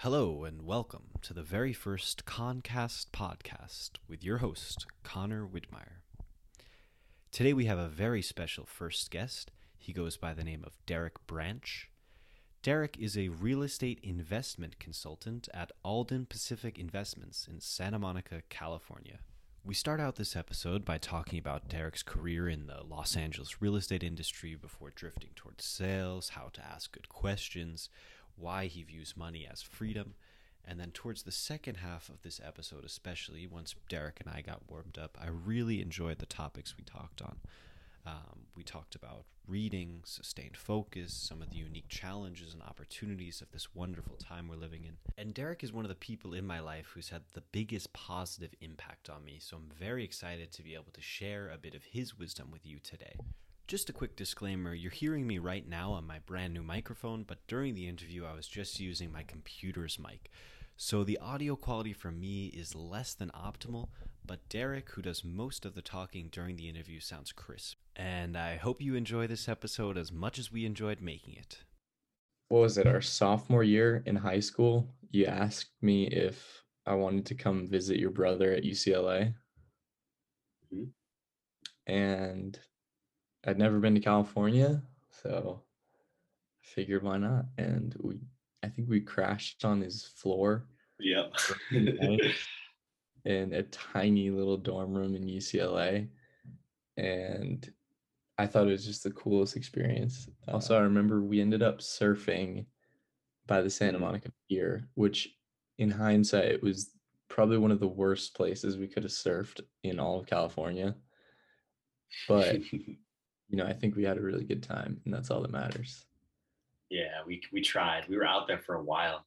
Hello 0.00 0.44
and 0.44 0.66
welcome 0.66 1.04
to 1.22 1.32
the 1.32 1.42
very 1.42 1.72
first 1.72 2.26
Concast 2.26 3.12
podcast 3.12 3.92
with 4.06 4.22
your 4.22 4.38
host, 4.38 4.84
Connor 5.02 5.46
Widmaier. 5.46 6.02
Today 7.32 7.54
we 7.54 7.64
have 7.64 7.78
a 7.78 7.88
very 7.88 8.20
special 8.20 8.66
first 8.66 9.10
guest. 9.10 9.52
He 9.78 9.94
goes 9.94 10.18
by 10.18 10.34
the 10.34 10.44
name 10.44 10.62
of 10.66 10.76
Derek 10.84 11.26
Branch. 11.26 11.88
Derek 12.62 12.98
is 13.00 13.16
a 13.16 13.30
real 13.30 13.62
estate 13.62 13.98
investment 14.02 14.78
consultant 14.78 15.48
at 15.54 15.72
Alden 15.82 16.26
Pacific 16.26 16.78
Investments 16.78 17.48
in 17.50 17.62
Santa 17.62 17.98
Monica, 17.98 18.42
California. 18.50 19.20
We 19.64 19.72
start 19.74 19.98
out 19.98 20.16
this 20.16 20.36
episode 20.36 20.84
by 20.84 20.98
talking 20.98 21.38
about 21.38 21.68
Derek's 21.68 22.02
career 22.02 22.50
in 22.50 22.66
the 22.66 22.82
Los 22.86 23.16
Angeles 23.16 23.62
real 23.62 23.76
estate 23.76 24.04
industry 24.04 24.56
before 24.56 24.90
drifting 24.94 25.30
towards 25.34 25.64
sales, 25.64 26.28
how 26.28 26.50
to 26.52 26.64
ask 26.64 26.92
good 26.92 27.08
questions, 27.08 27.88
why 28.36 28.66
he 28.66 28.82
views 28.82 29.16
money 29.16 29.46
as 29.50 29.62
freedom. 29.62 30.14
And 30.64 30.80
then, 30.80 30.90
towards 30.90 31.22
the 31.22 31.32
second 31.32 31.76
half 31.76 32.08
of 32.08 32.22
this 32.22 32.40
episode, 32.44 32.84
especially 32.84 33.46
once 33.46 33.74
Derek 33.88 34.20
and 34.20 34.28
I 34.28 34.40
got 34.40 34.68
warmed 34.68 34.98
up, 34.98 35.16
I 35.20 35.28
really 35.28 35.80
enjoyed 35.80 36.18
the 36.18 36.26
topics 36.26 36.76
we 36.76 36.82
talked 36.84 37.22
on. 37.22 37.36
Um, 38.04 38.46
we 38.56 38.62
talked 38.62 38.94
about 38.94 39.24
reading, 39.48 40.00
sustained 40.04 40.56
focus, 40.56 41.12
some 41.12 41.42
of 41.42 41.50
the 41.50 41.56
unique 41.56 41.88
challenges 41.88 42.52
and 42.52 42.62
opportunities 42.62 43.40
of 43.40 43.50
this 43.52 43.74
wonderful 43.74 44.16
time 44.16 44.48
we're 44.48 44.56
living 44.56 44.84
in. 44.84 44.96
And 45.16 45.34
Derek 45.34 45.62
is 45.62 45.72
one 45.72 45.84
of 45.84 45.88
the 45.88 45.94
people 45.94 46.32
in 46.34 46.46
my 46.46 46.60
life 46.60 46.92
who's 46.94 47.10
had 47.10 47.22
the 47.32 47.42
biggest 47.52 47.92
positive 47.92 48.54
impact 48.60 49.08
on 49.08 49.24
me, 49.24 49.38
so 49.40 49.56
I'm 49.56 49.70
very 49.78 50.04
excited 50.04 50.52
to 50.52 50.62
be 50.62 50.74
able 50.74 50.92
to 50.92 51.00
share 51.00 51.48
a 51.48 51.58
bit 51.58 51.74
of 51.74 51.84
his 51.84 52.18
wisdom 52.18 52.50
with 52.50 52.66
you 52.66 52.78
today. 52.78 53.16
Just 53.66 53.90
a 53.90 53.92
quick 53.92 54.14
disclaimer 54.14 54.74
you're 54.74 54.92
hearing 54.92 55.26
me 55.26 55.40
right 55.40 55.68
now 55.68 55.90
on 55.90 56.06
my 56.06 56.20
brand 56.20 56.54
new 56.54 56.62
microphone, 56.62 57.24
but 57.24 57.44
during 57.48 57.74
the 57.74 57.88
interview, 57.88 58.24
I 58.24 58.32
was 58.32 58.46
just 58.46 58.78
using 58.78 59.10
my 59.10 59.24
computer's 59.24 59.98
mic. 59.98 60.30
So 60.76 61.02
the 61.02 61.18
audio 61.18 61.56
quality 61.56 61.92
for 61.92 62.12
me 62.12 62.46
is 62.46 62.76
less 62.76 63.12
than 63.12 63.30
optimal, 63.30 63.88
but 64.24 64.48
Derek, 64.48 64.90
who 64.90 65.02
does 65.02 65.24
most 65.24 65.66
of 65.66 65.74
the 65.74 65.82
talking 65.82 66.28
during 66.30 66.54
the 66.54 66.68
interview, 66.68 67.00
sounds 67.00 67.32
crisp. 67.32 67.78
And 67.96 68.36
I 68.36 68.54
hope 68.54 68.80
you 68.80 68.94
enjoy 68.94 69.26
this 69.26 69.48
episode 69.48 69.98
as 69.98 70.12
much 70.12 70.38
as 70.38 70.52
we 70.52 70.64
enjoyed 70.64 71.00
making 71.00 71.34
it. 71.34 71.64
What 72.48 72.60
was 72.60 72.78
it, 72.78 72.86
our 72.86 73.00
sophomore 73.00 73.64
year 73.64 74.04
in 74.06 74.14
high 74.14 74.38
school? 74.38 74.94
You 75.10 75.26
asked 75.26 75.72
me 75.82 76.06
if 76.06 76.62
I 76.86 76.94
wanted 76.94 77.26
to 77.26 77.34
come 77.34 77.66
visit 77.66 77.98
your 77.98 78.10
brother 78.10 78.52
at 78.52 78.62
UCLA. 78.62 79.34
Mhm. 80.72 80.92
And 81.88 82.60
I'd 83.46 83.58
never 83.58 83.78
been 83.78 83.94
to 83.94 84.00
California, 84.00 84.82
so 85.10 85.62
I 86.60 86.64
figured 86.66 87.02
why 87.02 87.18
not? 87.18 87.46
And 87.58 87.94
we 88.00 88.20
I 88.62 88.68
think 88.68 88.88
we 88.88 89.00
crashed 89.00 89.64
on 89.64 89.80
his 89.80 90.04
floor 90.04 90.66
Yep. 90.98 91.34
in 93.24 93.52
a 93.52 93.62
tiny 93.64 94.30
little 94.30 94.56
dorm 94.56 94.92
room 94.94 95.14
in 95.14 95.26
UCLA. 95.26 96.08
And 96.96 97.70
I 98.38 98.46
thought 98.46 98.66
it 98.66 98.72
was 98.72 98.86
just 98.86 99.04
the 99.04 99.10
coolest 99.12 99.56
experience. 99.56 100.28
Also, 100.48 100.76
I 100.76 100.80
remember 100.80 101.22
we 101.22 101.40
ended 101.40 101.62
up 101.62 101.78
surfing 101.78 102.66
by 103.46 103.62
the 103.62 103.70
Santa 103.70 103.98
Mm. 103.98 104.02
Monica 104.02 104.32
Pier, 104.48 104.88
which 104.94 105.28
in 105.78 105.90
hindsight 105.90 106.62
was 106.62 106.90
probably 107.28 107.58
one 107.58 107.70
of 107.70 107.80
the 107.80 107.86
worst 107.88 108.34
places 108.34 108.76
we 108.76 108.88
could 108.88 109.02
have 109.02 109.12
surfed 109.12 109.60
in 109.82 110.00
all 110.00 110.18
of 110.18 110.26
California. 110.26 110.96
But, 112.26 112.60
you 113.48 113.56
know, 113.56 113.64
I 113.66 113.72
think 113.72 113.96
we 113.96 114.04
had 114.04 114.18
a 114.18 114.22
really 114.22 114.44
good 114.44 114.62
time, 114.62 115.00
and 115.04 115.12
that's 115.14 115.30
all 115.30 115.40
that 115.42 115.50
matters. 115.50 116.04
yeah, 116.90 117.22
we 117.26 117.42
we 117.52 117.60
tried. 117.60 118.08
We 118.08 118.16
were 118.16 118.26
out 118.26 118.46
there 118.46 118.58
for 118.60 118.76
a 118.76 118.82
while. 118.82 119.26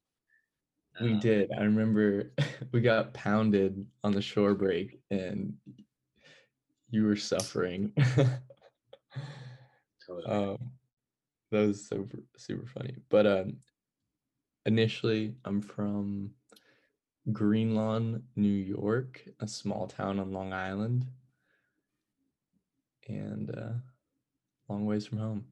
We 1.02 1.14
Um, 1.14 1.20
did. 1.20 1.52
I 1.52 1.64
remember 1.64 2.32
we 2.72 2.82
got 2.82 3.14
pounded 3.14 3.86
on 4.04 4.12
the 4.12 4.22
shore 4.22 4.54
break 4.56 5.00
and 5.12 5.54
you 6.90 7.06
were 7.06 7.16
suffering. 7.16 7.94
totally. 10.06 10.26
um, 10.26 10.58
that 11.52 11.68
was 11.68 11.88
super 11.88 12.20
super 12.38 12.66
funny. 12.66 12.96
But 13.10 13.28
um 13.28 13.58
initially 14.66 15.36
I'm 15.46 15.62
from 15.62 16.32
Greenlawn, 17.32 18.24
New 18.36 18.50
York, 18.50 19.24
a 19.40 19.48
small 19.48 19.88
town 19.88 20.20
on 20.20 20.34
Long 20.34 20.52
Island. 20.54 21.06
And 23.08 23.52
uh 23.56 23.74
long 24.70 24.86
ways 24.86 25.06
from 25.06 25.18
home. 25.18 25.46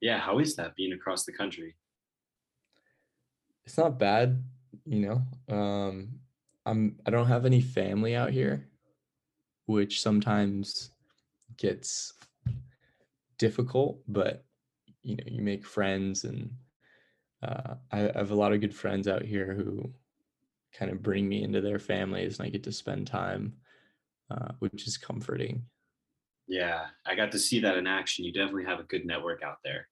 yeah, 0.00 0.18
how 0.18 0.38
is 0.38 0.56
that 0.56 0.74
being 0.74 0.92
across 0.92 1.24
the 1.24 1.32
country? 1.32 1.76
it's 3.64 3.78
not 3.78 3.98
bad 3.98 4.42
you 4.86 5.00
know 5.00 5.22
um 5.54 6.08
i'm 6.66 6.96
i 7.06 7.10
don't 7.10 7.28
have 7.28 7.46
any 7.46 7.60
family 7.60 8.16
out 8.16 8.30
here 8.30 8.66
which 9.66 10.00
sometimes 10.02 10.90
gets 11.56 12.14
difficult 13.38 14.00
but 14.08 14.44
you 15.02 15.16
know 15.16 15.24
you 15.26 15.42
make 15.42 15.64
friends 15.64 16.24
and 16.24 16.50
uh, 17.42 17.74
I, 17.90 18.08
I 18.08 18.18
have 18.18 18.30
a 18.30 18.36
lot 18.36 18.52
of 18.52 18.60
good 18.60 18.74
friends 18.74 19.08
out 19.08 19.22
here 19.22 19.52
who 19.52 19.92
kind 20.72 20.92
of 20.92 21.02
bring 21.02 21.28
me 21.28 21.42
into 21.42 21.60
their 21.60 21.78
families 21.78 22.38
and 22.38 22.46
i 22.46 22.50
get 22.50 22.62
to 22.64 22.72
spend 22.72 23.06
time 23.06 23.54
uh, 24.30 24.52
which 24.60 24.86
is 24.86 24.96
comforting 24.96 25.64
Yeah, 26.52 26.88
I 27.06 27.14
got 27.14 27.32
to 27.32 27.38
see 27.38 27.60
that 27.60 27.78
in 27.78 27.86
action. 27.86 28.26
You 28.26 28.32
definitely 28.34 28.66
have 28.66 28.78
a 28.78 28.82
good 28.82 29.06
network 29.06 29.42
out 29.42 29.56
there. 29.64 29.88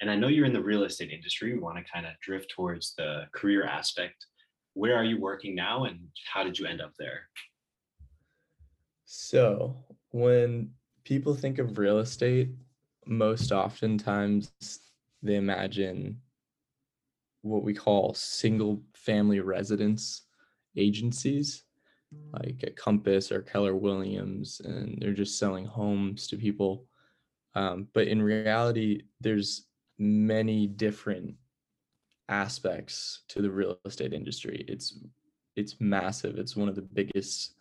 And 0.00 0.10
I 0.10 0.16
know 0.16 0.26
you're 0.26 0.44
in 0.44 0.52
the 0.52 0.60
real 0.60 0.82
estate 0.82 1.12
industry. 1.12 1.52
We 1.52 1.60
want 1.60 1.78
to 1.78 1.84
kind 1.84 2.04
of 2.04 2.18
drift 2.20 2.50
towards 2.50 2.96
the 2.96 3.26
career 3.32 3.64
aspect. 3.64 4.26
Where 4.72 4.96
are 4.96 5.04
you 5.04 5.20
working 5.20 5.54
now 5.54 5.84
and 5.84 6.00
how 6.32 6.42
did 6.42 6.58
you 6.58 6.66
end 6.66 6.80
up 6.80 6.90
there? 6.98 7.28
So, 9.04 9.76
when 10.10 10.70
people 11.04 11.32
think 11.32 11.60
of 11.60 11.78
real 11.78 12.00
estate, 12.00 12.48
most 13.06 13.52
oftentimes 13.52 14.50
they 15.22 15.36
imagine 15.36 16.20
what 17.42 17.62
we 17.62 17.72
call 17.72 18.14
single 18.14 18.82
family 18.94 19.38
residence 19.38 20.22
agencies, 20.76 21.62
like 22.32 22.62
a 22.64 22.70
Compass 22.70 23.30
or 23.30 23.42
Keller 23.42 23.76
Williams, 23.76 24.60
and 24.64 24.98
they're 25.00 25.12
just 25.12 25.38
selling 25.38 25.64
homes 25.64 26.26
to 26.28 26.36
people. 26.36 26.86
Um, 27.54 27.88
but 27.92 28.08
in 28.08 28.20
reality, 28.20 29.02
there's 29.20 29.66
many 29.98 30.66
different 30.66 31.34
aspects 32.28 33.22
to 33.28 33.42
the 33.42 33.50
real 33.50 33.78
estate 33.84 34.12
industry. 34.12 34.64
It's 34.68 34.98
it's 35.56 35.76
massive. 35.80 36.36
It's 36.36 36.56
one 36.56 36.68
of 36.68 36.74
the 36.74 36.82
biggest 36.82 37.54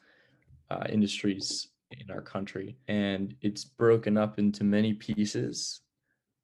uh, 0.72 0.86
industries 0.90 1.69
in 1.92 2.09
our 2.09 2.22
country, 2.22 2.78
and 2.88 3.36
it's 3.42 3.63
broken 3.63 4.18
up 4.18 4.40
into 4.40 4.63
many 4.63 4.94
pieces. 4.94 5.81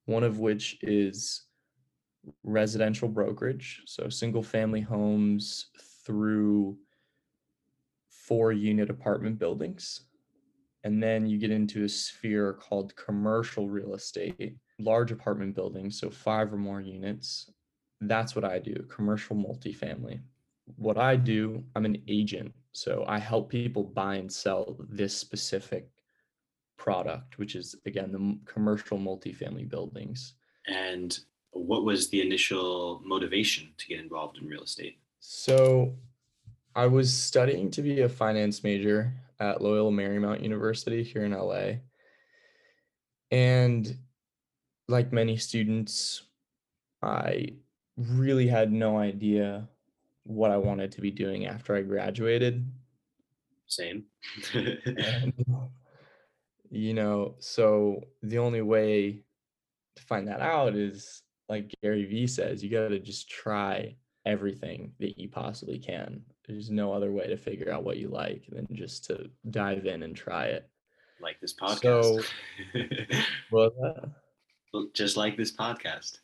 One 0.06 0.24
of 0.24 0.40
which 0.40 0.78
is 0.81 1.46
residential 2.44 3.08
brokerage, 3.08 3.81
so 3.86 4.09
single 4.09 4.44
family 4.44 4.81
homes 4.81 5.68
through 6.06 6.78
four 8.30 8.54
unit 8.54 8.90
apartment 8.90 9.38
buildings. 9.38 10.02
And 10.86 11.04
then 11.04 11.26
you 11.26 11.38
get 11.38 11.52
into 11.52 11.84
a 11.84 11.90
sphere 11.90 12.54
called 12.54 12.96
commercial 12.96 13.68
real 13.68 13.96
estate, 13.96 14.56
large 14.80 15.12
apartment 15.12 15.54
buildings, 15.54 16.00
so 16.00 16.10
five 16.10 16.54
or 16.54 16.58
more 16.58 16.80
units. 16.80 17.52
That's 18.00 18.34
what 18.34 18.46
I 18.46 18.60
do, 18.60 18.86
commercial 18.88 19.36
multifamily 19.36 20.22
what 20.76 20.98
I 20.98 21.16
do, 21.16 21.64
I'm 21.76 21.86
an 21.86 22.02
agent. 22.08 22.54
So 22.72 23.04
I 23.08 23.20
help 23.20 23.50
people 23.50 23.84
buy 23.84 24.16
and 24.16 24.32
sell 24.32 24.78
this 24.90 25.16
specific 25.16 25.90
product, 26.78 27.38
which 27.38 27.56
is 27.56 27.76
again 27.86 28.12
the 28.12 28.52
commercial 28.52 28.98
multifamily 28.98 29.68
buildings. 29.70 30.36
And 30.68 31.18
what 31.52 31.84
was 31.84 32.10
the 32.10 32.22
initial 32.22 33.02
motivation 33.04 33.70
to 33.78 33.88
get 33.88 34.00
involved 34.00 34.38
in 34.38 34.48
real 34.48 34.64
estate? 34.64 35.00
So 35.20 35.96
I 36.75 36.88
was 36.88 37.13
studying 37.13 37.71
to 37.71 37.81
be 37.81 38.01
a 38.01 38.10
finance 38.10 38.63
major 38.63 39.13
at 39.39 39.62
Loyola 39.62 39.92
Marymount 39.92 40.44
University 40.44 41.04
here 41.04 41.25
in 41.25 41.31
LA. 41.31 41.80
And 43.31 43.98
like 44.88 45.13
many 45.13 45.38
students, 45.38 46.24
I 47.01 47.54
really 47.98 48.48
had 48.48 48.71
no 48.71 48.98
idea 48.98 49.68
what 50.24 50.51
I 50.51 50.57
wanted 50.57 50.92
to 50.94 51.01
be 51.01 51.12
doing 51.12 51.48
after 51.48 51.75
I 51.75 51.81
graduated. 51.81 52.66
Same. 53.68 54.06
And, 54.54 55.33
you 56.69 56.94
know, 56.94 57.36
so 57.39 58.04
the 58.24 58.39
only 58.39 58.62
way 58.62 59.24
to 59.95 60.04
find 60.04 60.27
that 60.27 60.42
out 60.42 60.75
is 60.75 61.24
like 61.48 61.74
Gary 61.81 62.06
Vee 62.06 62.27
says, 62.27 62.63
you 62.63 62.69
got 62.69 62.89
to 62.89 63.00
just 63.00 63.30
try 63.30 63.95
everything 64.25 64.94
that 65.00 65.18
you 65.18 65.30
possibly 65.30 65.80
can. 65.80 66.24
There's 66.50 66.69
no 66.72 66.92
other 66.92 67.12
way 67.12 67.28
to 67.28 67.38
figure 67.38 67.72
out 67.72 67.84
what 67.84 67.98
you 67.98 68.07
like 68.10 68.44
than 68.50 68.68
just 68.72 69.06
to 69.06 69.30
dive 69.51 69.86
in 69.86 70.01
and 70.04 70.16
try 70.16 70.46
it. 70.46 70.68
like 71.22 71.40
this 71.40 71.54
podcast. 71.54 72.25
Well, 73.51 73.72
uh, 74.74 74.80
Just 74.94 75.16
like 75.16 75.38
this 75.38 75.56
podcast. 75.56 76.18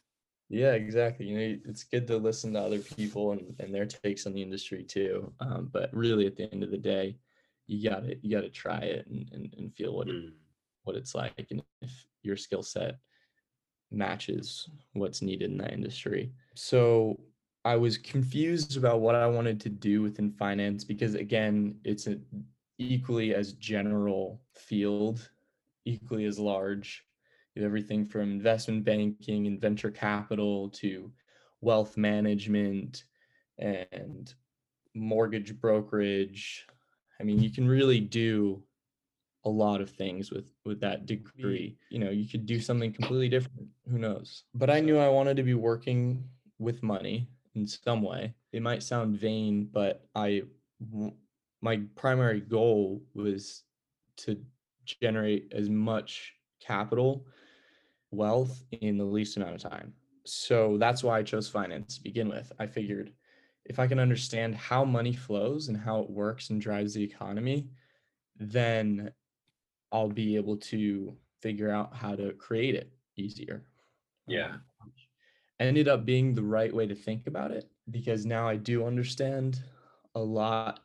Yeah, 0.49 0.73
exactly. 0.73 1.27
You 1.27 1.37
know, 1.37 1.57
it's 1.65 1.83
good 1.83 2.07
to 2.07 2.17
listen 2.17 2.53
to 2.53 2.59
other 2.61 2.79
people 2.79 3.31
and, 3.33 3.55
and 3.59 3.73
their 3.73 3.85
takes 3.85 4.25
on 4.25 4.33
the 4.33 4.41
industry 4.41 4.83
too. 4.83 5.31
Um, 5.39 5.69
but 5.71 5.89
really, 5.93 6.25
at 6.27 6.35
the 6.35 6.51
end 6.51 6.63
of 6.63 6.71
the 6.71 6.77
day, 6.77 7.17
you 7.67 7.87
got 7.89 8.01
to 8.03 8.15
you 8.21 8.29
got 8.35 8.41
to 8.41 8.49
try 8.49 8.79
it 8.79 9.05
and, 9.07 9.29
and, 9.31 9.53
and 9.57 9.73
feel 9.75 9.95
what 9.95 10.07
it, 10.07 10.15
Mm. 10.15 10.31
what 10.83 10.95
it's 10.95 11.15
like, 11.15 11.47
and 11.51 11.61
if 11.81 11.91
your 12.23 12.37
skill 12.37 12.61
set 12.63 12.97
matches 13.91 14.69
what's 14.93 15.21
needed 15.21 15.49
in 15.51 15.57
that 15.57 15.73
industry. 15.73 16.31
So 16.55 17.19
I 17.65 17.75
was 17.75 17.97
confused 17.97 18.77
about 18.77 19.01
what 19.01 19.15
I 19.15 19.25
wanted 19.25 19.59
to 19.61 19.69
do 19.69 20.03
within 20.03 20.31
finance 20.31 20.83
because 20.83 21.15
again, 21.15 21.75
it's 21.83 22.05
an 22.05 22.23
equally 22.77 23.33
as 23.33 23.53
general 23.53 24.39
field, 24.53 25.31
equally 25.83 26.25
as 26.25 26.37
large. 26.37 27.03
You 27.55 27.63
have 27.63 27.69
everything 27.69 28.05
from 28.05 28.21
investment 28.21 28.83
banking 28.85 29.47
and 29.47 29.59
venture 29.59 29.89
capital 29.89 30.69
to 30.69 31.11
wealth 31.61 31.97
management 31.97 33.05
and 33.57 34.31
mortgage 34.93 35.59
brokerage. 35.59 36.67
I 37.19 37.23
mean, 37.23 37.41
you 37.41 37.49
can 37.49 37.67
really 37.67 37.99
do 37.99 38.61
a 39.43 39.49
lot 39.49 39.81
of 39.81 39.89
things 39.89 40.31
with 40.31 40.51
with 40.65 40.79
that 40.81 41.07
degree. 41.07 41.77
You 41.89 41.97
know, 41.97 42.11
you 42.11 42.27
could 42.27 42.45
do 42.45 42.59
something 42.59 42.93
completely 42.93 43.29
different. 43.29 43.67
Who 43.89 43.97
knows? 43.97 44.43
But 44.53 44.69
I 44.69 44.81
knew 44.81 44.99
I 44.99 45.09
wanted 45.09 45.37
to 45.37 45.43
be 45.43 45.55
working 45.55 46.23
with 46.59 46.83
money 46.83 47.27
in 47.55 47.67
some 47.67 48.01
way. 48.01 48.33
It 48.51 48.61
might 48.61 48.83
sound 48.83 49.17
vain, 49.17 49.69
but 49.71 50.07
I 50.15 50.43
my 51.61 51.81
primary 51.95 52.41
goal 52.41 53.01
was 53.13 53.63
to 54.17 54.37
generate 54.85 55.51
as 55.53 55.69
much 55.69 56.33
capital 56.59 57.25
wealth 58.11 58.63
in 58.71 58.97
the 58.97 59.05
least 59.05 59.37
amount 59.37 59.55
of 59.55 59.61
time. 59.61 59.93
So 60.25 60.77
that's 60.77 61.03
why 61.03 61.19
I 61.19 61.23
chose 61.23 61.47
finance 61.47 61.95
to 61.95 62.03
begin 62.03 62.29
with. 62.29 62.51
I 62.59 62.67
figured 62.67 63.11
if 63.65 63.79
I 63.79 63.87
can 63.87 63.99
understand 63.99 64.55
how 64.55 64.85
money 64.85 65.13
flows 65.13 65.69
and 65.69 65.77
how 65.77 66.01
it 66.01 66.09
works 66.09 66.49
and 66.49 66.61
drives 66.61 66.93
the 66.93 67.03
economy, 67.03 67.67
then 68.37 69.11
I'll 69.91 70.09
be 70.09 70.35
able 70.35 70.57
to 70.57 71.15
figure 71.41 71.71
out 71.71 71.95
how 71.95 72.15
to 72.15 72.33
create 72.33 72.75
it 72.75 72.91
easier. 73.15 73.63
Yeah. 74.27 74.55
Um, 74.81 74.91
Ended 75.59 75.87
up 75.87 76.05
being 76.05 76.33
the 76.33 76.43
right 76.43 76.73
way 76.73 76.85
to 76.85 76.95
think 76.95 77.27
about 77.27 77.51
it 77.51 77.69
because 77.91 78.25
now 78.25 78.47
I 78.47 78.57
do 78.57 78.85
understand 78.85 79.61
a 80.13 80.19
lot 80.19 80.81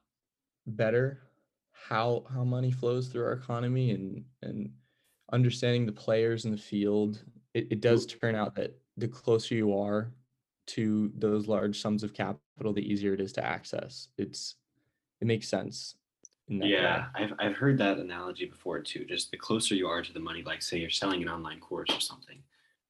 better 0.66 1.22
how 1.72 2.24
how 2.32 2.44
money 2.44 2.70
flows 2.70 3.08
through 3.08 3.24
our 3.24 3.32
economy 3.32 3.90
and 3.90 4.24
and 4.42 4.70
understanding 5.32 5.86
the 5.86 5.92
players 5.92 6.44
in 6.44 6.50
the 6.52 6.56
field. 6.56 7.22
It, 7.54 7.68
it 7.70 7.80
does 7.80 8.06
turn 8.06 8.34
out 8.34 8.54
that 8.56 8.78
the 8.96 9.08
closer 9.08 9.54
you 9.54 9.76
are 9.76 10.12
to 10.68 11.10
those 11.16 11.48
large 11.48 11.80
sums 11.80 12.02
of 12.04 12.12
capital, 12.12 12.72
the 12.72 12.92
easier 12.92 13.14
it 13.14 13.20
is 13.20 13.32
to 13.32 13.44
access. 13.44 14.08
It's 14.18 14.56
it 15.20 15.26
makes 15.26 15.48
sense 15.48 15.96
that 16.48 16.64
way. 16.64 16.70
Yeah, 16.70 17.06
I've 17.14 17.32
I've 17.38 17.56
heard 17.56 17.78
that 17.78 17.98
analogy 17.98 18.46
before 18.46 18.80
too. 18.80 19.04
Just 19.04 19.30
the 19.30 19.36
closer 19.36 19.74
you 19.74 19.88
are 19.88 20.02
to 20.02 20.12
the 20.12 20.20
money, 20.20 20.42
like 20.42 20.62
say 20.62 20.78
you're 20.78 20.90
selling 20.90 21.22
an 21.22 21.28
online 21.28 21.60
course 21.60 21.90
or 21.90 22.00
something, 22.00 22.42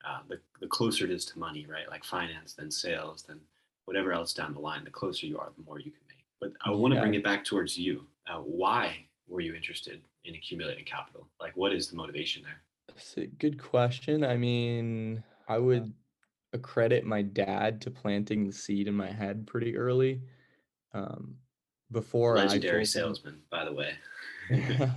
uh, 0.06 0.20
the 0.28 0.40
the 0.60 0.66
closer 0.66 1.04
it 1.04 1.10
is 1.10 1.24
to 1.26 1.38
money, 1.38 1.66
right? 1.68 1.88
Like 1.88 2.04
finance, 2.04 2.54
then 2.54 2.70
sales, 2.70 3.24
then 3.26 3.40
whatever 3.84 4.12
else 4.12 4.32
down 4.32 4.54
the 4.54 4.60
line. 4.60 4.84
The 4.84 4.90
closer 4.90 5.26
you 5.26 5.38
are, 5.38 5.50
the 5.56 5.64
more 5.64 5.78
you 5.78 5.90
can 5.90 6.00
make. 6.08 6.24
But 6.40 6.52
I 6.64 6.70
want 6.70 6.94
to 6.94 7.00
bring 7.00 7.14
it 7.14 7.24
back 7.24 7.44
towards 7.44 7.76
you. 7.76 8.06
Uh, 8.28 8.38
why 8.38 9.06
were 9.28 9.40
you 9.40 9.54
interested 9.54 10.00
in 10.24 10.34
accumulating 10.34 10.84
capital? 10.84 11.28
Like, 11.40 11.56
what 11.56 11.72
is 11.72 11.88
the 11.88 11.96
motivation 11.96 12.42
there? 12.42 12.62
That's 12.88 13.16
a 13.16 13.26
good 13.26 13.62
question. 13.62 14.24
I 14.24 14.36
mean, 14.36 15.22
I 15.48 15.58
would 15.58 15.92
accredit 16.52 17.04
my 17.04 17.22
dad 17.22 17.80
to 17.82 17.90
planting 17.90 18.46
the 18.46 18.52
seed 18.52 18.88
in 18.88 18.94
my 18.94 19.10
head 19.10 19.46
pretty 19.46 19.76
early. 19.76 20.22
Um, 20.92 21.36
before 21.92 22.36
I 22.36 22.42
Legendary 22.42 22.84
salesman, 22.84 23.40
by 23.50 23.64
the 23.64 23.72
way. 23.72 23.94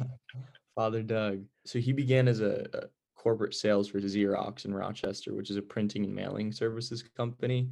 Father 0.76 1.04
Doug. 1.04 1.44
So 1.66 1.80
he 1.80 1.92
began 1.92 2.28
as 2.28 2.40
a, 2.40 2.66
a 2.74 2.84
corporate 3.24 3.56
sales 3.56 3.88
for 3.88 4.02
Xerox 4.02 4.66
in 4.66 4.74
Rochester, 4.74 5.34
which 5.34 5.50
is 5.50 5.56
a 5.56 5.62
printing 5.62 6.04
and 6.04 6.14
mailing 6.14 6.52
services 6.52 7.02
company. 7.16 7.70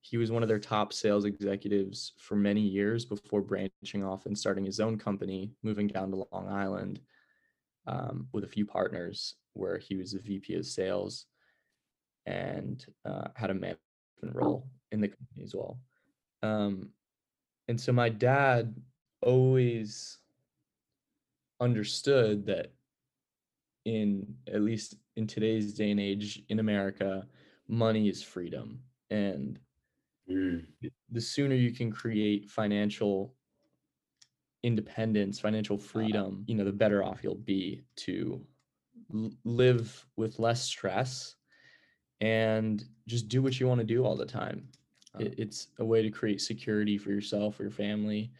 He 0.00 0.16
was 0.16 0.30
one 0.30 0.44
of 0.44 0.48
their 0.48 0.60
top 0.60 0.92
sales 0.92 1.24
executives 1.24 2.12
for 2.18 2.36
many 2.36 2.60
years 2.60 3.04
before 3.04 3.42
branching 3.42 4.04
off 4.04 4.26
and 4.26 4.38
starting 4.38 4.64
his 4.64 4.78
own 4.78 4.96
company, 4.96 5.50
moving 5.64 5.88
down 5.88 6.10
to 6.10 6.24
Long 6.30 6.48
Island 6.48 7.00
um, 7.88 8.28
with 8.32 8.44
a 8.44 8.48
few 8.48 8.64
partners, 8.64 9.34
where 9.54 9.78
he 9.78 9.96
was 9.96 10.14
a 10.14 10.20
VP 10.20 10.54
of 10.54 10.64
sales 10.64 11.26
and 12.24 12.86
uh, 13.04 13.28
had 13.34 13.50
a 13.50 13.54
management 13.54 13.80
role 14.22 14.68
in 14.92 15.00
the 15.00 15.08
company 15.08 15.42
as 15.42 15.52
well. 15.52 15.80
Um, 16.44 16.90
and 17.66 17.80
so 17.80 17.92
my 17.92 18.08
dad 18.08 18.76
always 19.20 20.18
understood 21.60 22.46
that 22.46 22.75
in 23.86 24.36
at 24.52 24.62
least 24.62 24.96
in 25.16 25.26
today's 25.26 25.72
day 25.74 25.90
and 25.92 26.00
age 26.00 26.42
in 26.48 26.58
America, 26.58 27.26
money 27.68 28.08
is 28.08 28.22
freedom. 28.22 28.82
And 29.10 29.60
Mm, 30.28 30.66
the 31.10 31.20
sooner 31.20 31.54
you 31.54 31.72
can 31.72 31.90
create 31.90 32.50
financial 32.50 33.34
independence, 34.62 35.38
financial 35.38 35.76
uh, 35.76 35.78
uh. 35.78 35.82
freedom, 35.82 36.44
you 36.46 36.54
know, 36.56 36.64
the 36.64 36.72
better 36.72 37.02
off 37.04 37.22
you'll 37.22 37.34
be 37.36 37.84
to 37.96 38.44
l- 39.14 39.30
live 39.44 40.04
with 40.16 40.38
less 40.38 40.62
stress 40.62 41.36
and 42.20 42.84
just 43.06 43.28
do 43.28 43.42
what 43.42 43.60
you 43.60 43.68
want 43.68 43.80
to 43.80 43.86
do 43.86 44.04
all 44.04 44.16
the 44.16 44.26
time. 44.26 44.68
Uh. 45.14 45.20
It, 45.20 45.38
it's 45.38 45.68
a 45.78 45.84
way 45.84 46.02
to 46.02 46.10
create 46.10 46.40
security 46.40 46.98
for 46.98 47.10
yourself 47.10 47.60
or 47.60 47.64
your 47.64 47.72
family 47.72 48.32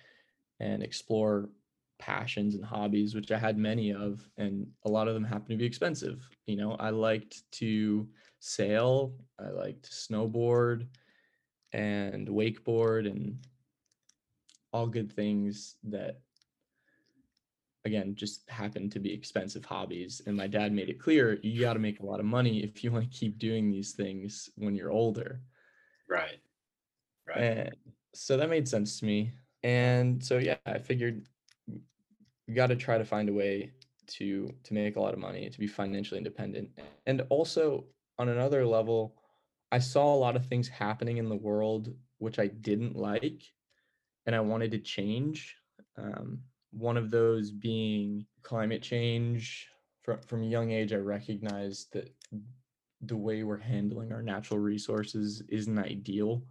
and 0.60 0.82
explore 0.82 1.50
passions 1.98 2.54
and 2.54 2.64
hobbies, 2.64 3.14
which 3.14 3.32
I 3.32 3.38
had 3.38 3.58
many 3.58 3.93
of, 3.93 4.28
and 4.37 4.66
a 4.84 4.90
lot 4.90 5.08
of 5.08 5.14
them 5.14 5.25
happen 5.25 5.48
to 5.50 5.56
be 5.56 5.64
expensive. 5.64 6.28
You 6.46 6.56
know, 6.56 6.72
I 6.78 6.90
liked 6.90 7.50
to 7.52 8.08
sail, 8.40 9.14
I 9.38 9.50
liked 9.50 9.84
to 9.84 9.90
snowboard 9.90 10.87
and 11.72 12.28
wakeboard 12.28 13.06
and 13.06 13.38
all 14.72 14.87
good 14.87 15.12
things 15.12 15.76
that 15.84 16.20
again 17.84 18.14
just 18.14 18.49
happen 18.50 18.90
to 18.90 18.99
be 18.99 19.12
expensive 19.12 19.64
hobbies 19.64 20.20
and 20.26 20.37
my 20.37 20.46
dad 20.46 20.72
made 20.72 20.88
it 20.88 21.00
clear 21.00 21.38
you 21.42 21.60
got 21.60 21.75
to 21.75 21.78
make 21.78 22.00
a 22.00 22.06
lot 22.06 22.20
of 22.20 22.26
money 22.26 22.62
if 22.62 22.82
you 22.82 22.90
want 22.92 23.10
to 23.10 23.19
keep 23.19 23.38
doing 23.38 23.70
these 23.70 23.92
things 23.92 24.50
when 24.56 24.75
you're 24.75 24.90
older 24.90 25.40
right. 26.08 26.38
Right. 27.26 27.38
and 27.38 27.76
so 28.14 28.37
that 28.37 28.50
made 28.50 28.69
sense 28.69 28.99
to 29.00 29.06
me 29.06 29.32
and 29.62 30.23
so 30.23 30.38
yeah 30.38 30.56
i 30.66 30.78
figured 30.78 31.26
got 32.55 32.69
to 32.69 32.76
try 32.76 32.99
to 32.99 33.05
find 33.05 33.29
a 33.29 33.33
way 33.33 33.73
to 34.07 34.49
to 34.62 34.75
make 34.75 34.97
a 34.97 35.00
lot 35.00 35.15
of 35.15 35.19
money 35.19 35.50
to 35.50 35.59
be 35.59 35.67
financially 35.67 36.19
independent 36.19 36.69
and 37.07 37.23
also 37.29 37.85
on 38.19 38.29
another 38.29 38.65
level 38.65 39.17
i 39.73 39.79
saw 39.79 40.15
a 40.15 40.17
lot 40.17 40.37
of 40.37 40.47
things 40.47 40.69
happening 40.69 41.17
in 41.17 41.29
the 41.29 41.37
world 41.37 41.93
which 42.19 42.38
i 42.38 42.47
didn't 42.47 42.95
like 42.95 43.43
and 44.26 44.35
i 44.35 44.41
wanted 44.41 44.71
to 44.71 44.79
change 44.79 45.57
um, 45.99 46.38
one 46.73 46.97
of 46.97 47.11
those 47.11 47.50
being 47.50 48.26
climate 48.43 48.83
change. 48.83 49.69
From, 50.03 50.21
from 50.21 50.43
a 50.43 50.47
young 50.47 50.71
age 50.71 50.93
i 50.93 50.97
recognized 50.97 51.93
that 51.93 52.15
the 53.03 53.17
way 53.17 53.43
we're 53.43 53.59
handling 53.59 54.12
our 54.12 54.23
natural 54.23 54.61
resources 54.61 55.43
isn't 55.49 55.79
ideal 55.79 56.45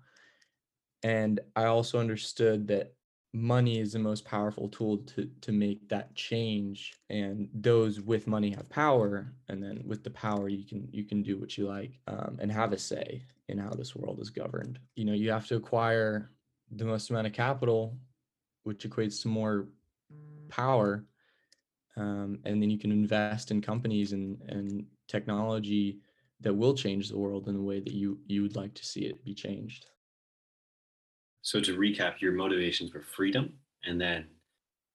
and 1.03 1.39
i 1.55 1.65
also 1.65 1.99
understood 1.99 2.67
that 2.67 2.93
money 3.35 3.79
is 3.79 3.91
the 3.91 3.99
most 3.99 4.23
powerful 4.23 4.69
tool 4.69 4.97
to 4.99 5.29
to 5.41 5.51
make 5.51 5.89
that 5.89 6.15
change 6.15 6.93
and 7.09 7.49
those 7.53 7.99
with 7.99 8.27
money 8.27 8.51
have 8.51 8.69
power 8.69 9.33
and 9.49 9.61
then 9.61 9.83
with 9.85 10.03
the 10.05 10.09
power 10.09 10.47
you 10.47 10.63
can 10.63 10.87
you 10.91 11.03
can 11.03 11.21
do 11.21 11.37
what 11.37 11.57
you 11.57 11.67
like 11.67 11.99
um, 12.07 12.37
and 12.39 12.49
have 12.49 12.71
a 12.71 12.77
say 12.77 13.21
in 13.49 13.57
how 13.57 13.69
this 13.69 13.95
world 13.95 14.19
is 14.21 14.29
governed. 14.29 14.79
You 14.95 15.03
know 15.03 15.13
you 15.13 15.31
have 15.31 15.47
to 15.47 15.57
acquire 15.57 16.31
the 16.71 16.85
most 16.85 17.09
amount 17.09 17.27
of 17.27 17.33
capital 17.33 17.97
which 18.63 18.87
equates 18.89 19.21
to 19.21 19.27
more 19.27 19.67
power 20.47 21.03
um, 21.97 22.39
and 22.45 22.61
then 22.61 22.69
you 22.69 22.79
can 22.79 22.91
invest 22.91 23.51
in 23.51 23.61
companies 23.61 24.13
and 24.13 24.41
and 24.47 24.85
technology 25.09 25.99
that 26.39 26.53
will 26.53 26.73
change 26.73 27.09
the 27.09 27.17
world 27.17 27.49
in 27.49 27.53
the 27.53 27.61
way 27.61 27.81
that 27.81 27.93
you 27.93 28.17
you 28.27 28.41
would 28.41 28.55
like 28.55 28.73
to 28.75 28.85
see 28.85 29.01
it 29.01 29.23
be 29.25 29.33
changed 29.33 29.87
So 31.45 31.61
to 31.61 31.77
recap, 31.77 32.21
your 32.21 32.31
motivations 32.31 32.91
were 32.91 33.03
freedom, 33.03 33.53
and 33.83 34.01
then 34.01 34.25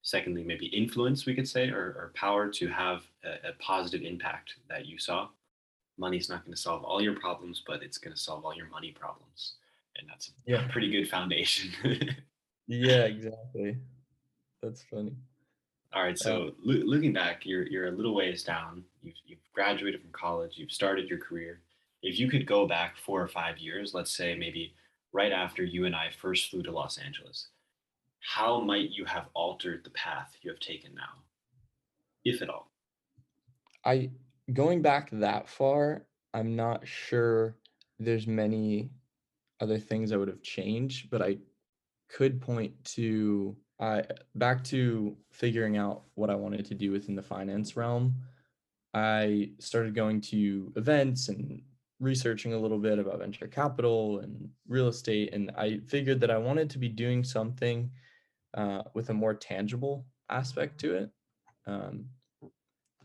secondly, 0.02 0.42
maybe 0.42 0.66
influence, 0.66 1.24
we 1.24 1.32
could 1.32 1.46
say, 1.48 1.68
or, 1.70 1.94
or 1.96 2.12
power 2.16 2.48
to 2.48 2.66
have 2.66 3.04
a, 3.24 3.50
a 3.50 3.52
positive 3.60 4.02
impact 4.02 4.56
that 4.68 4.84
you 4.84 4.98
saw. 4.98 5.28
Money's 5.96 6.28
not 6.28 6.42
going 6.44 6.52
to 6.52 6.60
solve 6.60 6.82
all 6.82 7.00
your 7.00 7.14
problems, 7.14 7.62
but 7.64 7.84
it's 7.84 7.98
going 7.98 8.12
to 8.16 8.20
solve 8.20 8.44
all 8.44 8.52
your 8.52 8.68
money 8.68 8.90
problems, 8.90 9.54
and 9.96 10.08
that's 10.08 10.30
a 10.30 10.32
Yeah. 10.44 10.66
pretty 10.72 10.90
good 10.90 11.08
foundation. 11.08 11.70
yeah 12.66 13.04
exactly 13.04 13.76
that's 14.62 14.82
funny 14.82 15.12
all 15.92 16.02
right, 16.04 16.16
so 16.18 16.48
uh, 16.48 16.50
loo- 16.64 16.84
looking 16.84 17.12
back, 17.12 17.44
you're 17.44 17.66
you're 17.66 17.88
a 17.88 17.90
little 17.90 18.14
ways 18.14 18.44
down. 18.44 18.84
You've 19.02 19.16
you've 19.26 19.52
graduated 19.52 20.00
from 20.00 20.10
college. 20.12 20.52
You've 20.56 20.70
started 20.70 21.08
your 21.08 21.18
career. 21.18 21.62
if 22.02 22.16
you 22.18 22.28
could 22.28 22.46
go 22.46 22.64
back 22.66 22.96
four 22.96 23.20
or 23.20 23.26
five 23.26 23.58
years, 23.58 23.92
let's 23.92 24.12
say 24.16 24.36
maybe 24.36 24.72
right 25.12 25.32
after 25.32 25.64
you 25.64 25.86
and 25.86 25.94
I 25.94 26.10
first 26.10 26.50
flew 26.50 26.62
to 26.62 26.70
Los 26.70 26.98
Angeles, 26.98 27.48
how 28.20 28.60
might 28.60 28.90
you 28.90 29.04
have 29.06 29.28
altered 29.34 29.82
the 29.84 29.90
path 29.90 30.36
you 30.42 30.50
have 30.50 30.60
taken 30.60 30.94
now, 30.94 31.22
if 32.24 32.42
at 32.42 32.50
all? 32.50 32.70
I 33.84 34.10
going 34.52 34.82
back 34.82 35.10
that 35.12 35.48
far, 35.48 36.06
I'm 36.34 36.54
not 36.54 36.86
sure 36.86 37.56
there's 37.98 38.26
many 38.26 38.90
other 39.60 39.78
things 39.78 40.12
I 40.12 40.16
would 40.16 40.28
have 40.28 40.42
changed, 40.42 41.10
but 41.10 41.22
I 41.22 41.38
could 42.08 42.40
point 42.40 42.72
to 42.84 43.56
I 43.80 44.04
back 44.34 44.62
to 44.64 45.16
figuring 45.30 45.78
out 45.78 46.02
what 46.14 46.28
I 46.28 46.34
wanted 46.34 46.66
to 46.66 46.74
do 46.74 46.92
within 46.92 47.14
the 47.14 47.22
finance 47.22 47.76
realm. 47.76 48.14
I 48.92 49.52
started 49.58 49.94
going 49.94 50.20
to 50.22 50.72
events 50.76 51.28
and 51.28 51.62
researching 52.00 52.54
a 52.54 52.58
little 52.58 52.78
bit 52.78 52.98
about 52.98 53.20
venture 53.20 53.46
capital 53.46 54.20
and 54.20 54.50
real 54.66 54.88
estate, 54.88 55.32
and 55.34 55.50
I 55.56 55.78
figured 55.86 56.20
that 56.20 56.30
I 56.30 56.38
wanted 56.38 56.70
to 56.70 56.78
be 56.78 56.88
doing 56.88 57.22
something 57.22 57.90
uh, 58.54 58.82
with 58.94 59.10
a 59.10 59.14
more 59.14 59.34
tangible 59.34 60.06
aspect 60.28 60.80
to 60.80 60.96
it. 60.96 61.10
Um, 61.66 62.06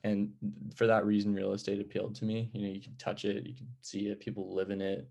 and 0.03 0.31
for 0.75 0.87
that 0.87 1.05
reason, 1.05 1.33
real 1.33 1.53
estate 1.53 1.81
appealed 1.81 2.15
to 2.15 2.25
me. 2.25 2.49
You 2.53 2.61
know, 2.61 2.73
you 2.73 2.81
can 2.81 2.95
touch 2.97 3.25
it, 3.25 3.45
you 3.45 3.55
can 3.55 3.67
see 3.81 4.07
it, 4.07 4.19
people 4.19 4.55
live 4.55 4.69
in 4.69 4.81
it. 4.81 5.09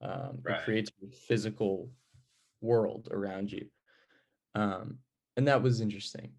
Um, 0.00 0.40
Right. 0.42 0.60
It 0.60 0.64
creates 0.64 0.90
a 1.02 1.10
physical 1.16 1.90
world 2.60 3.08
around 3.10 3.50
you, 3.50 3.68
um, 4.54 4.98
and 5.36 5.48
that 5.48 5.62
was 5.62 5.80
interesting. 5.80 6.32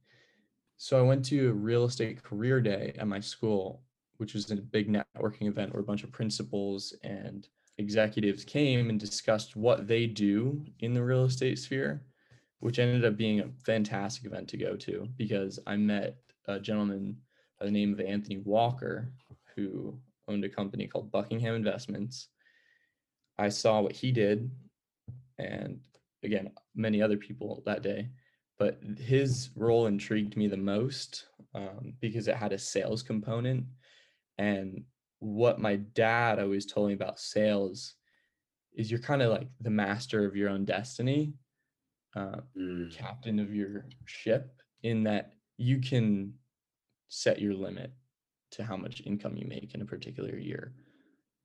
So 0.78 0.98
I 0.98 1.02
went 1.02 1.26
to 1.26 1.50
a 1.50 1.54
real 1.54 1.86
estate 1.86 2.24
career 2.24 2.62
day 2.62 2.94
at 2.98 3.08
my 3.08 3.20
school, 3.20 3.84
which 4.20 4.34
was 4.34 4.52
a 4.52 4.56
big 4.56 4.92
networking 4.92 5.48
event 5.48 5.74
where 5.74 5.82
a 5.82 5.86
bunch 5.86 6.04
of 6.04 6.12
principals 6.12 6.94
and 7.04 7.48
executives 7.78 8.44
came 8.44 8.90
and 8.90 9.00
discussed 9.00 9.56
what 9.56 9.88
they 9.88 10.06
do 10.06 10.64
in 10.82 10.94
the 10.94 11.02
real 11.02 11.24
estate 11.24 11.58
sphere, 11.58 12.04
which 12.60 12.80
ended 12.80 13.06
up 13.06 13.16
being 13.16 13.40
a 13.40 13.50
fantastic 13.66 14.26
event 14.26 14.50
to 14.50 14.58
go 14.58 14.76
to 14.76 15.08
because 15.16 15.58
I 15.66 15.78
met 15.78 16.18
a 16.48 16.60
gentleman 16.60 17.16
by 17.58 17.66
the 17.66 17.72
name 17.72 17.94
of 17.94 18.02
Anthony 18.02 18.40
Walker 18.40 19.14
who 19.56 19.98
owned 20.28 20.44
a 20.44 20.50
company 20.50 20.86
called 20.86 21.12
Buckingham 21.12 21.56
Investments. 21.56 22.28
I 23.38 23.48
saw 23.48 23.80
what 23.80 23.94
he 23.94 24.12
did 24.12 24.52
and 25.38 25.80
again 26.24 26.52
many 26.76 27.02
other 27.02 27.16
people 27.16 27.64
that 27.66 27.82
day 27.82 28.10
but 28.58 28.78
his 28.98 29.52
role 29.56 29.88
intrigued 29.88 30.36
me 30.36 30.48
the 30.48 30.58
most 30.58 31.28
um, 31.56 31.94
because 32.02 32.28
it 32.28 32.36
had 32.36 32.52
a 32.52 32.58
sales 32.58 33.02
component 33.02 33.64
and 34.40 34.84
what 35.20 35.60
my 35.60 35.76
dad 35.76 36.40
always 36.40 36.66
told 36.66 36.88
me 36.88 36.94
about 36.94 37.20
sales 37.20 37.96
is 38.74 38.90
you're 38.90 39.02
kind 39.02 39.22
of 39.22 39.32
like 39.32 39.50
the 39.60 39.70
master 39.70 40.26
of 40.26 40.36
your 40.36 40.50
own 40.50 40.66
destiny 40.66 41.34
uh, 42.16 42.38
Mm, 42.58 42.92
captain 42.92 43.38
of 43.38 43.54
your 43.54 43.86
ship 44.06 44.62
in 44.82 45.04
that 45.04 45.34
you 45.58 45.80
can 45.80 46.34
set 47.10 47.40
your 47.40 47.54
limit 47.54 47.92
to 48.52 48.64
how 48.64 48.76
much 48.76 49.04
income 49.06 49.36
you 49.36 49.46
make 49.48 49.76
in 49.76 49.82
a 49.82 49.86
particular 49.86 50.38
year 50.38 50.74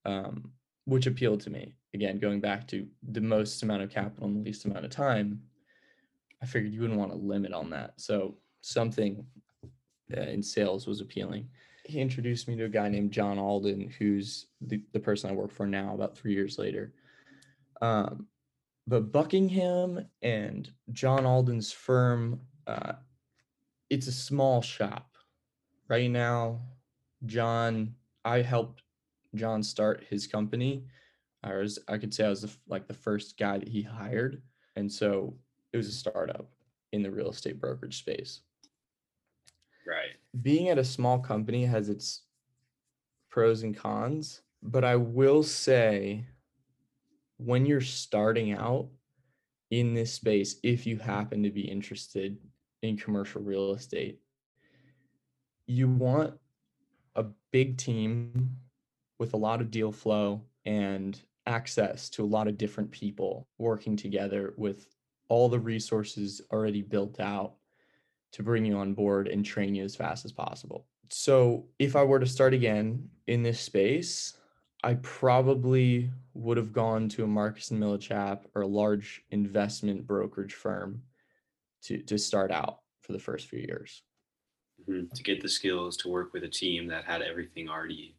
um, 0.06 0.52
which 0.86 1.06
appealed 1.06 1.40
to 1.40 1.50
me. 1.50 1.74
Again 1.92 2.18
going 2.18 2.40
back 2.40 2.66
to 2.68 2.86
the 3.10 3.20
most 3.20 3.62
amount 3.62 3.82
of 3.82 3.90
capital 3.90 4.28
in 4.28 4.34
the 4.34 4.40
least 4.40 4.64
amount 4.64 4.84
of 4.84 4.90
time 4.90 5.40
i 6.42 6.46
figured 6.46 6.72
you 6.72 6.80
wouldn't 6.80 6.98
want 6.98 7.12
a 7.12 7.16
limit 7.16 7.52
on 7.52 7.70
that. 7.70 7.94
So 7.96 8.36
something 8.60 9.26
uh, 10.16 10.20
in 10.20 10.42
sales 10.42 10.86
was 10.86 11.00
appealing 11.00 11.48
he 11.84 12.00
introduced 12.00 12.48
me 12.48 12.56
to 12.56 12.64
a 12.64 12.68
guy 12.68 12.88
named 12.88 13.12
john 13.12 13.38
alden 13.38 13.92
who's 13.98 14.46
the, 14.60 14.80
the 14.92 15.00
person 15.00 15.30
i 15.30 15.34
work 15.34 15.50
for 15.50 15.66
now 15.66 15.94
about 15.94 16.16
three 16.16 16.32
years 16.32 16.58
later. 16.58 16.92
Um, 17.82 18.26
but 18.86 19.12
buckingham 19.12 20.06
and 20.22 20.70
john 20.92 21.26
alden's 21.26 21.72
firm 21.72 22.40
uh, 22.66 22.94
it's 23.90 24.06
a 24.06 24.12
small 24.12 24.62
shop. 24.62 25.10
Right 25.88 26.10
now 26.10 26.60
john 27.26 27.94
i 28.24 28.40
helped 28.40 28.82
john 29.34 29.62
start 29.62 30.04
his 30.08 30.26
company. 30.26 30.84
I 31.42 31.54
was 31.54 31.78
I 31.88 31.98
could 31.98 32.14
say 32.14 32.24
I 32.24 32.30
was 32.30 32.42
the, 32.42 32.50
like 32.68 32.86
the 32.86 32.94
first 32.94 33.38
guy 33.38 33.58
that 33.58 33.68
he 33.68 33.82
hired, 33.82 34.40
and 34.76 34.90
so 34.90 35.34
it 35.72 35.76
was 35.76 35.88
a 35.88 35.92
startup 35.92 36.50
in 36.92 37.02
the 37.02 37.10
real 37.10 37.30
estate 37.30 37.60
brokerage 37.60 37.98
space. 37.98 38.40
Right. 39.86 40.16
Being 40.42 40.68
at 40.68 40.78
a 40.78 40.84
small 40.84 41.18
company 41.18 41.64
has 41.64 41.88
its 41.88 42.22
pros 43.30 43.62
and 43.62 43.76
cons, 43.76 44.42
but 44.62 44.84
I 44.84 44.96
will 44.96 45.42
say 45.42 46.24
when 47.36 47.66
you're 47.66 47.80
starting 47.80 48.52
out 48.52 48.88
in 49.70 49.94
this 49.94 50.12
space, 50.12 50.56
if 50.62 50.86
you 50.86 50.98
happen 50.98 51.42
to 51.42 51.50
be 51.50 51.62
interested 51.62 52.36
in 52.82 52.96
commercial 52.96 53.42
real 53.42 53.72
estate, 53.72 54.20
you 55.66 55.88
want 55.88 56.34
a 57.16 57.24
big 57.50 57.76
team 57.76 58.56
with 59.18 59.34
a 59.34 59.38
lot 59.38 59.60
of 59.60 59.70
deal 59.70 59.92
flow 59.92 60.42
and 60.64 61.20
access 61.46 62.08
to 62.10 62.24
a 62.24 62.26
lot 62.26 62.48
of 62.48 62.58
different 62.58 62.90
people 62.90 63.48
working 63.58 63.96
together 63.96 64.54
with 64.56 64.88
all 65.28 65.48
the 65.48 65.58
resources 65.58 66.40
already 66.52 66.82
built 66.82 67.20
out 67.20 67.54
to 68.34 68.44
bring 68.44 68.66
you 68.66 68.76
on 68.78 68.94
board 68.94 69.28
and 69.28 69.44
train 69.44 69.74
you 69.74 69.84
as 69.84 69.96
fast 69.96 70.24
as 70.26 70.32
possible. 70.32 70.88
So, 71.10 71.70
if 71.78 71.96
I 71.96 72.04
were 72.04 72.20
to 72.20 72.26
start 72.26 72.54
again 72.54 73.10
in 73.26 73.42
this 73.42 73.60
space, 73.60 74.34
I 74.82 74.94
probably 74.96 76.10
would 76.34 76.56
have 76.58 76.72
gone 76.72 77.08
to 77.10 77.24
a 77.24 77.28
Marcus 77.28 77.70
and 77.70 77.82
Millichap 77.82 78.46
or 78.54 78.62
a 78.62 78.66
large 78.66 79.24
investment 79.30 80.06
brokerage 80.06 80.54
firm 80.54 81.04
to 81.82 82.02
to 82.04 82.18
start 82.18 82.52
out 82.52 82.80
for 83.02 83.12
the 83.12 83.20
first 83.20 83.48
few 83.48 83.60
years. 83.60 84.02
Mhm. 84.88 85.12
To 85.14 85.22
get 85.22 85.40
the 85.42 85.48
skills 85.48 85.96
to 85.98 86.08
work 86.08 86.32
with 86.32 86.44
a 86.44 86.48
team 86.48 86.86
that 86.88 87.04
had 87.04 87.22
everything 87.22 87.68
already 87.68 88.16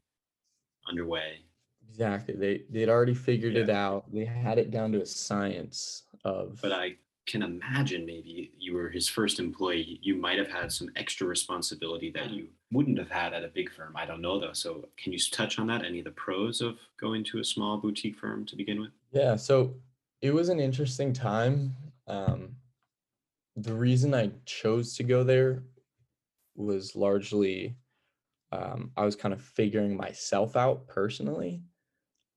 underway. 0.88 1.46
Exactly. 1.90 2.36
They 2.36 2.66
they'd 2.70 2.90
already 2.90 3.14
figured 3.14 3.56
it 3.56 3.70
out. 3.70 4.12
They 4.12 4.26
had 4.26 4.58
it 4.58 4.72
down 4.72 4.92
to 4.94 5.02
a 5.02 5.06
science 5.06 6.04
of 6.24 6.62
But 6.62 6.72
I 6.72 6.98
can 7.26 7.42
imagine 7.42 8.06
maybe 8.06 8.52
you 8.58 8.76
were 8.76 8.90
his 8.90 9.10
first 9.10 9.40
employee. 9.40 10.00
You 10.02 10.16
might 10.16 10.38
have 10.38 10.50
had 10.50 10.72
some 10.72 10.90
extra 10.96 11.26
responsibility 11.26 12.12
that 12.12 12.30
you 12.30 12.48
wouldn't 12.72 13.00
have 13.00 13.10
had 13.10 13.34
at 13.34 13.44
a 13.44 13.48
big 13.48 13.72
firm. 13.72 13.94
I 13.96 14.06
don't 14.06 14.22
know 14.22 14.40
though. 14.40 14.54
So 14.54 14.90
can 14.98 15.12
you 15.12 15.20
touch 15.32 15.58
on 15.58 15.68
that? 15.68 15.84
Any 15.84 16.00
of 16.00 16.06
the 16.06 16.12
pros 16.12 16.62
of 16.62 16.78
going 17.00 17.24
to 17.26 17.40
a 17.40 17.44
small 17.44 17.78
boutique 17.78 18.18
firm 18.18 18.46
to 18.46 18.56
begin 18.56 18.80
with? 18.80 18.92
Yeah, 19.12 19.36
so 19.36 19.74
it 20.22 20.34
was 20.34 20.50
an 20.50 20.60
interesting 20.60 21.14
time. 21.14 21.76
Um, 22.08 22.56
the 23.56 23.74
reason 23.74 24.14
I 24.14 24.32
chose 24.46 24.96
to 24.98 25.04
go 25.04 25.24
there 25.24 25.64
was 26.56 26.96
largely 26.96 27.76
um, 28.52 28.92
I 28.96 29.04
was 29.04 29.16
kind 29.16 29.34
of 29.34 29.42
figuring 29.42 29.96
myself 29.98 30.56
out 30.56 30.88
personally. 30.88 31.62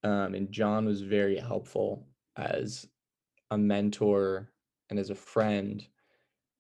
Um, 0.04 0.35
and 0.35 0.50
John 0.50 0.87
was 0.87 1.02
very 1.02 1.37
helpful 1.37 2.07
as 2.37 2.87
a 3.50 3.59
mentor 3.59 4.50
and 4.90 4.99
as 4.99 5.11
a 5.11 5.14
friend 5.14 5.87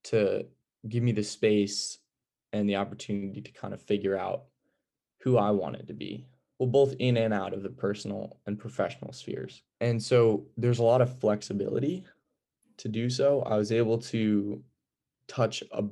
to 0.04 0.46
give 0.88 1.02
me 1.02 1.12
the 1.12 1.22
space 1.22 1.98
and 2.52 2.68
the 2.68 2.76
opportunity 2.76 3.40
to 3.40 3.52
kind 3.52 3.74
of 3.74 3.82
figure 3.82 4.16
out 4.16 4.44
who 5.20 5.36
I 5.36 5.50
wanted 5.50 5.86
to 5.88 5.94
be 5.94 6.28
well, 6.58 6.68
both 6.68 6.94
in 6.98 7.16
and 7.16 7.32
out 7.32 7.54
of 7.54 7.62
the 7.62 7.70
personal 7.70 8.38
and 8.46 8.58
professional 8.58 9.12
spheres. 9.12 9.62
And 9.80 10.02
so 10.02 10.46
there's 10.56 10.80
a 10.80 10.84
lot 10.84 11.00
of 11.00 11.18
flexibility 11.20 12.04
to 12.78 12.88
do 12.88 13.08
so. 13.08 13.42
I 13.42 13.56
was 13.56 13.70
able 13.70 13.98
to 13.98 14.62
touch 15.28 15.62
a, 15.72 15.84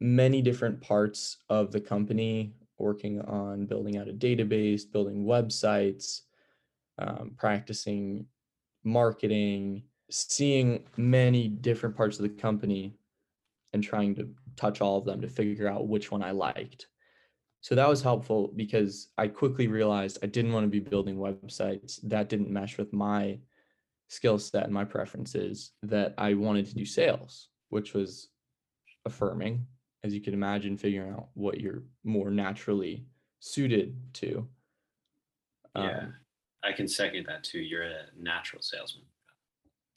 many 0.00 0.42
different 0.42 0.80
parts 0.80 1.38
of 1.48 1.70
the 1.70 1.80
company, 1.80 2.54
working 2.78 3.20
on 3.22 3.66
building 3.66 3.98
out 3.98 4.08
a 4.08 4.12
database, 4.12 4.90
building 4.90 5.24
websites, 5.24 6.22
um, 6.98 7.32
practicing 7.38 8.26
marketing, 8.82 9.82
seeing 10.10 10.84
many 10.96 11.48
different 11.48 11.96
parts 11.96 12.18
of 12.18 12.22
the 12.22 12.28
company 12.28 12.94
and 13.72 13.82
trying 13.82 14.14
to 14.16 14.28
touch 14.56 14.80
all 14.80 14.98
of 14.98 15.04
them 15.04 15.20
to 15.20 15.28
figure 15.28 15.68
out 15.68 15.88
which 15.88 16.10
one 16.10 16.22
I 16.22 16.32
liked. 16.32 16.86
So 17.62 17.74
that 17.74 17.88
was 17.88 18.02
helpful 18.02 18.52
because 18.56 19.08
I 19.18 19.28
quickly 19.28 19.68
realized 19.68 20.18
I 20.22 20.26
didn't 20.26 20.52
want 20.52 20.64
to 20.64 20.70
be 20.70 20.80
building 20.80 21.16
websites 21.16 22.00
that 22.04 22.28
didn't 22.28 22.50
mesh 22.50 22.78
with 22.78 22.92
my 22.92 23.38
skill 24.08 24.38
set 24.38 24.64
and 24.64 24.72
my 24.72 24.84
preferences, 24.84 25.72
that 25.82 26.14
I 26.18 26.34
wanted 26.34 26.66
to 26.66 26.74
do 26.74 26.84
sales, 26.84 27.48
which 27.68 27.94
was 27.94 28.28
affirming, 29.04 29.66
as 30.02 30.12
you 30.12 30.20
can 30.20 30.34
imagine, 30.34 30.76
figuring 30.76 31.12
out 31.12 31.28
what 31.34 31.60
you're 31.60 31.84
more 32.02 32.30
naturally 32.30 33.06
suited 33.38 33.96
to. 34.14 34.48
Yeah. 35.76 35.98
Um, 35.98 36.14
I 36.64 36.72
can 36.72 36.88
second 36.88 37.26
that 37.28 37.44
too. 37.44 37.60
You're 37.60 37.84
a 37.84 38.06
natural 38.18 38.62
salesman. 38.62 39.04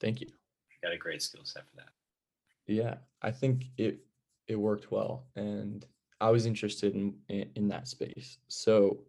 Thank 0.03 0.21
you. 0.21 0.27
You 0.27 0.89
got 0.89 0.93
a 0.93 0.97
great 0.97 1.21
skill 1.21 1.45
set 1.45 1.63
for 1.69 1.77
that. 1.77 1.89
Yeah, 2.67 2.95
I 3.21 3.31
think 3.31 3.65
it 3.77 3.99
it 4.47 4.55
worked 4.55 4.91
well, 4.91 5.25
and 5.35 5.85
I 6.21 6.29
was 6.29 6.45
interested 6.45 6.93
in 6.93 7.15
in, 7.29 7.49
in 7.55 7.67
that 7.69 7.87
space. 7.87 8.37
So 8.47 8.99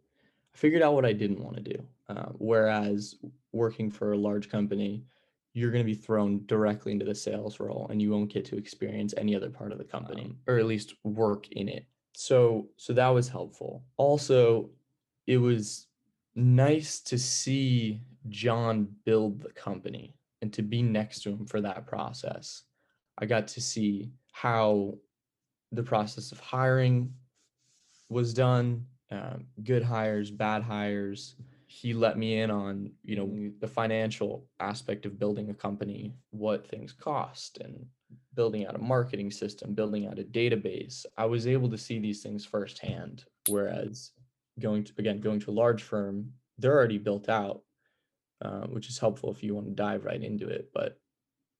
I 0.54 0.56
figured 0.56 0.82
out 0.82 0.94
what 0.94 1.04
I 1.04 1.12
didn't 1.12 1.42
want 1.42 1.56
to 1.56 1.62
do. 1.62 1.84
Uh, 2.08 2.28
whereas 2.34 3.16
working 3.52 3.90
for 3.90 4.12
a 4.12 4.18
large 4.18 4.50
company, 4.50 5.04
you're 5.54 5.70
going 5.70 5.84
to 5.84 5.90
be 5.90 5.94
thrown 5.94 6.44
directly 6.46 6.92
into 6.92 7.04
the 7.04 7.14
sales 7.14 7.60
role 7.60 7.86
and 7.88 8.02
you 8.02 8.10
won't 8.10 8.30
get 8.30 8.44
to 8.44 8.58
experience 8.58 9.14
any 9.16 9.34
other 9.34 9.48
part 9.48 9.72
of 9.72 9.78
the 9.78 9.84
company 9.84 10.24
um, 10.24 10.36
or 10.46 10.58
at 10.58 10.66
least 10.66 10.94
work 11.04 11.48
in 11.52 11.68
it. 11.68 11.86
So 12.12 12.68
so 12.76 12.92
that 12.92 13.08
was 13.08 13.28
helpful. 13.28 13.84
Also, 13.96 14.70
it 15.26 15.38
was 15.38 15.86
nice 16.34 17.00
to 17.00 17.18
see 17.18 18.02
John 18.28 18.88
build 19.04 19.40
the 19.40 19.52
company 19.52 20.14
and 20.44 20.52
to 20.52 20.60
be 20.60 20.82
next 20.82 21.22
to 21.22 21.30
him 21.30 21.46
for 21.46 21.62
that 21.62 21.86
process. 21.86 22.64
I 23.16 23.24
got 23.24 23.48
to 23.48 23.62
see 23.62 24.10
how 24.32 24.98
the 25.72 25.82
process 25.82 26.32
of 26.32 26.38
hiring 26.38 27.14
was 28.10 28.34
done, 28.34 28.84
um, 29.10 29.46
good 29.64 29.82
hires, 29.82 30.30
bad 30.30 30.62
hires. 30.62 31.36
He 31.66 31.94
let 31.94 32.18
me 32.18 32.40
in 32.40 32.50
on, 32.50 32.92
you 33.02 33.16
know, 33.16 33.52
the 33.58 33.66
financial 33.66 34.46
aspect 34.60 35.06
of 35.06 35.18
building 35.18 35.48
a 35.48 35.54
company, 35.54 36.14
what 36.30 36.68
things 36.68 36.92
cost, 36.92 37.56
and 37.64 37.86
building 38.34 38.66
out 38.66 38.74
a 38.74 38.78
marketing 38.78 39.30
system, 39.30 39.72
building 39.72 40.06
out 40.06 40.18
a 40.18 40.24
database. 40.24 41.06
I 41.16 41.24
was 41.24 41.46
able 41.46 41.70
to 41.70 41.78
see 41.78 41.98
these 41.98 42.22
things 42.22 42.44
firsthand. 42.44 43.24
Whereas 43.48 44.10
going 44.60 44.84
to 44.84 44.92
again 44.98 45.20
going 45.20 45.40
to 45.40 45.50
a 45.50 45.60
large 45.62 45.82
firm, 45.82 46.30
they're 46.58 46.76
already 46.76 46.98
built 46.98 47.30
out, 47.30 47.62
uh, 48.42 48.66
which 48.66 48.88
is 48.88 48.98
helpful 48.98 49.30
if 49.30 49.42
you 49.42 49.54
want 49.54 49.66
to 49.66 49.72
dive 49.72 50.04
right 50.04 50.22
into 50.22 50.48
it. 50.48 50.70
But 50.72 50.98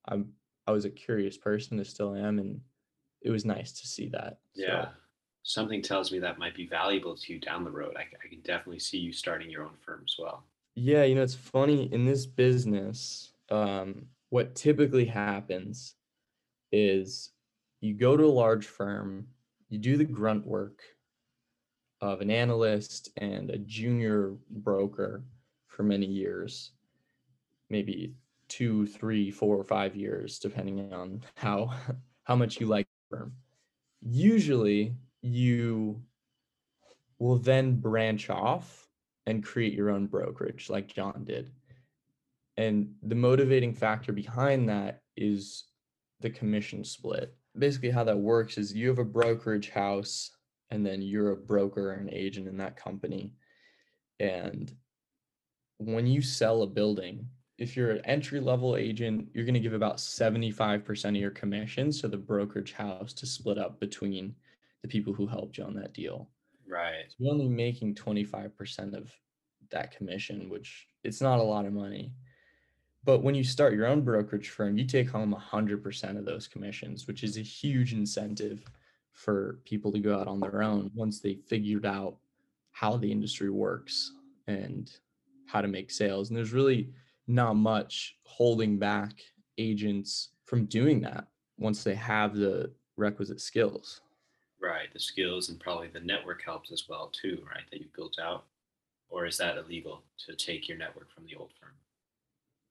I'm 0.06 0.32
I 0.66 0.72
was 0.72 0.84
a 0.84 0.90
curious 0.90 1.36
person, 1.36 1.78
I 1.78 1.82
still 1.82 2.14
am, 2.14 2.38
and 2.38 2.60
it 3.22 3.30
was 3.30 3.44
nice 3.44 3.72
to 3.72 3.86
see 3.86 4.08
that. 4.10 4.38
Yeah. 4.54 4.86
So, 4.86 4.90
Something 5.46 5.82
tells 5.82 6.10
me 6.10 6.18
that 6.20 6.38
might 6.38 6.56
be 6.56 6.66
valuable 6.66 7.14
to 7.14 7.32
you 7.32 7.38
down 7.38 7.64
the 7.64 7.70
road. 7.70 7.96
I, 7.98 8.02
I 8.02 8.28
can 8.30 8.40
definitely 8.40 8.78
see 8.78 8.96
you 8.96 9.12
starting 9.12 9.50
your 9.50 9.64
own 9.64 9.76
firm 9.84 10.00
as 10.02 10.16
well. 10.18 10.44
Yeah, 10.74 11.04
you 11.04 11.14
know, 11.14 11.22
it's 11.22 11.34
funny 11.34 11.92
in 11.92 12.06
this 12.06 12.24
business, 12.24 13.32
um, 13.50 14.06
what 14.30 14.54
typically 14.54 15.04
happens 15.04 15.96
is 16.72 17.30
you 17.82 17.92
go 17.92 18.16
to 18.16 18.24
a 18.24 18.26
large 18.26 18.66
firm, 18.66 19.26
you 19.68 19.78
do 19.78 19.98
the 19.98 20.04
grunt 20.04 20.46
work 20.46 20.80
of 22.00 22.22
an 22.22 22.30
analyst 22.30 23.10
and 23.18 23.50
a 23.50 23.58
junior 23.58 24.34
broker 24.50 25.24
for 25.74 25.82
many 25.82 26.06
years, 26.06 26.70
maybe 27.68 28.14
two, 28.48 28.86
three, 28.86 29.30
four, 29.30 29.56
or 29.56 29.64
five 29.64 29.96
years, 29.96 30.38
depending 30.38 30.92
on 30.92 31.22
how 31.36 31.72
how 32.24 32.36
much 32.36 32.60
you 32.60 32.66
like 32.66 32.86
the 32.86 33.16
firm. 33.16 33.32
Usually, 34.00 34.94
you 35.20 36.00
will 37.18 37.38
then 37.38 37.76
branch 37.76 38.30
off 38.30 38.88
and 39.26 39.44
create 39.44 39.74
your 39.74 39.90
own 39.90 40.06
brokerage, 40.06 40.70
like 40.70 40.86
John 40.86 41.24
did. 41.24 41.50
And 42.56 42.94
the 43.02 43.14
motivating 43.14 43.74
factor 43.74 44.12
behind 44.12 44.68
that 44.68 45.02
is 45.16 45.64
the 46.20 46.30
commission 46.30 46.84
split. 46.84 47.34
Basically, 47.58 47.90
how 47.90 48.04
that 48.04 48.18
works 48.18 48.58
is 48.58 48.74
you 48.74 48.88
have 48.88 48.98
a 48.98 49.04
brokerage 49.04 49.70
house, 49.70 50.30
and 50.70 50.84
then 50.84 51.02
you're 51.02 51.32
a 51.32 51.36
broker 51.36 51.90
or 51.90 51.94
an 51.94 52.10
agent 52.12 52.48
in 52.48 52.56
that 52.58 52.76
company. 52.76 53.34
And 54.20 54.72
when 55.78 56.06
you 56.06 56.22
sell 56.22 56.62
a 56.62 56.66
building, 56.66 57.26
if 57.58 57.76
you're 57.76 57.90
an 57.90 58.04
entry 58.04 58.40
level 58.40 58.76
agent, 58.76 59.28
you're 59.32 59.44
going 59.44 59.54
to 59.54 59.60
give 59.60 59.74
about 59.74 59.98
75% 59.98 61.04
of 61.08 61.16
your 61.16 61.30
commissions 61.30 62.00
to 62.00 62.08
the 62.08 62.16
brokerage 62.16 62.72
house 62.72 63.12
to 63.14 63.26
split 63.26 63.58
up 63.58 63.78
between 63.80 64.34
the 64.82 64.88
people 64.88 65.12
who 65.12 65.26
helped 65.26 65.58
you 65.58 65.64
on 65.64 65.74
that 65.74 65.94
deal. 65.94 66.28
Right. 66.68 67.04
So 67.08 67.14
you're 67.18 67.32
only 67.32 67.48
making 67.48 67.94
25% 67.94 68.94
of 68.94 69.12
that 69.70 69.96
commission, 69.96 70.48
which 70.48 70.88
it's 71.04 71.20
not 71.20 71.38
a 71.38 71.42
lot 71.42 71.66
of 71.66 71.72
money. 71.72 72.12
But 73.04 73.22
when 73.22 73.34
you 73.34 73.44
start 73.44 73.74
your 73.74 73.86
own 73.86 74.02
brokerage 74.02 74.48
firm, 74.48 74.78
you 74.78 74.86
take 74.86 75.10
home 75.10 75.34
100% 75.34 76.18
of 76.18 76.24
those 76.24 76.48
commissions, 76.48 77.06
which 77.06 77.22
is 77.22 77.36
a 77.36 77.42
huge 77.42 77.92
incentive 77.92 78.64
for 79.12 79.60
people 79.64 79.92
to 79.92 80.00
go 80.00 80.18
out 80.18 80.26
on 80.26 80.40
their 80.40 80.62
own 80.62 80.90
once 80.94 81.20
they 81.20 81.34
figured 81.34 81.86
out 81.86 82.16
how 82.72 82.96
the 82.96 83.10
industry 83.10 83.50
works 83.50 84.12
and 84.48 84.90
how 85.46 85.60
to 85.60 85.68
make 85.68 85.90
sales. 85.90 86.28
And 86.28 86.36
there's 86.36 86.52
really 86.52 86.90
not 87.26 87.54
much 87.54 88.16
holding 88.24 88.78
back 88.78 89.22
agents 89.58 90.30
from 90.44 90.66
doing 90.66 91.00
that 91.00 91.28
once 91.58 91.84
they 91.84 91.94
have 91.94 92.34
the 92.34 92.70
requisite 92.96 93.40
skills. 93.40 94.00
Right, 94.60 94.92
the 94.92 95.00
skills 95.00 95.48
and 95.48 95.60
probably 95.60 95.88
the 95.88 96.00
network 96.00 96.42
helps 96.42 96.72
as 96.72 96.88
well 96.88 97.10
too, 97.12 97.42
right? 97.46 97.64
That 97.70 97.80
you've 97.80 97.92
built 97.92 98.18
out, 98.18 98.44
or 99.08 99.26
is 99.26 99.36
that 99.38 99.58
illegal 99.58 100.02
to 100.26 100.34
take 100.34 100.68
your 100.68 100.78
network 100.78 101.12
from 101.12 101.24
the 101.26 101.34
old 101.36 101.50
firm? 101.60 101.72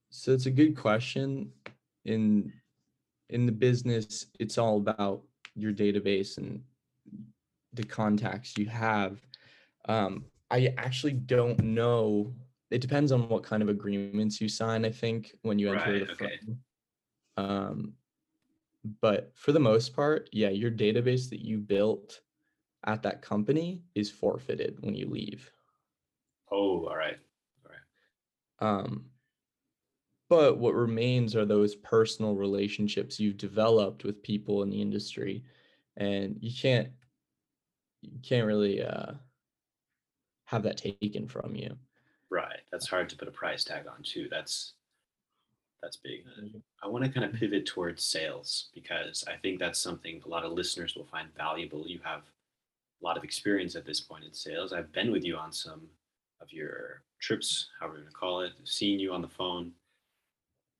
So 0.10 0.32
it's 0.32 0.46
a 0.46 0.52
good 0.52 0.76
question. 0.76 1.52
In 2.06 2.52
in 3.30 3.46
the 3.46 3.52
business, 3.52 4.28
it's 4.40 4.58
all 4.58 4.78
about 4.78 5.24
your 5.56 5.72
database 5.72 6.38
and 6.38 6.64
the 7.74 7.84
contacts 7.84 8.58
you 8.58 8.68
have. 8.68 9.20
Um, 9.86 10.26
I 10.52 10.74
actually 10.78 11.14
don't 11.14 11.60
know. 11.64 12.34
It 12.74 12.82
depends 12.82 13.12
on 13.12 13.30
what 13.30 13.44
kind 13.44 13.62
of 13.62 13.70
agreements 13.70 14.42
you 14.42 14.50
sign. 14.50 14.84
I 14.84 14.92
think 14.92 15.34
when 15.44 15.60
you 15.60 15.72
enter 15.72 15.92
right, 15.92 16.08
the 16.08 16.14
okay. 16.14 16.40
firm. 16.46 17.46
Um, 17.46 17.94
but 19.02 19.32
for 19.36 19.52
the 19.52 19.60
most 19.60 19.96
part, 19.96 20.30
yeah, 20.32 20.50
your 20.50 20.72
database 20.72 21.30
that 21.30 21.46
you 21.46 21.60
built 21.60 22.22
at 22.86 23.04
that 23.04 23.22
company 23.22 23.82
is 23.96 24.12
forfeited 24.12 24.78
when 24.82 24.96
you 24.96 25.08
leave. 25.10 25.52
Oh, 26.52 26.86
all 26.88 26.98
right. 26.98 27.18
All 27.64 27.72
right. 27.72 28.80
Um, 28.80 29.06
but 30.30 30.58
what 30.58 30.74
remains 30.74 31.36
are 31.36 31.46
those 31.46 31.76
personal 31.76 32.36
relationships 32.36 33.20
you've 33.20 33.38
developed 33.38 34.04
with 34.04 34.24
people 34.24 34.64
in 34.64 34.70
the 34.70 34.82
industry. 34.82 35.44
And 35.98 36.38
you 36.42 36.52
can't 36.52 36.90
you 38.02 38.20
can't 38.22 38.48
really 38.48 38.84
uh, 38.84 39.14
have 40.46 40.64
that 40.64 40.78
taken 40.78 41.28
from 41.28 41.56
you. 41.56 41.78
Right. 42.34 42.62
That's 42.72 42.88
hard 42.88 43.10
to 43.10 43.15
put 43.15 43.28
a 43.28 43.32
price 43.32 43.63
tag 43.63 43.86
on 43.86 44.02
too. 44.02 44.28
That's 44.32 44.74
that's 45.84 45.98
big. 45.98 46.26
Mm-hmm. 46.26 46.58
I 46.82 46.88
want 46.88 47.06
to 47.06 47.12
kind 47.12 47.26
of 47.26 47.39
pivot 47.39 47.67
towards 47.67 48.04
sales 48.04 48.69
because 48.74 49.24
I 49.28 49.36
think 49.36 49.60
that's 49.60 49.80
something 49.80 50.19
a 50.26 50.28
lot 50.28 50.43
of 50.43 50.54
listeners 50.54 50.96
will 50.96 51.06
find 51.06 51.28
valuable. 51.38 51.86
You 51.86 52.00
have 52.04 52.22
a 52.22 53.06
lot 53.06 53.17
of 53.17 53.24
experience 53.24 53.76
at 53.76 53.86
this 53.86 54.00
point 54.00 54.24
in 54.24 54.34
sales. 54.34 54.74
I've 54.74 54.91
been 54.93 55.12
with 55.12 55.24
you 55.24 55.36
on 55.36 55.52
some 55.52 55.82
of 56.41 56.52
your 56.52 57.04
trips, 57.19 57.67
however 57.80 57.98
you 57.98 58.04
want 58.06 58.13
to 58.13 58.17
call 58.17 58.41
it, 58.41 58.54
seeing 58.63 59.00
you 59.00 59.13
on 59.13 59.22
the 59.22 59.28
phone. 59.28 59.72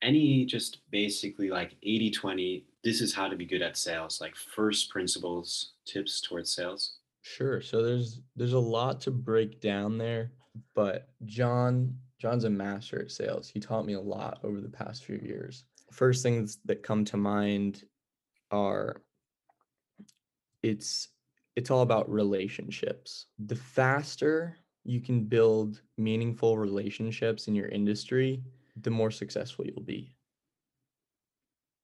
Any 0.02 0.46
just 0.46 0.80
basically 0.90 1.52
like 1.52 1.76
80 1.84 2.10
20, 2.10 2.66
this 2.84 3.00
is 3.00 3.14
how 3.14 3.28
to 3.28 3.36
be 3.36 3.46
good 3.46 3.62
at 3.62 3.78
sales, 3.78 4.20
like 4.20 4.36
first 4.36 4.90
principles, 4.90 5.74
tips 5.86 6.20
towards 6.20 6.52
sales? 6.52 6.98
Sure. 7.22 7.62
So 7.62 7.84
there's 7.84 8.22
there's 8.36 8.54
a 8.54 8.60
lot 8.60 9.02
to 9.02 9.12
break 9.12 9.62
down 9.62 10.00
there, 10.00 10.32
but 10.76 11.10
John 11.26 11.98
John's 12.20 12.46
a 12.46 12.50
master 12.50 13.02
at 13.02 13.12
sales. 13.12 13.50
He 13.50 13.60
taught 13.60 13.86
me 13.86 13.94
a 13.94 14.02
lot 14.02 14.40
over 14.44 14.62
the 14.62 14.70
past 14.70 15.04
few 15.04 15.18
years. 15.18 15.66
First 15.92 16.24
things 16.24 16.60
that 16.66 16.84
come 16.84 17.04
to 17.06 17.18
mind 17.18 17.84
are 18.52 19.02
it's 20.62 21.10
it's 21.56 21.70
all 21.70 21.82
about 21.82 22.10
relationships. 22.10 23.28
The 23.46 23.56
faster 23.56 24.58
you 24.86 25.02
can 25.02 25.26
build 25.26 25.82
meaningful 25.98 26.58
relationships 26.58 27.48
in 27.48 27.56
your 27.56 27.68
industry, 27.68 28.42
the 28.82 28.90
more 28.90 29.12
successful 29.12 29.66
you'll 29.66 29.84
be. 29.84 30.16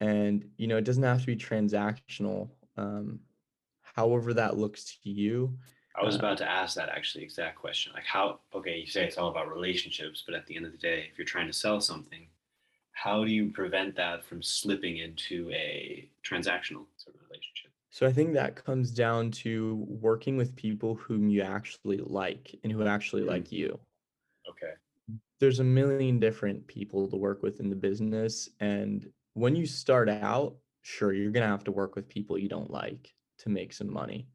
And 0.02 0.46
you 0.58 0.68
know, 0.68 0.78
it 0.78 0.86
doesn't 0.86 1.04
have 1.04 1.22
to 1.22 1.28
be 1.28 1.36
transactional. 1.36 2.50
Um, 2.78 3.20
however 3.82 4.34
that 4.34 4.58
looks 4.58 4.98
to 5.04 5.10
you, 5.10 5.58
I 5.96 6.06
was 6.06 6.16
uh, 6.16 6.20
about 6.20 6.38
to 6.40 6.50
ask 6.50 6.76
that 6.76 6.90
actually 6.90 7.24
exact 7.24 7.58
question. 7.58 7.92
Like 7.94 8.06
how 8.06 8.40
okay, 8.54 8.78
you 8.78 8.88
say 8.88 9.06
it's 9.06 9.18
all 9.18 9.30
about 9.30 9.54
relationships, 9.54 10.24
but 10.26 10.36
at 10.36 10.46
the 10.46 10.56
end 10.56 10.66
of 10.66 10.72
the 10.72 10.78
day, 10.78 11.08
if 11.12 11.18
you're 11.18 11.26
trying 11.26 11.48
to 11.48 11.54
sell 11.54 11.82
something, 11.82 12.28
how 12.92 13.24
do 13.24 13.32
you 13.32 13.52
prevent 13.52 13.96
that 13.96 14.24
from 14.24 14.42
slipping 14.42 14.98
into 14.98 15.50
a 15.52 16.10
transactional 16.24 16.86
sort 16.98 17.16
of 17.16 17.22
relationship? 17.30 17.72
So 17.92 18.06
I 18.06 18.12
think 18.12 18.34
that 18.34 18.56
comes 18.56 18.92
down 18.92 19.32
to 19.32 19.86
working 19.90 20.38
with 20.38 20.56
people 20.56 20.96
whom 20.96 21.28
you 21.28 21.42
actually 21.42 21.98
like 21.98 22.56
and 22.64 22.72
who 22.72 22.86
actually 22.86 23.22
mm-hmm. 23.22 23.32
like 23.32 23.52
you. 23.52 23.80
Okay. 24.48 24.74
There's 25.40 25.60
a 25.60 25.64
million 25.64 26.20
different 26.20 26.68
people 26.68 27.08
to 27.08 27.16
work 27.16 27.42
with 27.42 27.60
in 27.60 27.70
the 27.70 27.76
business 27.76 28.50
and 28.60 29.10
when 29.34 29.56
you 29.56 29.66
start 29.66 30.10
out, 30.10 30.56
sure 30.82 31.14
you're 31.14 31.32
going 31.32 31.44
to 31.44 31.50
have 31.50 31.64
to 31.64 31.72
work 31.72 31.96
with 31.96 32.10
people 32.10 32.38
you 32.38 32.50
don't 32.50 32.72
like 32.72 33.14
to 33.38 33.50
make 33.50 33.72
some 33.72 33.92
money 33.92 34.28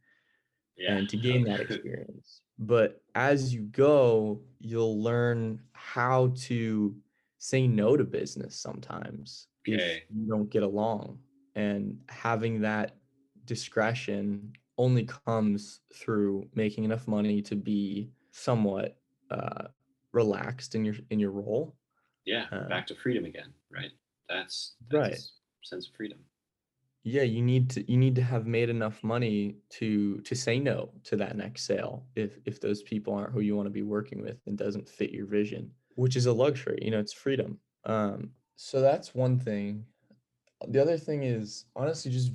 yeah. 0.76 0.96
and 0.96 1.08
to 1.08 1.16
gain 1.16 1.44
that 1.44 1.60
experience. 1.68 2.40
But 2.58 3.02
as 3.14 3.52
you 3.52 3.62
go, 3.62 4.40
you'll 4.60 5.02
learn 5.02 5.60
how 5.72 6.32
to 6.36 6.94
say 7.38 7.66
no 7.66 7.96
to 7.96 8.04
business 8.04 8.56
sometimes 8.56 9.48
okay. 9.68 10.02
if 10.08 10.16
you 10.16 10.26
don't 10.26 10.48
get 10.50 10.62
along. 10.62 11.18
And 11.56 11.98
having 12.08 12.60
that 12.62 12.96
discretion 13.44 14.52
only 14.78 15.04
comes 15.04 15.80
through 15.92 16.48
making 16.54 16.84
enough 16.84 17.06
money 17.06 17.42
to 17.42 17.54
be 17.54 18.10
somewhat 18.32 18.96
uh, 19.30 19.68
relaxed 20.12 20.74
in 20.74 20.84
your 20.84 20.94
in 21.10 21.18
your 21.18 21.30
role. 21.30 21.76
Yeah, 22.24 22.46
Uh, 22.50 22.68
back 22.68 22.86
to 22.88 22.94
freedom 22.94 23.24
again, 23.26 23.52
right? 23.70 23.90
That's, 24.28 24.76
Right. 24.90 25.18
sense 25.62 25.88
of 25.88 25.94
freedom. 25.94 26.18
Yeah, 27.06 27.22
you 27.22 27.42
need 27.42 27.68
to 27.70 27.90
you 27.90 27.98
need 27.98 28.14
to 28.14 28.22
have 28.22 28.46
made 28.46 28.70
enough 28.70 29.04
money 29.04 29.56
to 29.70 30.20
to 30.22 30.34
say 30.34 30.58
no 30.58 30.90
to 31.04 31.16
that 31.16 31.36
next 31.36 31.64
sale 31.64 32.06
if 32.16 32.38
if 32.46 32.60
those 32.60 32.82
people 32.82 33.14
aren't 33.14 33.32
who 33.32 33.40
you 33.40 33.54
want 33.54 33.66
to 33.66 33.70
be 33.70 33.82
working 33.82 34.22
with 34.22 34.38
and 34.46 34.56
doesn't 34.56 34.88
fit 34.88 35.10
your 35.10 35.26
vision, 35.26 35.70
which 35.96 36.16
is 36.16 36.24
a 36.24 36.32
luxury, 36.32 36.78
you 36.80 36.90
know, 36.90 36.98
it's 36.98 37.12
freedom. 37.12 37.58
Um 37.84 38.30
so 38.56 38.80
that's 38.80 39.14
one 39.14 39.38
thing. 39.38 39.84
The 40.68 40.80
other 40.80 40.96
thing 40.96 41.24
is 41.24 41.66
honestly 41.76 42.10
just 42.10 42.32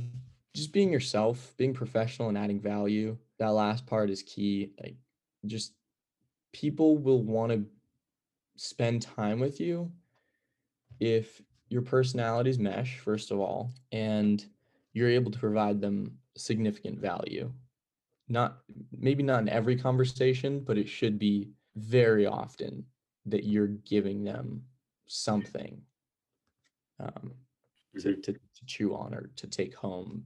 just 0.56 0.72
being 0.72 0.94
yourself, 0.94 1.56
being 1.58 1.74
professional 1.74 2.30
and 2.30 2.38
adding 2.38 2.60
value. 2.60 3.18
That 3.40 3.54
last 3.54 3.88
part 3.88 4.12
is 4.12 4.22
key. 4.22 4.74
Like 4.80 4.98
just 5.48 5.74
people 6.54 7.00
will 7.00 7.24
want 7.24 7.54
to 7.54 7.66
spend 8.56 9.02
time 9.02 9.40
with 9.40 9.60
you 9.60 9.92
if 11.00 11.42
your 11.70 11.82
personalities 11.82 12.60
mesh 12.60 13.00
first 13.00 13.32
of 13.32 13.40
all 13.40 13.72
and 13.92 14.46
you're 14.94 15.10
able 15.10 15.32
to 15.32 15.40
provide 15.40 15.82
them 15.82 16.18
significant 16.38 17.00
value 17.00 17.52
not 18.30 18.60
maybe 18.92 19.24
not 19.24 19.42
in 19.42 19.50
every 19.50 19.78
conversation 19.78 20.62
but 20.62 20.78
it 20.78 20.90
should 20.90 21.20
be 21.20 21.52
very 21.76 22.26
often 22.26 22.86
that 23.26 23.44
you're 23.46 23.68
giving 23.68 24.24
them 24.24 24.64
something 25.08 25.82
um, 27.00 27.34
to, 28.00 28.10
Mhm. 28.10 28.24
to, 28.24 28.34
to 28.34 28.66
chew 28.66 28.96
on 28.96 29.14
or 29.14 29.28
to 29.36 29.48
take 29.48 29.74
home 29.76 30.26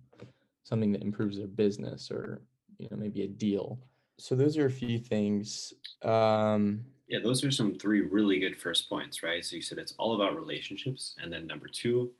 something 0.63 0.91
that 0.93 1.01
improves 1.01 1.37
their 1.37 1.47
business 1.47 2.11
or 2.11 2.41
you 2.77 2.87
know 2.89 2.97
maybe 2.97 3.23
a 3.23 3.27
deal 3.27 3.79
so 4.17 4.35
those 4.35 4.57
are 4.57 4.65
a 4.65 4.71
few 4.71 4.99
things 4.99 5.73
um, 6.03 6.85
Yeah, 7.07 7.19
those 7.19 7.43
are 7.43 7.51
some 7.51 7.75
three 7.77 8.01
really 8.01 8.39
good 8.39 8.57
first 8.57 8.89
points, 8.89 9.21
right? 9.23 9.43
So 9.43 9.55
you 9.55 9.61
said 9.61 9.77
it's 9.77 9.93
all 9.97 10.15
about 10.15 10.35
relationships. 10.35 11.15
And 11.21 11.31
then 11.31 11.45
number 11.45 11.67
two, 11.67 12.13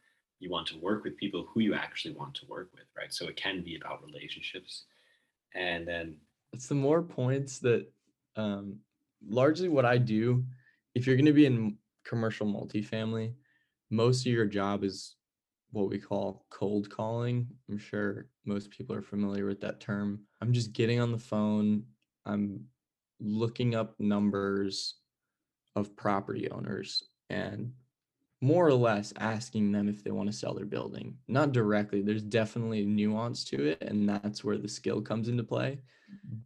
you 0.44 0.50
want 0.50 0.68
to 0.68 0.78
work 0.80 1.04
with 1.04 1.18
people 1.18 1.48
who 1.50 1.62
you 1.62 1.74
actually 1.74 2.14
want 2.14 2.36
to 2.36 2.46
work 2.48 2.70
with, 2.74 2.86
right? 2.96 3.14
So 3.14 3.28
it 3.28 3.36
can 3.36 3.64
be 3.64 3.78
about 3.78 4.04
relationships. 4.06 4.86
And 5.56 5.88
then, 5.88 6.18
it's 6.54 6.68
the 6.68 6.76
more 6.76 7.02
points 7.02 7.60
that 7.60 7.92
um 8.36 8.78
largely 9.28 9.70
what 9.70 9.86
I 9.86 9.98
do 9.98 10.46
if 10.96 11.06
you're 11.06 11.16
going 11.16 11.26
to 11.26 11.34
be 11.34 11.46
in 11.46 11.78
commercial 12.06 12.46
multifamily 12.46 13.34
most 13.90 14.26
of 14.26 14.32
your 14.32 14.46
job 14.46 14.84
is 14.84 15.16
what 15.72 15.90
we 15.90 15.98
call 15.98 16.46
cold 16.50 16.90
calling 16.90 17.48
I'm 17.70 17.78
sure 17.78 18.28
most 18.46 18.70
people 18.70 18.96
are 18.96 19.02
familiar 19.02 19.46
with 19.46 19.62
that 19.62 19.80
term 19.80 20.22
I'm 20.42 20.54
just 20.54 20.74
getting 20.74 21.00
on 21.00 21.12
the 21.12 21.18
phone 21.18 21.84
I'm 22.26 22.66
looking 23.20 23.76
up 23.76 23.96
numbers 24.00 24.96
of 25.76 25.96
property 25.96 26.50
owners 26.52 27.04
and 27.30 27.72
more 28.44 28.68
or 28.68 28.74
less 28.74 29.14
asking 29.20 29.72
them 29.72 29.88
if 29.88 30.04
they 30.04 30.12
want 30.12 30.30
to 30.30 30.36
sell 30.36 30.54
their 30.54 30.66
building 30.66 31.16
not 31.28 31.54
directly 31.54 32.02
there's 32.02 32.22
definitely 32.22 32.86
nuance 32.86 33.44
to 33.44 33.68
it 33.68 33.82
and 33.82 34.08
that's 34.08 34.44
where 34.44 34.58
the 34.58 34.68
skill 34.68 35.02
comes 35.02 35.30
into 35.30 35.44
play 35.44 35.80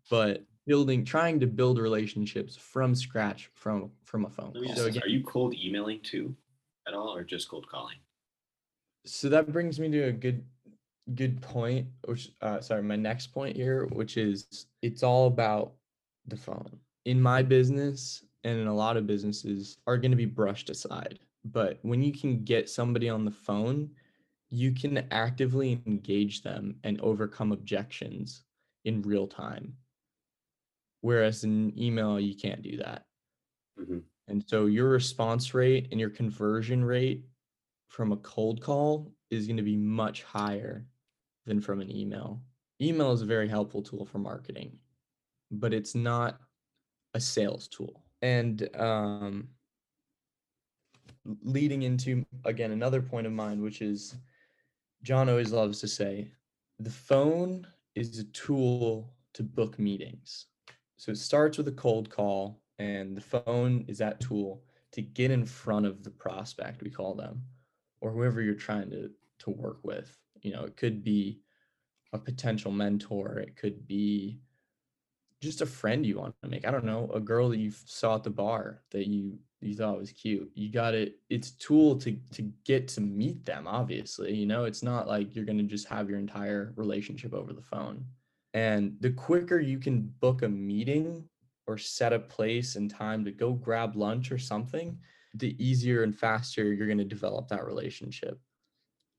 but 0.10 0.46
building 0.68 1.04
trying 1.04 1.40
to 1.40 1.48
build 1.48 1.80
relationships 1.80 2.56
from 2.56 2.94
scratch 2.94 3.50
from 3.54 3.90
from 4.04 4.26
a 4.26 4.30
phone 4.30 4.54
call. 4.54 4.76
So 4.76 4.86
again, 4.86 5.02
are 5.04 5.10
you 5.10 5.24
cold 5.24 5.56
emailing 5.56 6.02
too 6.02 6.36
at 6.88 6.94
all 6.94 7.16
or 7.16 7.24
just 7.24 7.50
cold 7.50 7.68
calling? 7.68 7.98
so 9.06 9.30
that 9.30 9.52
brings 9.52 9.80
me 9.80 9.90
to 9.90 10.02
a 10.04 10.12
good 10.12 10.44
good 11.16 11.42
point 11.42 11.88
which 12.06 12.32
uh 12.42 12.60
sorry 12.60 12.84
my 12.84 12.98
next 12.98 13.28
point 13.28 13.56
here 13.56 13.86
which 13.94 14.18
is 14.18 14.68
it's 14.82 15.04
all 15.04 15.28
about 15.28 15.72
the 16.28 16.36
phone 16.36 16.78
in 17.06 17.22
my 17.22 17.42
business 17.42 18.26
and 18.44 18.60
in 18.60 18.68
a 18.68 18.76
lot 18.76 18.98
of 18.98 19.08
businesses 19.08 19.78
are 19.88 19.98
going 19.98 20.12
to 20.12 20.18
be 20.18 20.26
brushed 20.26 20.70
aside 20.70 21.20
but 21.52 21.80
when 21.82 22.02
you 22.02 22.12
can 22.12 22.44
get 22.44 22.70
somebody 22.70 23.10
on 23.10 23.26
the 23.26 23.32
phone 23.32 23.90
you 24.50 24.72
can 24.72 24.98
actively 25.12 25.82
engage 25.86 26.42
them 26.42 26.80
and 26.84 27.00
overcome 27.02 27.52
objections 27.52 28.44
in 28.86 29.02
real 29.02 29.28
time 29.28 29.76
whereas 31.02 31.44
in 31.44 31.78
email 31.80 32.20
you 32.20 32.36
can't 32.36 32.62
do 32.62 32.78
that 32.78 33.06
Mhm. 33.80 34.04
And 34.28 34.44
so 34.48 34.66
your 34.66 34.90
response 34.90 35.54
rate 35.54 35.88
and 35.92 36.00
your 36.00 36.10
conversion 36.10 36.84
rate 36.84 37.26
from 37.88 38.12
a 38.12 38.18
cold 38.18 38.62
call 38.62 39.14
is 39.30 39.48
going 39.48 39.58
to 39.58 39.64
be 39.64 39.78
much 39.78 40.24
higher 40.24 40.88
than 41.46 41.62
from 41.62 41.80
an 41.80 41.90
email. 41.96 42.44
Email 42.82 43.12
is 43.14 43.22
a 43.22 43.26
very 43.26 43.48
helpful 43.48 43.82
tool 43.82 44.06
for 44.06 44.20
marketing, 44.20 44.80
but 45.52 45.74
it's 45.74 45.96
not 45.96 46.42
a 47.14 47.20
sales 47.20 47.68
tool. 47.68 48.04
And 48.22 48.68
um, 48.76 49.50
leading 51.42 51.84
into, 51.84 52.26
again, 52.46 52.72
another 52.72 53.02
point 53.02 53.28
of 53.28 53.34
mine, 53.34 53.62
which 53.62 53.82
is 53.82 54.16
John 55.04 55.30
always 55.30 55.52
loves 55.52 55.80
to 55.82 55.88
say 55.88 56.32
the 56.80 56.90
phone 56.90 57.68
is 57.96 58.20
a 58.20 58.24
tool 58.26 59.14
to 59.34 59.44
book 59.44 59.80
meetings. 59.80 60.46
So 60.98 61.12
it 61.12 61.18
starts 61.18 61.58
with 61.58 61.68
a 61.68 61.74
cold 61.74 62.10
call, 62.10 62.62
and 62.80 63.16
the 63.16 63.22
phone 63.22 63.86
is 63.88 63.98
that 64.00 64.20
tool 64.20 64.64
to 64.92 65.02
get 65.02 65.32
in 65.32 65.46
front 65.46 65.86
of 65.86 66.04
the 66.04 66.10
prospect, 66.10 66.82
we 66.82 66.90
call 66.90 67.14
them, 67.14 67.44
or 68.02 68.12
whoever 68.12 68.42
you're 68.42 68.56
trying 68.56 68.90
to 68.92 69.12
to 69.40 69.50
work 69.52 69.80
with. 69.84 70.18
You 70.42 70.54
know, 70.54 70.64
it 70.64 70.78
could 70.78 71.04
be 71.04 71.40
a 72.14 72.18
potential 72.18 72.72
mentor, 72.72 73.38
it 73.38 73.56
could 73.56 73.88
be 73.88 74.40
just 75.42 75.62
a 75.62 75.66
friend 75.66 76.06
you 76.06 76.18
want 76.18 76.36
to 76.42 76.50
make. 76.50 76.68
I 76.68 76.72
don't 76.72 76.86
know, 76.86 77.12
a 77.14 77.20
girl 77.20 77.50
that 77.50 77.58
you 77.58 77.72
saw 77.72 78.16
at 78.16 78.24
the 78.24 78.30
bar 78.30 78.82
that 78.92 79.08
you 79.08 79.38
you 79.62 79.76
thought 79.76 79.98
was 79.98 80.12
cute. 80.12 80.52
You 80.54 80.72
got 80.72 80.94
it. 80.94 81.16
It's 81.30 81.52
tool 81.52 81.98
to 82.00 82.16
to 82.34 82.44
get 82.66 82.88
to 82.90 83.02
meet 83.02 83.46
them. 83.46 83.68
Obviously, 83.68 84.34
you 84.34 84.46
know, 84.46 84.66
it's 84.66 84.84
not 84.84 85.08
like 85.08 85.36
you're 85.36 85.46
gonna 85.46 85.64
just 85.64 85.88
have 85.88 86.10
your 86.10 86.20
entire 86.20 86.74
relationship 86.76 87.34
over 87.34 87.54
the 87.54 87.62
phone. 87.62 88.06
And 88.54 88.96
the 89.00 89.12
quicker 89.12 89.60
you 89.60 89.80
can 89.80 90.14
book 90.20 90.44
a 90.44 90.50
meeting 90.50 91.28
or 91.66 91.78
set 91.78 92.14
a 92.14 92.20
place 92.20 92.76
and 92.76 92.90
time 92.90 93.26
to 93.26 93.32
go 93.32 93.54
grab 93.54 93.96
lunch 93.96 94.32
or 94.32 94.38
something, 94.38 94.98
the 95.34 95.56
easier 95.64 96.04
and 96.04 96.18
faster 96.18 96.74
you're 96.74 96.96
to 96.96 97.04
develop 97.04 97.48
that 97.50 97.66
relationship. 97.66 98.40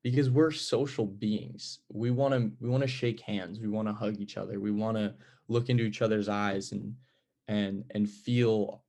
Because 0.02 0.30
we're 0.30 0.52
social 0.52 1.06
beings. 1.06 1.80
We 1.92 2.10
want 2.10 2.32
to 2.34 2.52
we 2.60 2.68
want 2.68 2.82
to 2.82 2.88
shake 2.88 3.20
hands, 3.20 3.58
we 3.58 3.68
want 3.68 3.88
to 3.88 3.94
hug 3.94 4.20
each 4.20 4.36
other, 4.36 4.60
we 4.60 4.70
want 4.70 4.96
to 4.96 5.14
look 5.48 5.68
into 5.68 5.82
each 5.82 6.00
other's 6.00 6.28
eyes 6.28 6.72
and 6.72 6.94
and 7.48 7.84
and 7.90 8.08
feel 8.08 8.84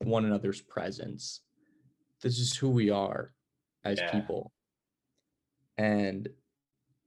one 0.00 0.24
another's 0.24 0.60
presence. 0.60 1.40
This 2.22 2.38
is 2.38 2.56
who 2.56 2.70
we 2.70 2.90
are 2.90 3.34
as 3.84 3.98
Yeah. 3.98 4.10
people. 4.10 4.52
And 5.76 6.28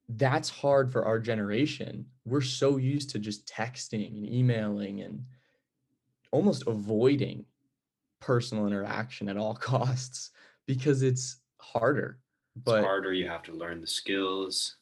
that's 0.10 0.50
hard 0.50 0.92
for 0.92 1.06
our 1.06 1.20
generation. 1.20 2.06
We're 2.26 2.42
so 2.42 2.78
used 2.78 3.10
to 3.12 3.20
just 3.20 3.48
texting 3.48 4.08
and 4.08 4.26
emailing 4.26 5.02
and 5.02 5.26
almost 6.32 6.64
avoiding 6.68 7.46
personal 8.20 8.68
interaction 8.68 9.30
at 9.30 9.38
all 9.38 9.56
costs 9.72 10.32
because 10.66 11.02
it's 11.02 11.42
harder. 11.60 12.20
It's 12.56 12.66
But 12.66 12.84
harder. 12.84 13.14
You 13.14 13.28
have 13.28 13.44
to 13.44 13.54
learn 13.54 13.82
the 13.82 13.88
skills. 13.88 14.78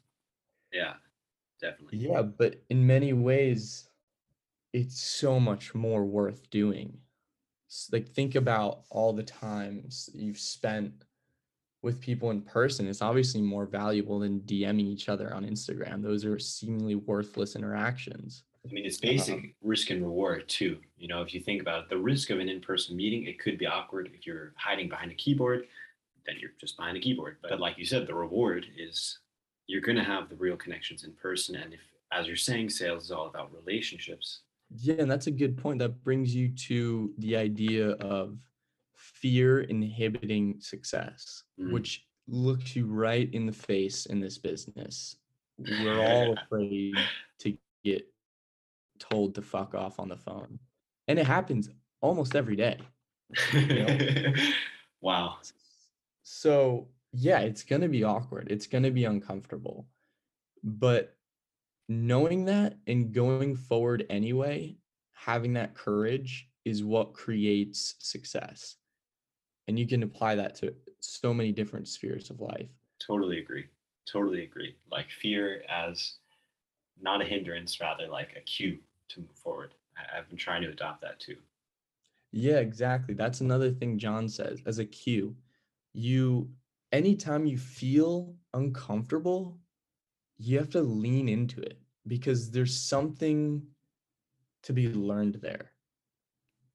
Yeah, 0.72 0.96
definitely. 1.62 2.00
yeah, 2.00 2.22
but 2.22 2.62
in 2.70 2.86
many 2.86 3.14
ways, 3.14 3.90
it's 4.74 5.02
so 5.02 5.40
much 5.40 5.74
more 5.74 6.06
worth 6.06 6.50
doing. 6.52 7.00
S- 7.70 7.90
Like, 7.92 8.08
think 8.10 8.36
about 8.36 8.84
all 8.90 9.14
the 9.14 9.24
times 9.24 10.10
you've 10.14 10.40
spent 10.40 11.06
with 11.82 12.02
people 12.02 12.32
in 12.32 12.42
person. 12.42 12.88
It's 12.88 13.02
obviously 13.02 13.42
more 13.42 13.66
valuable 13.66 14.20
than 14.20 14.42
DMing 14.42 14.88
each 14.88 15.08
other 15.08 15.34
on 15.34 15.46
Instagram. 15.46 16.02
Those 16.02 16.26
are 16.26 16.38
seemingly 16.38 16.96
worthless 16.96 17.56
interactions. 17.56 18.44
I 18.66 18.74
mean, 18.74 18.86
it's 18.86 18.98
uh-huh. 18.98 19.12
basic 19.12 19.56
risk 19.62 19.90
and 19.90 20.02
reward 20.02 20.48
too. 20.50 20.78
You 20.98 21.08
know, 21.08 21.22
if 21.22 21.34
you 21.34 21.40
think 21.40 21.62
about 21.62 21.84
it, 21.84 21.90
the 21.90 21.98
risk 21.98 22.30
of 22.30 22.40
an 22.40 22.50
in-person 22.50 22.96
meeting, 22.96 23.26
it 23.26 23.40
could 23.40 23.58
be 23.58 23.66
awkward 23.66 24.12
if 24.14 24.28
you're 24.28 24.54
hiding 24.58 24.90
behind 24.90 25.12
a 25.12 25.16
keyboard, 25.16 25.66
then 26.26 26.36
you're 26.40 26.52
just 26.60 26.76
behind 26.76 26.98
a 26.98 27.00
keyboard. 27.00 27.38
But 27.42 27.60
like 27.60 27.78
you 27.78 27.86
said, 27.86 28.06
the 28.06 28.14
reward 28.14 28.66
is 28.78 29.20
you're 29.68 29.82
going 29.82 29.98
to 29.98 30.04
have 30.04 30.28
the 30.28 30.36
real 30.36 30.58
connections 30.58 31.06
in 31.06 31.14
person. 31.14 31.56
And 31.56 31.74
if, 31.74 31.80
as 32.12 32.28
you're 32.28 32.36
saying, 32.36 32.72
sales 32.72 33.06
is 33.06 33.12
all 33.12 33.28
about 33.28 33.54
relationships. 33.54 34.42
Yeah, 34.76 34.96
and 35.00 35.10
that's 35.10 35.28
a 35.28 35.32
good 35.32 35.58
point. 35.58 35.80
That 35.80 36.04
brings 36.04 36.34
you 36.34 36.50
to 36.50 37.14
the 37.18 37.36
idea 37.36 37.92
of 37.92 38.38
fear 38.96 39.62
inhibiting 39.62 40.60
success, 40.60 41.44
Mm. 41.60 41.72
which 41.72 42.06
looks 42.28 42.76
you 42.76 42.86
right 42.86 43.34
in 43.34 43.46
the 43.46 43.52
face 43.52 44.06
in 44.06 44.20
this 44.20 44.38
business. 44.38 45.16
We're 45.58 46.00
all 46.00 46.34
afraid 46.38 46.94
to 47.40 47.58
get 47.84 48.08
told 49.00 49.36
to 49.36 49.42
fuck 49.42 49.74
off 49.74 50.00
on 50.00 50.10
the 50.10 50.18
phone. 50.18 50.60
And 51.08 51.18
it 51.18 51.26
happens 51.26 51.70
almost 52.02 52.36
every 52.36 52.56
day. 52.56 52.78
wow. 55.02 55.38
So, 56.24 56.90
yeah, 57.14 57.40
it's 57.40 57.64
going 57.64 57.82
to 57.82 57.88
be 57.88 58.04
awkward. 58.04 58.48
It's 58.52 58.68
going 58.68 58.84
to 58.84 58.92
be 58.92 59.06
uncomfortable. 59.06 59.88
But 60.64 61.16
knowing 61.90 62.46
that 62.46 62.78
and 62.88 63.12
going 63.12 63.56
forward 63.56 64.06
anyway, 64.10 64.78
having 65.12 65.54
that 65.54 65.74
courage 65.74 66.48
is 66.64 66.84
what 66.84 67.14
creates 67.14 67.96
success. 68.00 68.76
And 69.68 69.78
you 69.78 69.88
can 69.88 70.04
apply 70.04 70.36
that 70.36 70.56
to 70.56 70.74
so 71.00 71.34
many 71.34 71.52
different 71.52 71.88
spheres 71.88 72.30
of 72.30 72.40
life. 72.40 72.70
Totally 73.06 73.40
agree. 73.40 73.66
Totally 74.12 74.44
agree. 74.44 74.76
Like 74.92 75.10
fear 75.10 75.64
as 75.70 76.14
not 77.02 77.22
a 77.22 77.26
hindrance, 77.26 77.80
rather 77.80 78.08
like 78.08 78.36
a 78.38 78.42
cue 78.42 78.78
to 79.10 79.20
move 79.22 79.36
forward. 79.36 79.74
I've 80.16 80.30
been 80.30 80.38
trying 80.38 80.62
to 80.62 80.70
adopt 80.70 81.02
that 81.02 81.20
too. 81.20 81.38
Yeah, 82.32 82.58
exactly. 82.58 83.16
That's 83.16 83.42
another 83.42 83.72
thing 83.72 83.98
John 83.98 84.30
says 84.30 84.62
as 84.66 84.80
a 84.80 84.86
cue. 84.86 85.36
You, 85.94 86.50
anytime 86.92 87.46
you 87.46 87.58
feel 87.58 88.36
uncomfortable, 88.54 89.58
you 90.40 90.58
have 90.58 90.70
to 90.72 90.82
lean 90.82 91.30
into 91.30 91.62
it 91.62 91.80
because 92.08 92.50
there's 92.50 92.76
something 92.76 93.62
to 94.64 94.74
be 94.74 94.90
learned 94.90 95.36
there. 95.36 95.72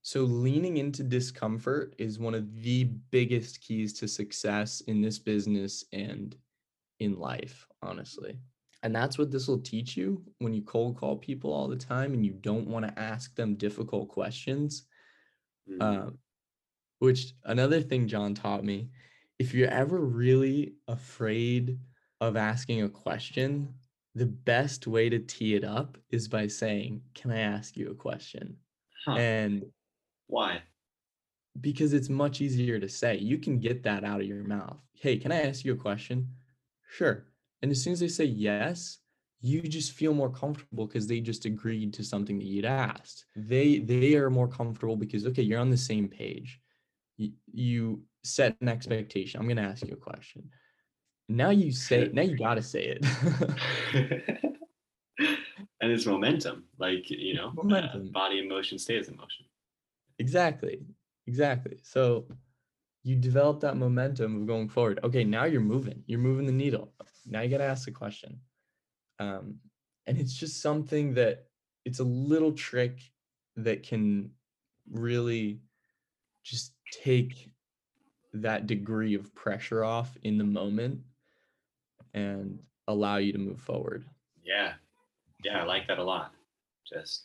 So, 0.03 0.21
leaning 0.21 0.77
into 0.77 1.03
discomfort 1.03 1.95
is 1.99 2.19
one 2.19 2.35
of 2.35 2.63
the 2.63 2.85
biggest 3.11 3.63
keys 3.63 3.95
to 3.95 4.07
success 4.07 4.83
in 4.83 5.01
this 5.01 5.19
business 5.19 5.85
and 5.93 6.37
in 7.01 7.19
life, 7.19 7.67
honestly. 7.83 8.39
And 8.83 8.95
that's 8.95 9.17
what 9.17 9.31
this 9.31 9.49
will 9.49 9.61
teach 9.61 9.97
you 9.97 10.23
when 10.41 10.53
you 10.53 10.61
cold 10.61 10.99
call 10.99 11.17
people 11.17 11.51
all 11.55 11.69
the 11.69 11.77
time 11.77 12.13
and 12.13 12.25
you 12.25 12.33
don't 12.33 12.69
want 12.69 12.87
to 12.87 12.99
ask 12.99 13.35
them 13.35 13.55
difficult 13.55 14.11
questions. 14.11 14.85
Mm. 15.71 15.81
Uh, 15.81 16.11
which 16.99 17.33
another 17.45 17.81
thing 17.81 18.07
John 18.07 18.35
taught 18.35 18.63
me 18.63 18.91
if 19.39 19.55
you're 19.55 19.71
ever 19.71 19.99
really 19.99 20.75
afraid 20.87 21.79
of 22.25 22.37
asking 22.37 22.83
a 22.83 22.89
question, 22.89 23.73
the 24.15 24.27
best 24.27 24.87
way 24.87 25.09
to 25.09 25.19
tee 25.19 25.55
it 25.55 25.65
up 25.65 25.99
is 26.11 26.29
by 26.29 26.47
saying, 26.47 27.03
Can 27.15 27.31
I 27.31 27.41
ask 27.41 27.77
you 27.77 27.91
a 27.91 27.95
question? 27.95 28.57
Huh. 29.07 29.17
And 29.17 29.65
Why? 30.27 30.63
because 31.61 31.93
it's 31.93 32.09
much 32.09 32.41
easier 32.41 32.79
to 32.79 32.89
say, 32.89 33.17
you 33.17 33.39
can 33.39 33.59
get 33.59 33.83
that 33.85 34.05
out 34.05 34.21
of 34.21 34.27
your 34.27 34.45
mouth. 34.45 34.81
Hey, 34.95 35.17
can 35.17 35.33
I 35.33 35.43
ask 35.43 35.65
you 35.65 35.73
a 35.73 35.77
question? 35.77 36.29
Sure. 36.89 37.25
And 37.63 37.71
as 37.71 37.83
soon 37.83 37.93
as 37.93 38.01
they 38.01 38.09
say 38.09 38.25
yes, 38.25 38.99
you 39.41 39.63
just 39.63 39.93
feel 39.93 40.15
more 40.15 40.31
comfortable 40.31 40.87
because 40.87 41.07
they 41.07 41.21
just 41.21 41.45
agreed 41.45 41.93
to 41.95 42.05
something 42.05 42.39
that 42.39 42.47
you'd 42.47 42.65
asked. 42.65 43.27
They 43.37 43.79
they 43.79 44.15
are 44.15 44.31
more 44.31 44.49
comfortable 44.49 44.97
because 44.97 45.27
okay, 45.27 45.43
you're 45.43 45.61
on 45.61 45.71
the 45.71 45.77
same 45.77 46.09
page. 46.09 46.61
You, 47.19 47.33
you 47.53 48.03
set 48.25 48.57
an 48.61 48.69
expectation. 48.69 49.39
I'm 49.39 49.47
going 49.47 49.59
to 49.59 49.63
ask 49.63 49.87
you 49.87 49.93
a 49.93 49.97
question. 49.97 50.49
Now 51.29 51.51
you 51.51 51.73
say 51.73 52.11
now 52.13 52.23
you 52.23 52.37
got 52.37 52.55
to 52.55 52.63
say 52.63 52.97
it. 53.01 54.25
and 55.81 55.93
it's 55.93 56.07
momentum. 56.07 56.65
Like, 56.79 57.11
you 57.11 57.35
know, 57.35 57.53
uh, 57.71 57.99
body 58.13 58.39
in 58.39 58.49
motion 58.49 58.79
stays 58.79 59.09
in 59.09 59.17
motion. 59.17 59.47
Exactly. 60.19 60.81
Exactly. 61.27 61.79
So 61.83 62.27
you 63.03 63.17
develop 63.17 63.61
that 63.61 63.77
momentum 63.77 64.43
of 64.43 64.47
going 64.47 64.69
forward. 64.69 65.01
Okay, 65.05 65.25
now 65.25 65.45
you're 65.45 65.61
moving. 65.61 66.03
You're 66.07 66.21
moving 66.21 66.47
the 66.47 66.53
needle. 66.53 66.93
Now 67.27 67.43
you 67.43 67.51
got 67.51 67.59
to 67.59 67.65
ask 67.65 67.85
the 67.85 67.91
question. 67.91 68.39
Um, 69.19 69.57
and 70.07 70.19
it's 70.19 70.35
just 70.35 70.61
something 70.61 71.15
that 71.15 71.47
it's 71.85 72.01
a 72.01 72.05
little 72.05 72.53
trick 72.53 73.01
that 73.57 73.83
can 73.83 74.31
really 74.91 75.61
just 76.43 76.73
take 76.91 77.51
that 78.33 78.67
degree 78.67 79.15
of 79.15 79.35
pressure 79.35 79.85
off 79.85 80.17
in 80.23 80.37
the 80.37 80.45
moment 80.45 81.01
and 82.15 82.59
allow 82.89 83.17
you 83.17 83.33
to 83.33 83.39
move 83.39 83.61
forward. 83.61 84.05
Yeah. 84.45 84.75
Yeah, 85.45 85.61
I 85.61 85.65
like 85.65 85.87
that 85.89 85.99
a 85.99 86.05
lot. 86.05 86.33
Just 86.91 87.25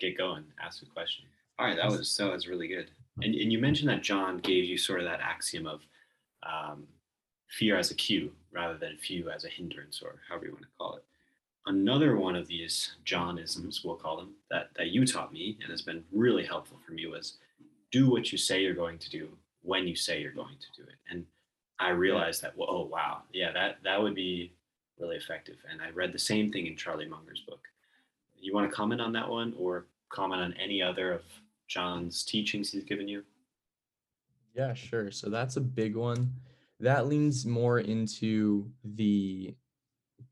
get 0.00 0.16
going, 0.16 0.44
ask 0.62 0.82
a 0.82 0.86
question. 0.86 1.26
All 1.58 1.66
right, 1.66 1.76
that 1.76 1.90
was 1.90 2.08
so 2.08 2.30
that's 2.30 2.46
really 2.46 2.68
good. 2.68 2.90
And 3.22 3.34
and 3.34 3.52
you 3.52 3.58
mentioned 3.58 3.90
that 3.90 4.02
John 4.02 4.38
gave 4.38 4.64
you 4.64 4.78
sort 4.78 5.00
of 5.00 5.06
that 5.06 5.20
axiom 5.20 5.66
of 5.66 5.80
um, 6.48 6.86
fear 7.48 7.76
as 7.76 7.90
a 7.90 7.94
cue 7.94 8.32
rather 8.52 8.78
than 8.78 8.96
few 8.96 9.30
as 9.30 9.44
a 9.44 9.48
hindrance, 9.48 10.00
or 10.02 10.20
however 10.28 10.46
you 10.46 10.52
want 10.52 10.62
to 10.62 10.70
call 10.78 10.96
it. 10.96 11.04
Another 11.66 12.16
one 12.16 12.36
of 12.36 12.46
these 12.46 12.92
Johnisms, 13.04 13.84
we'll 13.84 13.96
call 13.96 14.16
them, 14.16 14.34
that 14.50 14.70
that 14.76 14.88
you 14.88 15.04
taught 15.04 15.32
me 15.32 15.58
and 15.60 15.70
has 15.70 15.82
been 15.82 16.04
really 16.12 16.44
helpful 16.44 16.78
for 16.86 16.92
me 16.92 17.06
was 17.06 17.38
do 17.90 18.08
what 18.08 18.30
you 18.30 18.38
say 18.38 18.62
you're 18.62 18.74
going 18.74 18.98
to 18.98 19.10
do 19.10 19.28
when 19.62 19.88
you 19.88 19.96
say 19.96 20.20
you're 20.20 20.32
going 20.32 20.56
to 20.60 20.82
do 20.82 20.88
it. 20.88 20.96
And 21.10 21.26
I 21.80 21.90
realized 21.90 22.42
that, 22.42 22.56
well, 22.56 22.68
oh 22.70 22.88
wow, 22.90 23.22
yeah, 23.32 23.52
that 23.52 23.78
that 23.84 24.00
would 24.00 24.14
be 24.14 24.52
really 24.98 25.16
effective. 25.16 25.56
And 25.70 25.80
I 25.80 25.90
read 25.90 26.12
the 26.12 26.18
same 26.18 26.50
thing 26.50 26.66
in 26.66 26.76
Charlie 26.76 27.08
Munger's 27.08 27.42
book. 27.46 27.60
You 28.40 28.54
want 28.54 28.68
to 28.68 28.74
comment 28.74 29.00
on 29.00 29.12
that 29.12 29.28
one 29.28 29.54
or 29.58 29.86
comment 30.08 30.42
on 30.42 30.54
any 30.54 30.82
other 30.82 31.12
of 31.12 31.22
John's 31.68 32.24
teachings 32.24 32.70
he's 32.70 32.84
given 32.84 33.08
you? 33.08 33.22
Yeah, 34.54 34.74
sure. 34.74 35.10
So 35.10 35.28
that's 35.28 35.56
a 35.56 35.60
big 35.60 35.94
one. 35.94 36.32
That 36.80 37.06
leans 37.06 37.46
more 37.46 37.80
into 37.80 38.70
the 38.84 39.54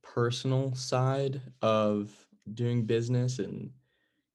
personal 0.03 0.75
side 0.75 1.41
of 1.63 2.11
doing 2.55 2.85
business 2.85 3.39
and 3.39 3.71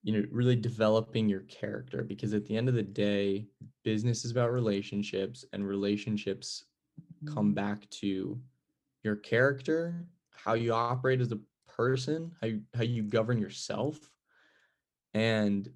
you 0.02 0.12
know 0.12 0.26
really 0.30 0.56
developing 0.56 1.28
your 1.28 1.40
character 1.42 2.02
because 2.02 2.34
at 2.34 2.44
the 2.46 2.56
end 2.56 2.68
of 2.68 2.74
the 2.74 2.82
day 2.82 3.46
business 3.82 4.24
is 4.24 4.30
about 4.30 4.52
relationships 4.52 5.44
and 5.52 5.66
relationships 5.66 6.64
come 7.26 7.48
mm-hmm. 7.48 7.54
back 7.54 7.88
to 7.90 8.38
your 9.02 9.16
character 9.16 10.06
how 10.30 10.54
you 10.54 10.72
operate 10.72 11.20
as 11.20 11.32
a 11.32 11.38
person 11.68 12.30
how 12.40 12.46
you, 12.46 12.60
how 12.74 12.82
you 12.82 13.02
govern 13.02 13.40
yourself 13.40 13.98
and 15.14 15.70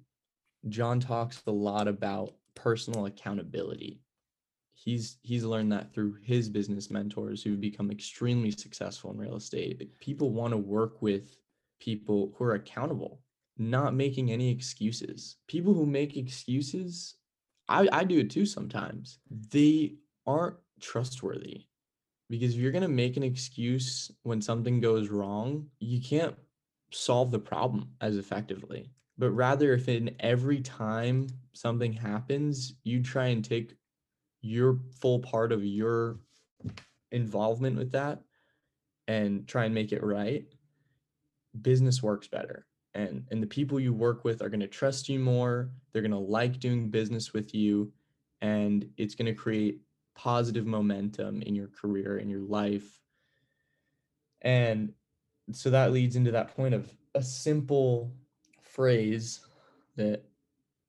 john 0.69 0.99
talks 0.99 1.41
a 1.47 1.51
lot 1.51 1.87
about 1.87 2.33
personal 2.57 3.05
accountability. 3.05 4.01
He's 4.73 5.17
he's 5.21 5.43
learned 5.43 5.71
that 5.71 5.93
through 5.93 6.17
his 6.23 6.49
business 6.49 6.89
mentors 6.91 7.41
who've 7.41 7.61
become 7.61 7.91
extremely 7.91 8.51
successful 8.51 9.11
in 9.11 9.17
real 9.17 9.35
estate. 9.35 9.99
People 9.99 10.31
want 10.31 10.51
to 10.51 10.57
work 10.57 11.01
with 11.01 11.37
people 11.79 12.33
who 12.35 12.43
are 12.43 12.55
accountable 12.55 13.21
not 13.59 13.95
making 13.95 14.31
any 14.31 14.51
excuses. 14.51 15.37
People 15.47 15.73
who 15.73 15.85
make 15.85 16.17
excuses 16.17 17.15
i 17.69 17.87
i 17.91 18.03
do 18.03 18.19
it 18.19 18.31
too 18.31 18.45
sometimes. 18.45 19.19
They 19.51 19.95
aren't 20.25 20.57
trustworthy. 20.79 21.65
Because 22.29 22.55
if 22.55 22.59
you're 22.59 22.71
going 22.71 22.81
to 22.81 22.89
make 22.89 23.15
an 23.17 23.23
excuse 23.23 24.11
when 24.23 24.41
something 24.41 24.81
goes 24.81 25.09
wrong 25.09 25.67
you 25.79 26.01
can't 26.01 26.35
solve 26.91 27.31
the 27.31 27.39
problem 27.39 27.89
as 28.01 28.17
effectively. 28.17 28.91
But 29.17 29.31
rather 29.31 29.73
if 29.73 29.89
in 29.89 30.15
every 30.19 30.61
time 30.61 31.27
something 31.53 31.93
happens 31.93 32.73
you 32.83 33.01
try 33.01 33.27
and 33.27 33.43
take 33.43 33.75
your 34.41 34.79
full 34.99 35.19
part 35.19 35.51
of 35.51 35.65
your 35.65 36.19
involvement 37.11 37.77
with 37.77 37.91
that 37.93 38.21
and 39.07 39.47
try 39.47 39.65
and 39.65 39.73
make 39.73 39.91
it 39.91 40.03
right 40.03 40.45
business 41.61 42.03
works 42.03 42.27
better. 42.27 42.65
And 42.93 43.25
and 43.31 43.41
the 43.41 43.47
people 43.47 43.79
you 43.79 43.93
work 43.93 44.23
with 44.23 44.41
are 44.41 44.49
going 44.49 44.59
to 44.59 44.67
trust 44.67 45.07
you 45.09 45.19
more 45.19 45.71
they're 45.91 46.01
going 46.01 46.11
to 46.11 46.17
like 46.17 46.59
doing 46.59 46.89
business 46.89 47.33
with 47.33 47.53
you 47.53 47.91
and 48.41 48.87
it's 48.97 49.15
going 49.15 49.25
to 49.25 49.33
create 49.33 49.81
positive 50.17 50.65
momentum 50.65 51.43
in 51.43 51.53
your 51.55 51.67
career 51.67 52.17
in 52.17 52.27
your 52.29 52.41
life. 52.41 52.99
And 54.41 54.91
so 55.53 55.69
that 55.69 55.93
leads 55.93 56.15
into 56.15 56.31
that 56.31 56.55
point 56.55 56.73
of 56.73 56.91
a 57.15 57.23
simple 57.23 58.11
phrase 58.61 59.39
that 59.95 60.23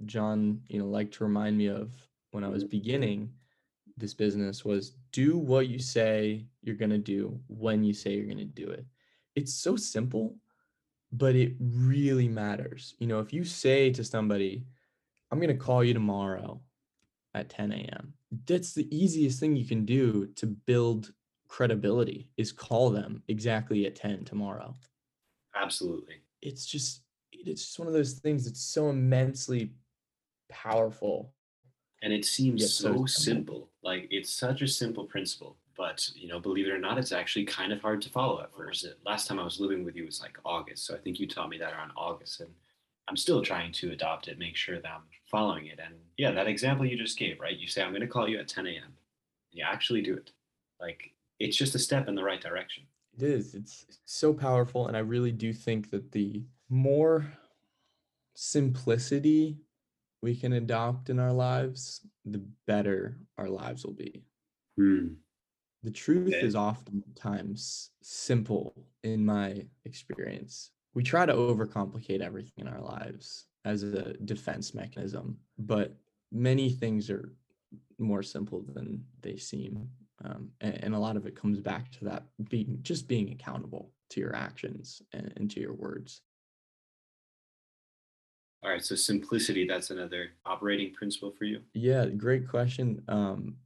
john 0.04 0.60
you 0.68 0.78
know 0.78 0.86
liked 0.86 1.14
to 1.14 1.24
remind 1.24 1.56
me 1.56 1.66
of 1.66 1.90
when 2.30 2.44
i 2.44 2.48
was 2.48 2.62
mm-hmm. 2.62 2.70
beginning 2.70 3.30
this 3.96 4.14
business 4.14 4.64
was 4.64 4.92
do 5.10 5.36
what 5.36 5.68
you 5.68 5.78
say 5.78 6.44
you're 6.62 6.76
going 6.76 6.90
to 6.90 6.98
do 6.98 7.38
when 7.48 7.82
you 7.82 7.92
say 7.92 8.14
you're 8.14 8.26
going 8.26 8.38
to 8.38 8.44
do 8.44 8.68
it. 8.68 8.84
It's 9.34 9.54
so 9.54 9.76
simple 9.76 10.36
but 11.10 11.34
it 11.34 11.54
really 11.58 12.28
matters. 12.28 12.94
You 12.98 13.06
know 13.06 13.18
if 13.18 13.32
you 13.32 13.44
say 13.44 13.90
to 13.92 14.04
somebody 14.04 14.64
i'm 15.30 15.40
going 15.40 15.56
to 15.56 15.64
call 15.64 15.82
you 15.82 15.94
tomorrow 15.94 16.60
at 17.34 17.48
10 17.48 17.72
a.m 17.72 18.12
that's 18.46 18.74
the 18.74 18.88
easiest 18.96 19.40
thing 19.40 19.56
you 19.56 19.64
can 19.66 19.84
do 19.84 20.26
to 20.36 20.46
build 20.46 21.12
credibility 21.48 22.30
is 22.36 22.52
call 22.52 22.90
them 22.90 23.22
exactly 23.28 23.86
at 23.86 23.94
10 23.96 24.24
tomorrow 24.24 24.76
Absolutely. 25.54 26.22
it's 26.42 26.66
just 26.66 27.02
it's 27.32 27.64
just 27.66 27.78
one 27.78 27.88
of 27.88 27.94
those 27.94 28.14
things 28.14 28.44
that's 28.44 28.60
so 28.62 28.90
immensely 28.90 29.72
powerful 30.50 31.34
And 32.02 32.12
it 32.12 32.24
seems 32.24 32.74
so 32.74 32.94
so 32.94 33.06
simple. 33.06 33.70
Like 33.82 34.06
it's 34.10 34.30
such 34.32 34.62
a 34.62 34.68
simple 34.68 35.04
principle, 35.04 35.56
but 35.76 36.08
you 36.14 36.28
know, 36.28 36.38
believe 36.40 36.66
it 36.66 36.70
or 36.72 36.78
not, 36.78 36.98
it's 36.98 37.12
actually 37.12 37.44
kind 37.44 37.72
of 37.72 37.80
hard 37.80 38.02
to 38.02 38.10
follow 38.10 38.40
at 38.40 38.54
first. 38.54 38.86
Last 39.04 39.26
time 39.26 39.38
I 39.40 39.44
was 39.44 39.60
living 39.60 39.84
with 39.84 39.96
you 39.96 40.04
was 40.06 40.20
like 40.20 40.38
August, 40.44 40.84
so 40.86 40.94
I 40.94 40.98
think 40.98 41.18
you 41.18 41.26
taught 41.26 41.48
me 41.48 41.58
that 41.58 41.72
around 41.72 41.92
August, 41.96 42.40
and 42.40 42.50
I'm 43.08 43.16
still 43.16 43.42
trying 43.42 43.72
to 43.74 43.90
adopt 43.92 44.28
it, 44.28 44.38
make 44.38 44.56
sure 44.56 44.80
that 44.80 44.90
I'm 44.92 45.04
following 45.30 45.66
it. 45.66 45.78
And 45.84 45.94
yeah, 46.16 46.32
that 46.32 46.48
example 46.48 46.86
you 46.86 46.96
just 46.96 47.18
gave, 47.18 47.40
right? 47.40 47.56
You 47.56 47.68
say 47.68 47.82
I'm 47.82 47.90
going 47.90 48.00
to 48.00 48.06
call 48.06 48.28
you 48.28 48.38
at 48.38 48.48
10 48.48 48.66
a.m. 48.66 48.94
You 49.52 49.64
actually 49.66 50.02
do 50.02 50.14
it. 50.14 50.32
Like 50.80 51.12
it's 51.38 51.56
just 51.56 51.74
a 51.74 51.78
step 51.78 52.08
in 52.08 52.14
the 52.14 52.24
right 52.24 52.40
direction. 52.40 52.84
It 53.16 53.22
is. 53.22 53.54
It's 53.54 53.86
so 54.04 54.32
powerful. 54.32 54.88
And 54.88 54.96
I 54.96 55.00
really 55.00 55.32
do 55.32 55.52
think 55.52 55.90
that 55.90 56.12
the 56.12 56.42
more 56.68 57.26
simplicity 58.34 59.58
we 60.22 60.34
can 60.34 60.52
adopt 60.54 61.10
in 61.10 61.18
our 61.18 61.32
lives, 61.32 62.06
the 62.24 62.42
better 62.66 63.18
our 63.36 63.48
lives 63.48 63.84
will 63.84 63.94
be. 63.94 64.22
Hmm. 64.76 65.14
The 65.84 65.90
truth 65.90 66.34
is 66.34 66.56
oftentimes 66.56 67.90
simple 68.02 68.74
in 69.04 69.24
my 69.24 69.64
experience. 69.84 70.70
We 70.94 71.04
try 71.04 71.24
to 71.24 71.32
overcomplicate 71.32 72.20
everything 72.20 72.66
in 72.66 72.68
our 72.68 72.80
lives 72.80 73.46
as 73.64 73.82
a 73.82 74.14
defense 74.24 74.74
mechanism, 74.74 75.38
but 75.58 75.96
many 76.32 76.70
things 76.70 77.10
are 77.10 77.32
more 77.98 78.22
simple 78.22 78.62
than 78.74 79.04
they 79.20 79.36
seem. 79.36 79.88
Um, 80.24 80.50
and, 80.60 80.84
and 80.84 80.94
a 80.94 80.98
lot 80.98 81.16
of 81.16 81.26
it 81.26 81.36
comes 81.36 81.60
back 81.60 81.90
to 81.92 82.04
that 82.06 82.24
being 82.48 82.78
just 82.82 83.06
being 83.08 83.30
accountable 83.30 83.92
to 84.10 84.20
your 84.20 84.34
actions 84.34 85.02
and, 85.12 85.32
and 85.36 85.50
to 85.50 85.60
your 85.60 85.74
words. 85.74 86.22
All 88.64 88.70
right. 88.70 88.84
So 88.84 88.96
simplicity, 88.96 89.66
that's 89.66 89.90
another 89.90 90.30
operating 90.44 90.92
principle 90.92 91.32
for 91.38 91.44
you. 91.44 91.60
Yeah, 91.74 92.06
great 92.06 92.48
question. 92.48 93.02
Um, 93.06 93.56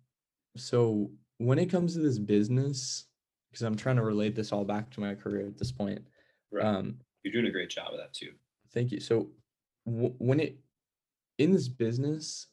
so 0.56 1.10
when 1.38 1.58
it 1.58 1.70
comes 1.70 1.94
to 1.94 2.00
this 2.00 2.18
business, 2.18 3.06
because 3.50 3.62
I'm 3.62 3.76
trying 3.76 3.96
to 3.96 4.02
relate 4.02 4.34
this 4.34 4.52
all 4.52 4.64
back 4.64 4.90
to 4.90 5.00
my 5.00 5.14
career 5.14 5.46
at 5.46 5.58
this 5.58 5.72
point. 5.72 6.02
Right. 6.50 6.64
Um, 6.64 6.96
You're 7.22 7.32
doing 7.32 7.46
a 7.46 7.50
great 7.50 7.70
job 7.70 7.92
of 7.92 7.98
that 7.98 8.12
too. 8.12 8.32
thank 8.72 8.92
you. 8.92 9.00
So 9.00 9.28
when 9.84 10.40
it 10.40 10.58
in 11.38 11.52
this 11.52 11.68
business, 11.68 12.46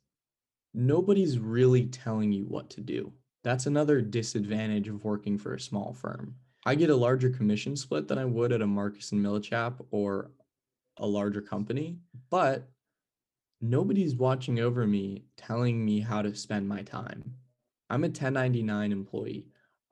nobody's 0.73 1.37
really 1.37 1.85
telling 1.85 2.31
you 2.31 2.45
what 2.45 2.69
to 2.71 2.81
do. 2.81 3.13
That's 3.43 3.65
another 3.65 4.01
disadvantage 4.01 4.87
of 4.87 5.03
working 5.03 5.37
for 5.37 5.53
a 5.53 5.59
small 5.59 5.93
firm. 5.93 6.35
I 6.65 6.75
get 6.75 6.89
a 6.89 6.95
larger 6.95 7.29
commission 7.29 7.75
split 7.75 8.07
than 8.07 8.17
I 8.17 8.25
would 8.25 8.51
at 8.51 8.61
a 8.61 8.67
Marcus 8.67 9.11
and 9.11 9.23
Millichap 9.23 9.85
or 9.91 10.31
a 10.97 11.07
larger 11.07 11.41
company, 11.41 11.97
but 12.29 12.69
nobody's 13.61 14.15
watching 14.15 14.59
over 14.59 14.85
me 14.85 15.23
telling 15.37 15.83
me 15.83 16.01
how 16.01 16.21
to 16.21 16.35
spend 16.35 16.67
my 16.67 16.81
time. 16.81 17.33
I'm 17.89 18.03
a 18.03 18.07
1099 18.07 18.91
employee. 18.91 19.47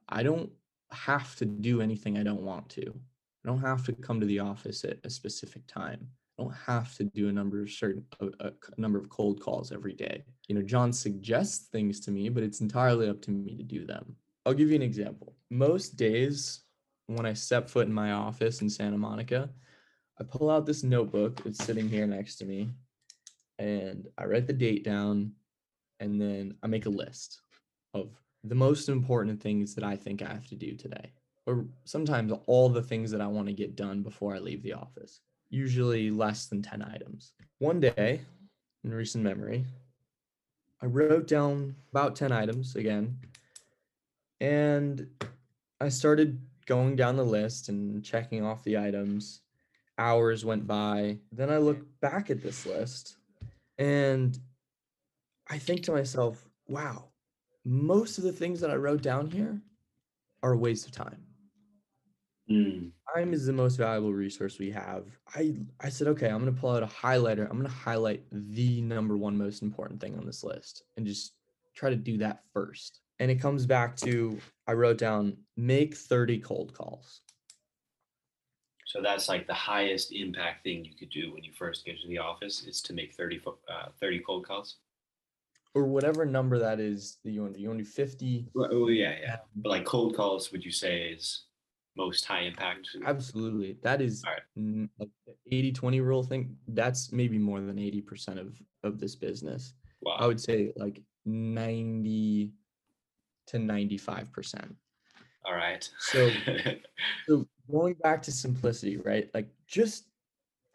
I 0.10 0.24
don't 0.24 0.52
have 0.92 1.36
to 1.38 1.46
do 1.46 1.82
anything 1.82 2.18
I 2.18 2.24
don't 2.24 2.42
want 2.42 2.70
to. 2.70 2.82
I 2.84 3.48
don't 3.48 3.62
have 3.62 3.86
to 3.86 3.94
come 3.94 4.20
to 4.20 4.26
the 4.26 4.40
office 4.40 4.84
at 4.84 4.98
a 5.04 5.10
specific 5.10 5.66
time. 5.68 6.10
Don't 6.38 6.54
have 6.68 6.96
to 6.98 7.04
do 7.04 7.30
a 7.30 7.32
number 7.32 7.62
of 7.62 7.70
certain 7.72 8.06
a 8.22 8.52
number 8.78 9.00
of 9.00 9.10
cold 9.10 9.42
calls 9.42 9.72
every 9.72 9.94
day. 9.94 10.24
You 10.48 10.56
know, 10.56 10.62
John 10.62 10.94
suggests 10.94 11.68
things 11.68 12.00
to 12.02 12.12
me, 12.12 12.30
but 12.30 12.44
it's 12.44 12.62
entirely 12.62 13.10
up 13.10 13.22
to 13.24 13.32
me 13.32 13.56
to 13.56 13.64
do 13.64 13.86
them. 13.86 14.16
I'll 14.46 14.54
give 14.54 14.70
you 14.70 14.76
an 14.76 14.82
example. 14.82 15.36
Most 15.50 15.98
days 15.98 16.62
when 17.08 17.26
I 17.26 17.34
step 17.34 17.70
foot 17.70 17.88
in 17.88 17.94
my 17.94 18.12
office 18.12 18.62
in 18.62 18.70
Santa 18.70 18.98
Monica, 18.98 19.50
I 20.20 20.24
pull 20.24 20.50
out 20.50 20.66
this 20.66 20.84
notebook. 20.84 21.42
It's 21.46 21.64
sitting 21.64 21.90
here 21.90 22.06
next 22.06 22.36
to 22.38 22.46
me, 22.46 22.70
and 23.60 24.08
I 24.18 24.26
write 24.26 24.48
the 24.48 24.54
date 24.54 24.84
down, 24.84 25.32
and 26.00 26.22
then 26.22 26.56
I 26.62 26.68
make 26.68 26.86
a 26.86 26.90
list 26.90 27.42
of 27.94 28.12
the 28.44 28.56
most 28.56 28.90
important 28.90 29.42
things 29.42 29.74
that 29.76 29.84
I 29.84 29.96
think 29.96 30.22
I 30.22 30.28
have 30.28 30.48
to 30.48 30.56
do 30.56 30.76
today, 30.76 31.12
or 31.46 31.66
sometimes 31.86 32.32
all 32.46 32.70
the 32.70 32.82
things 32.82 33.10
that 33.12 33.22
I 33.22 33.28
want 33.28 33.48
to 33.48 33.54
get 33.54 33.76
done 33.76 34.04
before 34.04 34.36
I 34.36 34.40
leave 34.40 34.62
the 34.64 34.74
office. 34.74 35.22
Usually 35.50 36.12
less 36.12 36.48
than 36.48 36.62
10 36.62 36.82
items. 36.82 37.34
One 37.60 37.80
day, 37.80 38.22
in 38.84 38.94
recent 38.94 39.24
memory, 39.24 39.66
I 40.82 40.86
wrote 40.86 41.28
down 41.28 41.76
about 41.92 42.16
10 42.16 42.32
items 42.32 42.76
again, 42.76 43.18
and 44.40 45.08
I 45.80 45.90
started 45.90 46.40
going 46.66 46.96
down 46.96 47.16
the 47.16 47.24
list 47.24 47.70
and 47.70 48.04
checking 48.04 48.46
off 48.46 48.64
the 48.64 48.78
items. 48.78 49.42
Hours 49.98 50.46
went 50.46 50.68
by. 50.68 51.18
Then 51.32 51.50
I 51.50 51.58
look 51.58 51.80
back 52.02 52.30
at 52.30 52.44
this 52.44 52.66
list 52.66 53.18
and 53.78 54.38
I 55.50 55.58
think 55.58 55.84
to 55.84 55.92
myself, 55.92 56.48
wow, 56.68 57.06
most 57.66 58.18
of 58.18 58.24
the 58.24 58.32
things 58.32 58.60
that 58.62 58.70
I 58.70 58.76
wrote 58.76 59.02
down 59.02 59.32
here 59.32 59.62
are 60.44 60.54
a 60.54 60.58
waste 60.58 60.86
of 60.86 60.92
time. 60.92 61.24
Hmm. 62.48 62.88
Time 63.14 63.34
is 63.34 63.46
the 63.46 63.54
most 63.54 63.76
valuable 63.76 64.14
resource 64.14 64.58
we 64.58 64.72
have. 64.72 65.06
I 65.36 65.56
I 65.82 65.90
said, 65.90 66.08
okay, 66.08 66.28
I'm 66.28 66.40
gonna 66.40 66.52
pull 66.52 66.72
out 66.72 66.84
a 66.84 66.88
highlighter. 66.88 67.50
I'm 67.50 67.58
gonna 67.58 67.70
highlight 67.70 68.24
the 68.32 68.82
number 68.82 69.18
one 69.18 69.38
most 69.38 69.62
important 69.62 70.00
thing 70.00 70.18
on 70.18 70.26
this 70.26 70.44
list 70.44 70.84
and 70.96 71.06
just 71.06 71.34
try 71.76 71.90
to 71.90 71.96
do 71.96 72.18
that 72.20 72.44
first. 72.54 73.02
And 73.20 73.30
it 73.32 73.42
comes 73.42 73.66
back 73.66 73.96
to 73.98 74.38
I 74.68 74.74
wrote 74.74 74.98
down 74.98 75.38
make 75.56 75.96
30 75.96 76.40
cold 76.40 76.74
calls. 76.74 77.22
So 78.86 79.02
that's 79.02 79.28
like 79.28 79.48
the 79.48 79.54
highest 79.54 80.14
impact 80.14 80.64
thing 80.64 80.86
you 80.86 80.94
could 80.98 81.10
do 81.10 81.34
when 81.34 81.44
you 81.44 81.52
first 81.58 81.86
get 81.86 82.00
to 82.00 82.08
the 82.08 82.20
office 82.20 82.64
is 82.64 82.82
to 82.84 82.94
make 82.94 83.14
30, 83.14 83.42
uh, 83.68 83.90
30 84.00 84.20
cold 84.22 84.48
calls. 84.48 84.78
Or 85.76 85.84
whatever 85.84 86.26
number 86.26 86.58
that 86.58 86.80
is 86.80 87.18
that 87.26 87.32
you 87.32 87.42
want 87.42 87.54
to 87.54 87.58
do. 87.58 87.64
You 87.64 87.70
want 87.70 87.80
to 87.80 87.84
do 87.84 87.90
50. 87.90 88.48
Well, 88.56 88.70
oh, 88.72 88.88
yeah, 88.88 89.16
yeah. 89.22 89.36
But 89.58 89.70
like 89.70 89.86
cold 89.86 90.16
calls, 90.16 90.54
would 90.54 90.64
you 90.64 90.72
say 90.72 91.10
is 91.10 91.47
most 91.98 92.24
high 92.26 92.42
impact? 92.42 92.88
Absolutely. 93.06 93.78
That 93.84 94.02
is 94.02 94.24
like 95.00 95.10
80 95.52 95.72
20 95.72 96.00
rule 96.02 96.24
thing. 96.24 96.56
That's 96.70 97.12
maybe 97.12 97.38
more 97.38 97.60
than 97.62 97.78
80% 97.78 98.40
of, 98.40 98.62
of 98.84 99.00
this 99.00 99.16
business. 99.16 99.74
Wow. 100.02 100.18
I 100.20 100.28
would 100.28 100.40
say 100.40 100.74
like 100.78 101.02
90 101.26 102.52
to 103.48 103.58
95%. 103.58 104.76
All 105.46 105.54
right. 105.56 105.90
So- 106.00 106.32
So 107.28 107.46
going 107.70 107.96
back 108.04 108.22
to 108.24 108.32
simplicity, 108.32 108.98
right? 108.98 109.30
Like 109.34 109.50
just 109.68 110.06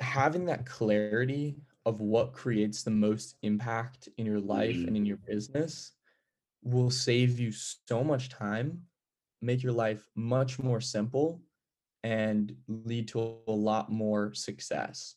having 0.01 0.45
that 0.47 0.67
clarity 0.67 1.57
of 1.87 2.01
what 2.01 2.33
creates 2.35 2.83
the 2.83 2.91
most 2.91 3.37
impact 3.43 4.09
in 4.19 4.27
your 4.27 4.41
life 4.41 4.77
Mhm. 4.77 4.87
and 4.89 4.97
in 4.97 5.07
your 5.07 5.17
business 5.27 5.93
will 6.63 6.91
save 6.91 7.41
you 7.41 7.51
so 7.53 8.05
much 8.05 8.29
time, 8.29 8.83
make 9.43 9.63
your 9.63 9.73
life 9.73 10.09
much 10.15 10.59
more 10.59 10.81
simple, 10.81 11.43
and 12.05 12.55
lead 12.69 13.09
to 13.09 13.37
a 13.47 13.53
lot 13.53 13.91
more 13.91 14.33
success. 14.35 15.17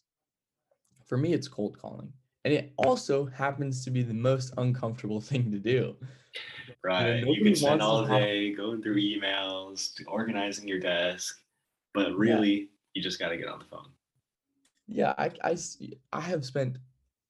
For 1.06 1.18
me, 1.18 1.34
it's 1.34 1.48
cold 1.48 1.78
calling. 1.80 2.12
And 2.44 2.54
it 2.54 2.74
also 2.78 3.26
happens 3.26 3.84
to 3.86 3.92
be 3.92 4.04
the 4.04 4.14
most 4.14 4.54
uncomfortable 4.58 5.22
thing 5.30 5.52
to 5.52 5.60
do. 5.60 5.96
right. 6.84 7.18
You 7.18 7.26
nobody 7.26 7.44
can 7.44 7.56
spend 7.56 7.82
all 7.82 8.06
have- 8.06 8.22
day 8.22 8.54
going 8.54 8.82
through 8.82 8.98
emails, 8.98 9.94
organizing 10.08 10.68
your 10.68 10.80
desk, 10.80 11.40
but 11.94 12.14
really, 12.14 12.70
you 12.94 13.02
just 13.02 13.20
got 13.20 13.30
to 13.30 13.38
get 13.38 13.48
on 13.48 13.60
the 13.60 13.66
phone. 13.66 13.90
Yeah, 14.88 15.14
I 15.18 15.32
I 16.14 16.22
have 16.22 16.46
spent 16.46 16.78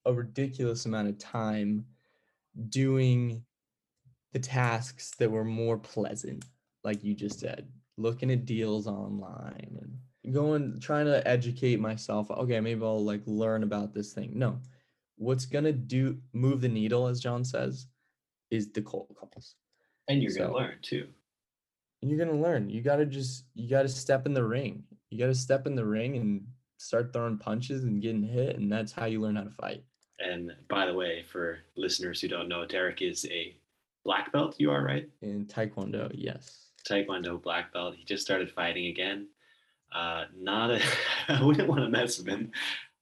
a 0.05 0.13
ridiculous 0.13 0.85
amount 0.85 1.07
of 1.07 1.17
time 1.17 1.85
doing 2.69 3.43
the 4.33 4.39
tasks 4.39 5.11
that 5.17 5.31
were 5.31 5.45
more 5.45 5.77
pleasant, 5.77 6.43
like 6.85 7.03
you 7.03 7.13
just 7.13 7.39
said, 7.39 7.67
looking 7.97 8.31
at 8.31 8.45
deals 8.45 8.87
online 8.87 9.77
and 10.23 10.33
going 10.33 10.79
trying 10.79 11.05
to 11.05 11.27
educate 11.27 11.79
myself. 11.79 12.29
Okay, 12.31 12.59
maybe 12.59 12.83
I'll 12.83 13.03
like 13.03 13.21
learn 13.25 13.63
about 13.63 13.93
this 13.93 14.13
thing. 14.13 14.31
No, 14.35 14.59
what's 15.17 15.45
gonna 15.45 15.73
do 15.73 16.17
move 16.31 16.61
the 16.61 16.69
needle, 16.69 17.07
as 17.07 17.19
John 17.19 17.43
says, 17.43 17.87
is 18.51 18.71
the 18.71 18.81
cold 18.81 19.15
calls. 19.19 19.55
And 20.07 20.21
you're 20.21 20.33
gonna 20.33 20.53
learn 20.53 20.75
too. 20.81 21.07
And 22.01 22.11
you're 22.11 22.23
gonna 22.23 22.39
learn. 22.39 22.69
You 22.69 22.81
gotta 22.81 23.05
just 23.05 23.45
you 23.55 23.69
gotta 23.69 23.89
step 23.89 24.25
in 24.25 24.33
the 24.33 24.43
ring. 24.43 24.83
You 25.09 25.17
gotta 25.17 25.35
step 25.35 25.65
in 25.65 25.75
the 25.75 25.85
ring 25.85 26.15
and 26.17 26.45
start 26.77 27.11
throwing 27.11 27.37
punches 27.37 27.83
and 27.83 28.01
getting 28.01 28.23
hit, 28.23 28.57
and 28.57 28.71
that's 28.71 28.91
how 28.91 29.05
you 29.05 29.19
learn 29.19 29.35
how 29.35 29.43
to 29.43 29.49
fight. 29.49 29.83
And 30.19 30.51
by 30.69 30.85
the 30.85 30.93
way, 30.93 31.23
for 31.23 31.59
listeners 31.75 32.21
who 32.21 32.27
don't 32.27 32.47
know, 32.47 32.65
Derek 32.65 33.01
is 33.01 33.25
a 33.31 33.55
black 34.03 34.31
belt. 34.31 34.55
You 34.59 34.71
are 34.71 34.83
right. 34.83 35.09
In 35.21 35.45
Taekwondo, 35.45 36.11
yes. 36.13 36.64
Taekwondo 36.89 37.41
black 37.41 37.73
belt. 37.73 37.95
He 37.95 38.03
just 38.03 38.23
started 38.23 38.51
fighting 38.51 38.87
again. 38.87 39.27
Uh, 39.93 40.25
not 40.37 40.71
a, 40.71 40.81
I 41.27 41.43
wouldn't 41.43 41.67
want 41.67 41.81
to 41.81 41.89
mess 41.89 42.17
with 42.17 42.27
him. 42.27 42.51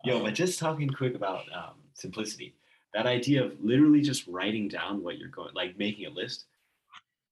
Yo, 0.04 0.22
but 0.22 0.34
just 0.34 0.60
talking 0.60 0.90
quick 0.90 1.16
about 1.16 1.46
um, 1.54 1.76
simplicity. 1.94 2.54
That 2.94 3.08
idea 3.08 3.44
of 3.44 3.54
literally 3.64 4.02
just 4.02 4.28
writing 4.28 4.68
down 4.68 5.02
what 5.02 5.18
you're 5.18 5.30
going, 5.30 5.54
like 5.56 5.78
making 5.78 6.06
a 6.06 6.10
list. 6.10 6.46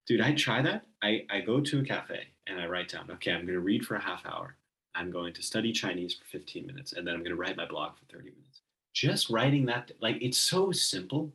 Dude, 0.08 0.22
I 0.22 0.34
try 0.34 0.62
that. 0.62 0.86
I, 1.04 1.26
I 1.30 1.42
go 1.42 1.60
to 1.62 1.80
a 1.80 1.84
cafe 1.84 2.28
and 2.48 2.60
I 2.60 2.68
write 2.68 2.90
down, 2.90 3.10
okay, 3.12 3.32
I'm 3.32 3.42
going 3.42 3.54
to 3.54 3.60
read 3.60 3.86
for 3.86 3.96
a 3.96 4.02
half 4.02 4.26
hour. 4.26 4.56
I'm 4.96 5.12
going 5.12 5.34
to 5.34 5.42
study 5.42 5.72
Chinese 5.72 6.16
for 6.16 6.26
15 6.26 6.66
minutes, 6.66 6.94
and 6.94 7.08
then 7.08 7.14
I'm 7.14 7.22
going 7.22 7.32
to 7.32 7.42
write 7.42 7.56
my 7.56 7.66
blog 7.66 7.94
for 7.98 8.06
30 8.06 8.32
minutes. 8.32 8.62
Just 8.94 9.30
writing 9.30 9.66
that, 9.68 9.92
like, 10.02 10.18
it's 10.22 10.38
so 10.38 10.72
simple, 10.72 11.32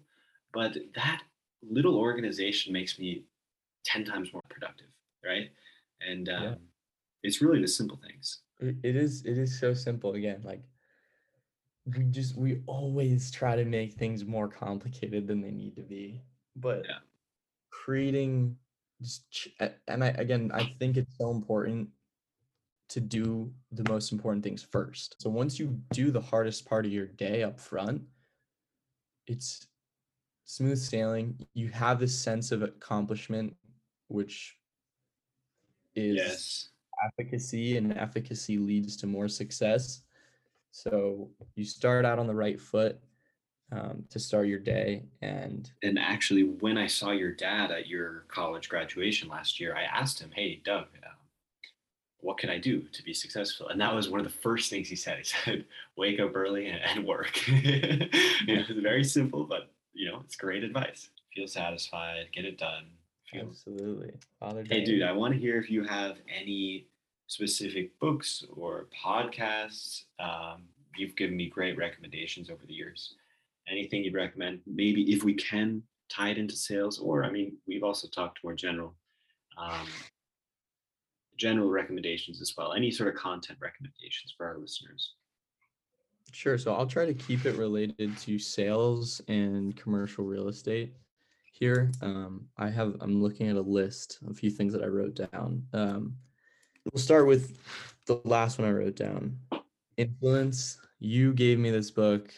but 0.53 0.77
that 0.95 1.23
little 1.63 1.97
organization 1.97 2.73
makes 2.73 2.99
me 2.99 3.23
10 3.85 4.05
times 4.05 4.33
more 4.33 4.43
productive, 4.51 4.89
right? 5.27 5.51
And 6.01 6.29
um, 6.29 6.43
Yeah. 6.43 6.55
it's 7.23 7.43
really 7.43 7.61
the 7.61 7.69
simple 7.69 7.99
things. 8.07 8.41
It, 8.61 8.77
it 8.83 8.97
is 8.97 9.25
it 9.25 9.39
is 9.39 9.59
so 9.59 9.75
simple 9.75 10.15
again. 10.15 10.43
Like 10.45 10.63
we 11.97 12.05
just 12.05 12.37
we 12.37 12.63
always 12.67 13.31
try 13.31 13.57
to 13.57 13.65
make 13.65 13.95
things 13.95 14.25
more 14.25 14.49
complicated 14.49 15.27
than 15.27 15.41
they 15.41 15.51
need 15.51 15.77
to 15.77 15.83
be. 15.83 16.23
But 16.57 16.85
Yeah. 16.87 16.99
creating 17.71 18.57
just 19.03 19.31
ch- 19.31 19.55
and 19.89 20.03
I 20.05 20.09
again 20.09 20.51
I 20.55 20.65
think 20.79 20.97
it's 20.97 21.17
so 21.19 21.31
important 21.31 21.89
to 22.89 23.01
do 23.01 23.53
the 23.73 23.85
most 23.91 24.13
important 24.13 24.45
things 24.45 24.63
first. 24.63 25.17
So 25.21 25.29
once 25.29 25.59
you 25.59 25.81
do 25.93 26.11
the 26.11 26.21
hardest 26.21 26.67
part 26.67 26.87
of 26.87 26.93
your 26.93 27.07
day 27.07 27.43
up 27.43 27.59
front, 27.59 28.03
it's 29.27 29.67
smooth 30.45 30.79
sailing. 30.79 31.39
You 31.55 31.69
have 31.69 31.99
this 32.01 32.19
sense 32.19 32.53
of 32.53 32.63
accomplishment, 32.63 33.57
which 34.09 34.56
is 35.97 36.15
Yes. 36.17 36.69
efficacy, 37.05 37.77
and 37.77 37.93
efficacy 37.97 38.59
leads 38.59 38.97
to 38.99 39.07
more 39.07 39.29
success. 39.29 40.03
So 40.71 41.31
you 41.55 41.65
start 41.65 42.05
out 42.05 42.19
on 42.19 42.27
the 42.27 42.35
right 42.35 42.61
foot 42.61 42.99
um, 43.73 44.05
to 44.11 44.19
start 44.19 44.47
your 44.47 44.59
day, 44.61 45.05
and 45.23 45.71
And 45.83 45.99
actually, 45.99 46.45
when 46.45 46.79
I 46.79 46.87
saw 46.87 47.11
your 47.11 47.33
dad 47.33 47.71
at 47.73 47.87
your 47.89 48.25
college 48.29 48.69
graduation 48.69 49.29
last 49.29 49.59
year, 49.61 49.75
I 49.77 49.83
asked 49.85 50.21
him, 50.21 50.31
"Hey, 50.33 50.61
Doug, 50.65 50.87
um, 51.05 51.13
what 52.21 52.39
can 52.39 52.51
I 52.51 52.59
do 52.59 52.83
to 52.83 53.03
be 53.03 53.13
successful?" 53.15 53.69
And 53.69 53.81
that 53.81 53.95
was 53.95 54.09
one 54.09 54.21
of 54.21 54.27
the 54.27 54.39
first 54.39 54.71
things 54.71 54.89
he 54.89 54.97
said. 54.97 55.19
He 55.19 55.25
said, 55.45 55.65
"Wake 55.97 56.21
up 56.21 56.35
early 56.37 56.69
and, 56.69 56.81
and 56.83 57.07
work." 57.07 57.47
you 57.49 57.67
know, 57.67 58.65
it's 58.69 58.71
very 58.71 59.05
simple, 59.05 59.45
but 59.45 59.71
you 59.93 60.11
know, 60.11 60.21
it's 60.25 60.37
great 60.37 60.65
advice. 60.65 61.11
Feel 61.35 61.49
satisfied, 61.49 62.29
get 62.33 62.45
it 62.45 62.59
done. 62.59 62.87
Feel 63.33 63.47
absolutely, 63.49 64.13
Father 64.39 64.63
Hey, 64.63 64.81
Day. 64.81 64.85
dude, 64.85 65.03
I 65.03 65.13
want 65.13 65.35
to 65.35 65.41
hear 65.41 65.59
if 65.59 65.71
you 65.71 65.83
have 65.85 66.19
any 66.29 66.87
specific 67.27 67.99
books 67.99 68.45
or 68.55 68.87
podcasts. 69.05 70.05
Um, 70.19 70.63
you've 70.97 71.17
given 71.17 71.37
me 71.37 71.49
great 71.49 71.77
recommendations 71.77 72.51
over 72.51 72.65
the 72.67 72.73
years. 72.73 73.15
Anything 73.69 74.05
you'd 74.05 74.15
recommend? 74.15 74.61
Maybe 74.67 75.13
if 75.13 75.25
we 75.25 75.35
can 75.35 75.83
tie 76.09 76.31
it 76.31 76.39
into 76.39 76.55
sales, 76.55 76.99
or 77.01 77.25
I 77.25 77.31
mean, 77.31 77.57
we've 77.67 77.83
also 77.83 78.07
talked 78.09 78.45
more 78.45 78.55
general, 78.55 78.95
um, 79.59 79.89
general 81.37 81.69
recommendations 81.69 82.41
as 82.41 82.55
well. 82.57 82.73
Any 82.75 82.93
sort 82.93 83.09
of 83.09 83.21
content 83.21 83.59
recommendations 83.61 84.33
for 84.37 84.47
our 84.47 84.57
listeners? 84.59 85.15
Sure. 86.33 86.59
So 86.59 86.75
I'll 86.75 86.87
try 86.87 87.07
to 87.07 87.15
keep 87.15 87.45
it 87.45 87.57
related 87.57 88.17
to 88.19 88.39
sales 88.39 89.21
and 89.29 89.77
commercial 89.77 90.25
real 90.25 90.49
estate 90.49 90.95
here. 91.59 91.91
Um, 92.03 92.47
I 92.59 92.69
have, 92.69 92.97
I'm 93.01 93.23
looking 93.23 93.49
at 93.49 93.57
a 93.57 93.61
list, 93.61 94.19
a 94.29 94.35
few 94.35 94.51
things 94.51 94.73
that 94.75 94.83
I 94.83 94.87
wrote 94.87 95.15
down. 95.33 95.63
Um, 95.73 96.17
we'll 96.93 97.03
start 97.03 97.27
with 97.27 97.59
the 98.07 98.21
last 98.25 98.59
one 98.59 98.69
I 98.69 98.73
wrote 98.73 98.97
down 98.97 99.39
Influence. 99.97 100.79
You 100.99 101.33
gave 101.33 101.59
me 101.59 101.71
this 101.71 101.91
book. 101.91 102.31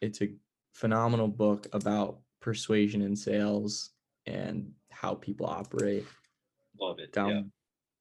It's 0.00 0.20
a 0.20 0.30
phenomenal 0.74 1.28
book 1.28 1.68
about 1.72 2.18
persuasion 2.40 3.02
and 3.02 3.16
sales 3.16 3.90
and 4.26 4.72
how 4.90 5.14
people 5.14 5.46
operate. 5.46 6.04
Love 6.80 6.98
it. 6.98 7.12
That, 7.12 7.28
Yeah. 7.28 7.42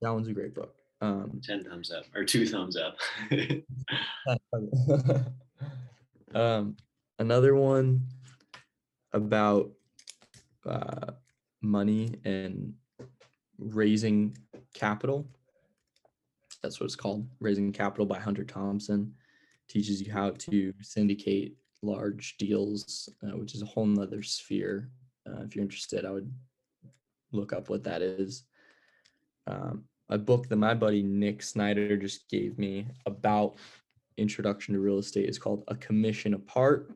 that 0.01 0.11
one's 0.11 0.27
a 0.27 0.33
great 0.33 0.55
book. 0.55 0.75
Um, 1.01 1.39
Ten 1.43 1.63
thumbs 1.63 1.91
up 1.91 2.05
or 2.15 2.23
two 2.23 2.47
thumbs 2.47 2.77
up. 2.77 2.97
um, 6.33 6.75
another 7.19 7.53
one 7.53 8.01
about 9.13 9.69
uh, 10.65 11.11
money 11.61 12.15
and 12.23 12.73
raising 13.57 14.37
capital. 14.73 15.27
That's 16.61 16.79
what 16.79 16.85
it's 16.85 16.95
called. 16.95 17.27
Raising 17.39 17.71
Capital 17.71 18.05
by 18.05 18.19
Hunter 18.19 18.43
Thompson 18.43 19.13
teaches 19.67 20.01
you 20.01 20.11
how 20.11 20.31
to 20.31 20.73
syndicate 20.81 21.55
large 21.81 22.37
deals, 22.37 23.09
uh, 23.23 23.37
which 23.37 23.53
is 23.55 23.61
a 23.61 23.67
whole 23.67 23.85
nother 23.85 24.23
sphere. 24.23 24.89
Uh, 25.27 25.43
if 25.43 25.55
you're 25.55 25.63
interested, 25.63 26.05
I 26.05 26.11
would 26.11 26.31
look 27.31 27.53
up 27.53 27.69
what 27.69 27.83
that 27.83 28.01
is. 28.01 28.43
Um, 29.47 29.83
a 30.09 30.17
book 30.17 30.47
that 30.49 30.55
my 30.55 30.73
buddy 30.73 31.03
Nick 31.03 31.41
Snyder 31.41 31.97
just 31.97 32.29
gave 32.29 32.57
me 32.57 32.87
about 33.05 33.55
introduction 34.17 34.73
to 34.73 34.79
real 34.79 34.99
estate 34.99 35.29
is 35.29 35.39
called 35.39 35.63
A 35.67 35.75
Commission 35.75 36.33
Apart. 36.33 36.91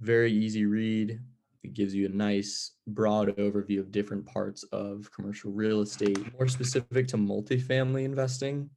Very 0.00 0.32
easy 0.32 0.66
read. 0.66 1.20
It 1.64 1.72
gives 1.72 1.94
you 1.94 2.04
a 2.04 2.10
nice 2.10 2.72
broad 2.86 3.28
overview 3.36 3.80
of 3.80 3.90
different 3.90 4.26
parts 4.26 4.64
of 4.64 5.10
commercial 5.10 5.50
real 5.50 5.80
estate, 5.80 6.18
more 6.34 6.46
specific 6.46 7.08
to 7.08 7.16
multifamily 7.16 8.04
investing. 8.04 8.68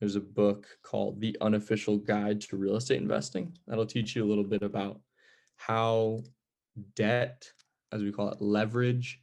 There's 0.00 0.16
a 0.16 0.20
book 0.20 0.66
called 0.82 1.20
The 1.20 1.36
Unofficial 1.42 1.98
Guide 1.98 2.40
to 2.42 2.56
Real 2.56 2.76
Estate 2.76 3.02
Investing. 3.02 3.54
That'll 3.66 3.84
teach 3.84 4.16
you 4.16 4.24
a 4.24 4.28
little 4.28 4.44
bit 4.44 4.62
about 4.62 4.98
how 5.56 6.22
debt, 6.96 7.46
as 7.92 8.02
we 8.02 8.10
call 8.10 8.30
it, 8.30 8.40
leverage, 8.40 9.20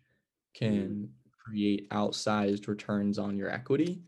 can 0.53 0.71
mm-hmm. 0.71 1.05
create 1.43 1.89
outsized 1.89 2.67
returns 2.67 3.17
on 3.17 3.37
your 3.37 3.49
equity, 3.49 4.03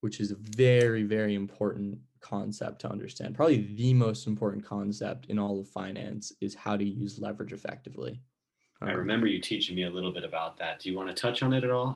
which 0.00 0.18
is 0.18 0.32
very, 0.36 1.04
very 1.04 1.36
important 1.36 1.98
concept 2.20 2.80
to 2.82 2.90
understand. 2.90 3.34
Probably 3.34 3.74
the 3.74 3.94
most 3.94 4.26
important 4.26 4.64
concept 4.64 5.26
in 5.26 5.38
all 5.38 5.60
of 5.60 5.68
finance 5.68 6.32
is 6.40 6.54
how 6.54 6.76
to 6.76 6.84
use 6.84 7.18
leverage 7.18 7.52
effectively. 7.52 8.20
I 8.82 8.92
Um, 8.92 8.98
remember 8.98 9.26
you 9.26 9.40
teaching 9.40 9.74
me 9.74 9.84
a 9.84 9.90
little 9.90 10.12
bit 10.12 10.24
about 10.24 10.56
that. 10.58 10.80
Do 10.80 10.90
you 10.90 10.96
want 10.96 11.08
to 11.08 11.14
touch 11.14 11.42
on 11.42 11.52
it 11.52 11.64
at 11.64 11.70
all? 11.70 11.94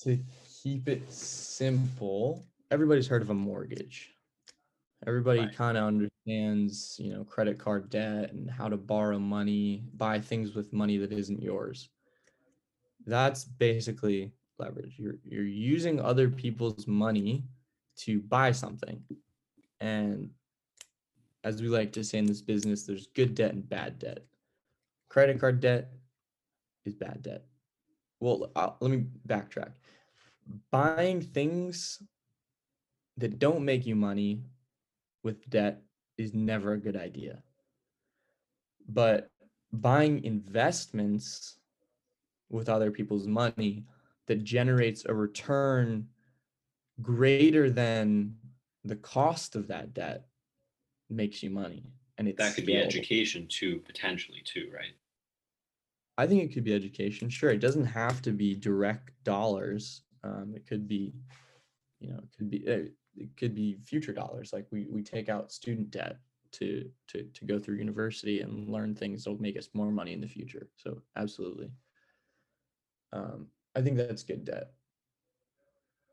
to 0.00 0.18
keep 0.62 0.88
it 0.88 1.12
simple, 1.12 2.44
everybody's 2.72 3.06
heard 3.06 3.22
of 3.22 3.30
a 3.30 3.34
mortgage. 3.34 4.14
Everybody 5.06 5.40
Right. 5.40 5.52
kind 5.54 5.76
of 5.76 5.84
understands, 5.84 6.96
you 6.98 7.12
know, 7.12 7.24
credit 7.24 7.58
card 7.58 7.88
debt 7.90 8.32
and 8.32 8.50
how 8.50 8.68
to 8.68 8.76
borrow 8.76 9.18
money, 9.18 9.84
buy 9.94 10.20
things 10.20 10.54
with 10.54 10.72
money 10.72 10.96
that 10.98 11.12
isn't 11.12 11.42
yours. 11.42 11.88
That's 13.06 13.44
basically 13.44 14.32
leverage. 14.58 14.98
You're 14.98 15.18
you're 15.24 15.44
using 15.44 16.00
other 16.00 16.28
people's 16.28 16.86
money 16.86 17.44
to 17.96 18.20
buy 18.20 18.52
something. 18.52 19.02
And 19.82 20.30
as 21.42 21.60
we 21.60 21.66
like 21.66 21.92
to 21.94 22.04
say 22.04 22.18
in 22.18 22.24
this 22.24 22.40
business, 22.40 22.84
there's 22.84 23.08
good 23.08 23.34
debt 23.34 23.52
and 23.52 23.68
bad 23.68 23.98
debt. 23.98 24.24
Credit 25.08 25.40
card 25.40 25.58
debt 25.58 25.90
is 26.84 26.94
bad 26.94 27.20
debt. 27.22 27.44
Well, 28.20 28.52
uh, 28.54 28.70
let 28.80 28.92
me 28.92 29.06
backtrack. 29.26 29.72
Buying 30.70 31.20
things 31.20 32.00
that 33.16 33.40
don't 33.40 33.64
make 33.64 33.84
you 33.84 33.96
money 33.96 34.44
with 35.24 35.50
debt 35.50 35.82
is 36.16 36.32
never 36.32 36.74
a 36.74 36.80
good 36.80 36.96
idea. 36.96 37.42
But 38.88 39.32
buying 39.72 40.22
investments 40.22 41.56
with 42.50 42.68
other 42.68 42.92
people's 42.92 43.26
money 43.26 43.84
that 44.28 44.44
generates 44.44 45.04
a 45.06 45.14
return 45.14 46.06
greater 47.00 47.68
than 47.68 48.36
the 48.84 48.96
cost 48.96 49.56
of 49.56 49.68
that 49.68 49.94
debt 49.94 50.26
makes 51.08 51.42
you 51.42 51.50
money. 51.50 51.84
And 52.18 52.28
it's 52.28 52.38
That 52.38 52.54
could 52.54 52.66
be 52.66 52.76
education 52.76 53.46
too, 53.48 53.80
potentially 53.80 54.42
too, 54.44 54.70
right? 54.72 54.94
I 56.18 56.26
think 56.26 56.42
it 56.42 56.52
could 56.52 56.64
be 56.64 56.74
education. 56.74 57.30
Sure, 57.30 57.50
it 57.50 57.60
doesn't 57.60 57.86
have 57.86 58.20
to 58.22 58.32
be 58.32 58.54
direct 58.54 59.12
dollars. 59.24 60.02
Um, 60.22 60.52
it 60.54 60.66
could 60.66 60.86
be, 60.86 61.14
you 62.00 62.10
know, 62.10 62.18
it 62.18 62.36
could 62.36 62.50
be 62.50 62.68
uh, 62.68 62.88
it 63.16 63.36
could 63.36 63.54
be 63.54 63.78
future 63.84 64.12
dollars. 64.12 64.52
Like 64.52 64.66
we 64.70 64.86
we 64.90 65.02
take 65.02 65.28
out 65.28 65.52
student 65.52 65.90
debt 65.90 66.18
to 66.52 66.90
to 67.08 67.24
to 67.24 67.44
go 67.44 67.58
through 67.58 67.76
university 67.76 68.40
and 68.40 68.68
learn 68.68 68.94
things 68.94 69.24
that'll 69.24 69.40
make 69.40 69.56
us 69.56 69.70
more 69.72 69.90
money 69.90 70.12
in 70.12 70.20
the 70.20 70.28
future. 70.28 70.68
So 70.76 71.02
absolutely. 71.16 71.70
Um, 73.12 73.46
I 73.74 73.80
think 73.80 73.96
that's 73.96 74.22
good 74.22 74.44
debt. 74.44 74.72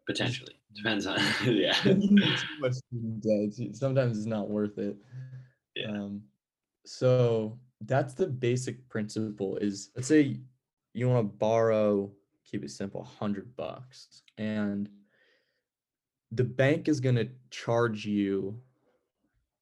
Potentially. 0.09 0.55
Depends 0.75 1.05
on 1.05 1.19
yeah. 1.45 1.73
Too 1.73 2.17
much 2.59 2.73
student 2.73 3.21
debt. 3.21 3.75
Sometimes 3.75 4.17
it's 4.17 4.25
not 4.25 4.49
worth 4.49 4.79
it. 4.79 4.97
Yeah. 5.75 5.91
Um, 5.91 6.23
so 6.83 7.59
that's 7.81 8.15
the 8.15 8.25
basic 8.25 8.89
principle 8.89 9.57
is 9.57 9.91
let's 9.95 10.07
say 10.07 10.39
you 10.95 11.07
want 11.07 11.19
to 11.31 11.37
borrow, 11.37 12.11
keep 12.43 12.63
it 12.63 12.71
simple, 12.71 13.03
hundred 13.03 13.55
bucks. 13.55 14.23
And 14.39 14.89
the 16.31 16.43
bank 16.43 16.87
is 16.87 16.99
gonna 16.99 17.27
charge 17.51 18.03
you, 18.03 18.59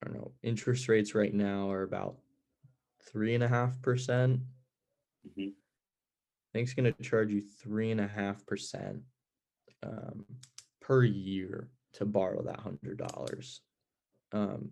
I 0.01 0.07
don't 0.07 0.15
know, 0.17 0.31
interest 0.43 0.87
rates 0.87 1.13
right 1.13 1.33
now 1.33 1.69
are 1.69 1.83
about 1.83 2.15
three 3.03 3.35
and 3.35 3.43
a 3.43 3.49
half 3.49 3.81
percent. 3.81 4.39
Mhm. 5.27 5.51
Bank's 6.53 6.73
gonna 6.73 6.93
charge 7.01 7.31
you 7.31 7.41
three 7.41 7.91
and 7.91 7.99
a 7.99 8.07
half 8.07 8.45
percent 8.45 9.01
um, 9.87 10.25
per 10.81 11.03
year 11.03 11.69
to 11.93 12.05
borrow 12.05 12.43
that 12.43 12.59
hundred 12.59 12.97
dollars. 12.97 13.61
Um, 14.31 14.71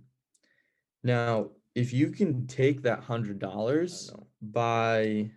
now, 1.04 1.52
if 1.74 1.94
you 1.94 2.10
can 2.10 2.48
take 2.48 2.82
that 2.84 3.00
hundred 3.00 3.40
dollars, 3.40 4.12
buy 4.42 5.32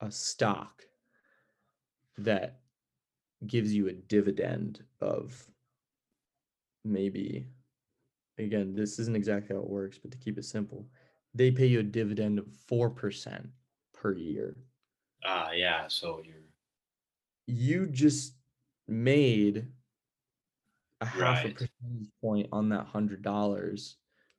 a 0.00 0.10
stock 0.10 0.82
that 2.18 2.60
gives 3.46 3.74
you 3.74 3.88
a 3.88 3.92
dividend 3.92 4.82
of 5.00 5.44
maybe, 6.84 7.46
again, 8.38 8.74
this 8.74 8.98
isn't 8.98 9.16
exactly 9.16 9.54
how 9.54 9.62
it 9.62 9.68
works, 9.68 9.98
but 9.98 10.10
to 10.10 10.18
keep 10.18 10.38
it 10.38 10.44
simple, 10.44 10.86
they 11.34 11.50
pay 11.50 11.66
you 11.66 11.80
a 11.80 11.82
dividend 11.82 12.38
of 12.38 12.46
four 12.68 12.90
percent 12.90 13.48
per 13.92 14.14
year. 14.14 14.56
Ah, 15.24 15.52
yeah. 15.52 15.88
So 15.88 16.22
you're 16.24 16.36
You 17.46 17.86
just 17.86 18.34
made 18.88 19.66
a 21.00 21.06
half 21.06 21.44
a 21.44 21.48
percentage 21.50 22.10
point 22.20 22.48
on 22.52 22.68
that 22.70 22.86
hundred 22.86 23.22
dollars 23.22 23.96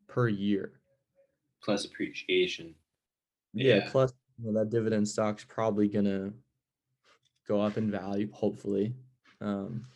per 0.08 0.28
year. 0.28 0.80
plus 1.64 1.86
appreciation. 1.86 2.76
Yeah, 3.54 3.78
Yeah. 3.78 3.90
plus 3.92 4.14
you 4.38 4.46
know, 4.52 4.60
that 4.60 4.70
dividend 4.70 5.08
stock's 5.08 5.44
probably 5.46 5.88
gonna 5.88 6.32
go 7.48 7.60
up 7.62 7.78
in 7.78 7.90
value, 7.90 8.32
hopefully. 8.32 8.94
Um, 9.42 9.88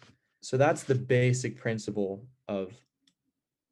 so 0.42 0.58
that's 0.58 0.84
the 0.84 0.96
basic 0.96 1.58
principle 1.58 2.26
of 2.48 2.74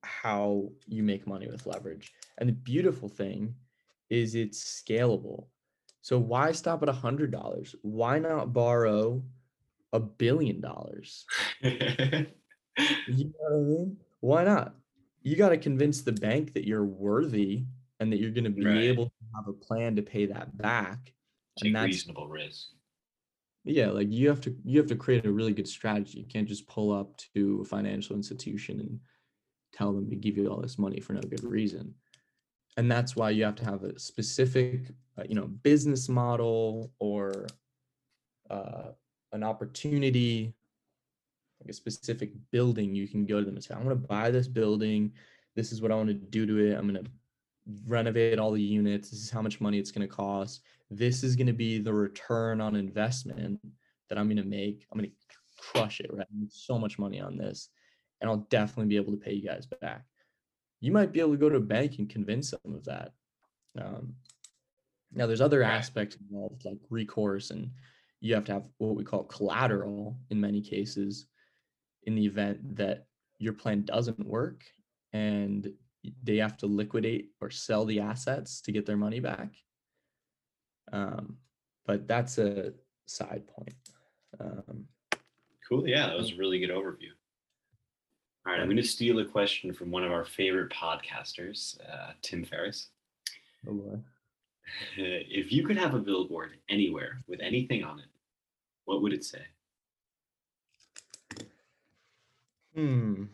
how 0.03 0.71
you 0.85 1.01
make 1.03 1.25
money 1.25 1.47
with 1.47 1.65
leverage. 1.65 2.13
And 2.37 2.49
the 2.49 2.53
beautiful 2.53 3.09
thing 3.09 3.55
is 4.09 4.35
it's 4.35 4.81
scalable. 4.81 5.47
So 6.01 6.19
why 6.19 6.51
stop 6.51 6.83
at 6.83 6.89
a 6.89 6.93
hundred 6.93 7.31
dollars? 7.31 7.75
Why 7.81 8.19
not 8.19 8.53
borrow 8.53 9.23
a 9.93 9.99
billion 9.99 10.61
dollars? 10.61 11.25
You 13.07 13.25
know 13.25 13.31
what 13.39 13.53
I 13.53 13.59
mean? 13.59 13.97
Why 14.19 14.43
not? 14.43 14.75
You 15.23 15.35
got 15.35 15.49
to 15.49 15.57
convince 15.57 16.01
the 16.01 16.11
bank 16.11 16.53
that 16.53 16.67
you're 16.67 16.85
worthy 16.85 17.65
and 17.99 18.11
that 18.11 18.19
you're 18.19 18.31
going 18.31 18.43
to 18.43 18.49
be 18.49 18.65
Right. 18.65 18.83
able 18.89 19.05
to 19.05 19.11
have 19.35 19.47
a 19.47 19.53
plan 19.53 19.95
to 19.95 20.01
pay 20.01 20.25
that 20.27 20.55
back. 20.57 21.13
Take 21.57 21.67
And 21.67 21.75
that's 21.75 21.87
reasonable 21.87 22.27
risk. 22.27 22.67
yeah, 23.63 23.87
like 23.87 24.11
you 24.11 24.29
have 24.29 24.41
to 24.41 24.55
you 24.63 24.77
have 24.79 24.87
to 24.87 24.95
create 24.95 25.25
a 25.25 25.31
really 25.31 25.53
good 25.53 25.67
strategy. 25.67 26.19
You 26.19 26.27
can't 26.27 26.47
just 26.47 26.67
pull 26.67 26.91
up 26.91 27.17
to 27.33 27.61
a 27.61 27.65
financial 27.65 28.15
institution 28.15 28.79
and 28.79 28.99
tell 29.73 29.91
them 29.93 30.09
to 30.09 30.15
give 30.15 30.37
you 30.37 30.47
all 30.49 30.61
this 30.61 30.77
money 30.77 30.99
for 30.99 31.13
no 31.13 31.21
good 31.21 31.43
reason. 31.43 31.95
And 32.77 32.91
that's 32.91 33.15
why 33.15 33.31
you 33.31 33.43
have 33.43 33.55
to 33.55 33.65
have 33.65 33.83
a 33.83 33.97
specific, 33.97 34.91
uh, 35.17 35.23
you 35.27 35.33
know, 35.35 35.47
business 35.47 36.07
model 36.09 36.91
or 36.99 37.47
uh, 38.49 38.91
an 39.31 39.43
opportunity, 39.43 40.53
like 41.61 41.69
a 41.69 41.73
specific 41.73 42.31
building. 42.51 42.95
You 42.95 43.07
can 43.07 43.25
go 43.25 43.39
to 43.39 43.45
them 43.45 43.55
and 43.55 43.63
say, 43.63 43.73
"I 43.73 43.77
want 43.77 43.89
to 43.89 44.07
buy 44.07 44.31
this 44.31 44.47
building. 44.47 45.13
This 45.55 45.71
is 45.71 45.81
what 45.81 45.91
I 45.91 45.95
want 45.95 46.09
to 46.09 46.13
do 46.13 46.45
to 46.45 46.57
it. 46.59 46.77
I'm 46.77 46.87
going 46.87 47.03
to 47.03 47.11
renovate 47.87 48.39
all 48.39 48.51
the 48.51 48.61
units. 48.61 49.09
This 49.09 49.21
is 49.21 49.29
how 49.29 49.41
much 49.41 49.59
money 49.59 49.79
it's 49.79 49.91
going 49.91 50.07
to 50.07 50.13
cost. 50.13 50.61
This 50.89 51.23
is 51.23 51.35
going 51.35 51.47
to 51.47 51.53
be 51.53 51.79
the 51.79 51.93
return 51.93 52.61
on 52.61 52.75
investment 52.75 53.59
that 54.09 54.17
I'm 54.17 54.27
going 54.27 54.37
to 54.37 54.43
make. 54.43 54.85
I'm 54.91 54.99
going 54.99 55.09
to 55.09 55.15
crush 55.57 55.99
it, 55.99 56.09
right? 56.13 56.27
So 56.49 56.77
much 56.77 56.97
money 56.97 57.19
on 57.19 57.37
this, 57.37 57.69
and 58.21 58.29
I'll 58.29 58.47
definitely 58.49 58.87
be 58.87 58.95
able 58.95 59.11
to 59.11 59.17
pay 59.17 59.33
you 59.33 59.47
guys 59.47 59.65
back. 59.65 60.05
You 60.79 60.91
might 60.91 61.11
be 61.11 61.19
able 61.19 61.31
to 61.31 61.37
go 61.37 61.49
to 61.49 61.57
a 61.57 61.61
bank 61.61 61.95
and 61.97 62.09
convince 62.09 62.51
them 62.51 62.75
of 62.75 62.85
that. 62.85 63.13
Um, 63.79 64.13
now, 65.13 65.25
there's 65.25 65.41
other 65.41 65.63
aspects 65.63 66.17
involved, 66.17 66.65
like 66.65 66.77
recourse, 66.89 67.51
and 67.51 67.71
you 68.19 68.33
have 68.33 68.45
to 68.45 68.53
have 68.53 68.63
what 68.77 68.95
we 68.95 69.03
call 69.03 69.23
collateral 69.23 70.17
in 70.29 70.39
many 70.39 70.61
cases 70.61 71.27
in 72.03 72.15
the 72.15 72.25
event 72.25 72.75
that 72.75 73.05
your 73.39 73.53
plan 73.53 73.83
doesn't 73.83 74.25
work 74.25 74.63
and 75.13 75.71
they 76.23 76.37
have 76.37 76.57
to 76.57 76.65
liquidate 76.65 77.29
or 77.41 77.49
sell 77.49 77.85
the 77.85 77.99
assets 77.99 78.61
to 78.61 78.71
get 78.71 78.85
their 78.85 78.97
money 78.97 79.19
back. 79.19 79.49
Um, 80.91 81.37
but 81.85 82.07
that's 82.07 82.37
a 82.37 82.73
side 83.05 83.43
point. 83.47 83.75
Um, 84.39 84.85
Cool. 85.67 85.87
Yeah, 85.87 86.07
that 86.07 86.17
was 86.17 86.31
a 86.31 86.35
really 86.37 86.59
good 86.59 86.69
overview. 86.69 87.11
All 88.45 88.53
right, 88.53 88.61
I'm 88.61 88.67
going 88.67 88.77
to 88.77 88.83
steal 88.83 89.19
a 89.19 89.25
question 89.25 89.73
from 89.73 89.91
one 89.91 90.05
of 90.05 90.13
our 90.13 90.23
favorite 90.23 90.71
podcasters, 90.71 91.77
uh, 91.91 92.11
Tim 92.21 92.45
Ferriss. 92.45 92.87
oh 93.67 93.73
boy. 93.73 93.99
If 94.97 95.51
you 95.51 95.65
could 95.65 95.77
have 95.77 95.93
a 95.93 95.99
billboard 95.99 96.51
anywhere 96.69 97.23
with 97.27 97.39
anything 97.41 97.83
on 97.83 97.99
it, 97.99 98.07
what 98.85 99.01
would 99.01 99.13
it 99.13 99.23
say? 99.23 99.41
Hmm. 102.73 103.25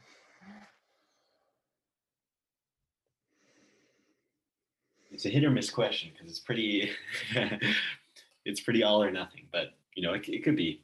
It's 5.11 5.25
a 5.25 5.29
hit 5.29 5.43
or 5.43 5.51
miss 5.51 5.69
question 5.69 6.11
because 6.11 6.29
it's 6.29 6.39
pretty, 6.39 6.91
it's 8.45 8.61
pretty 8.61 8.83
all 8.83 9.03
or 9.03 9.11
nothing. 9.11 9.47
But 9.51 9.73
you 9.95 10.03
know, 10.03 10.13
it, 10.13 10.27
it 10.27 10.43
could 10.43 10.55
be. 10.55 10.81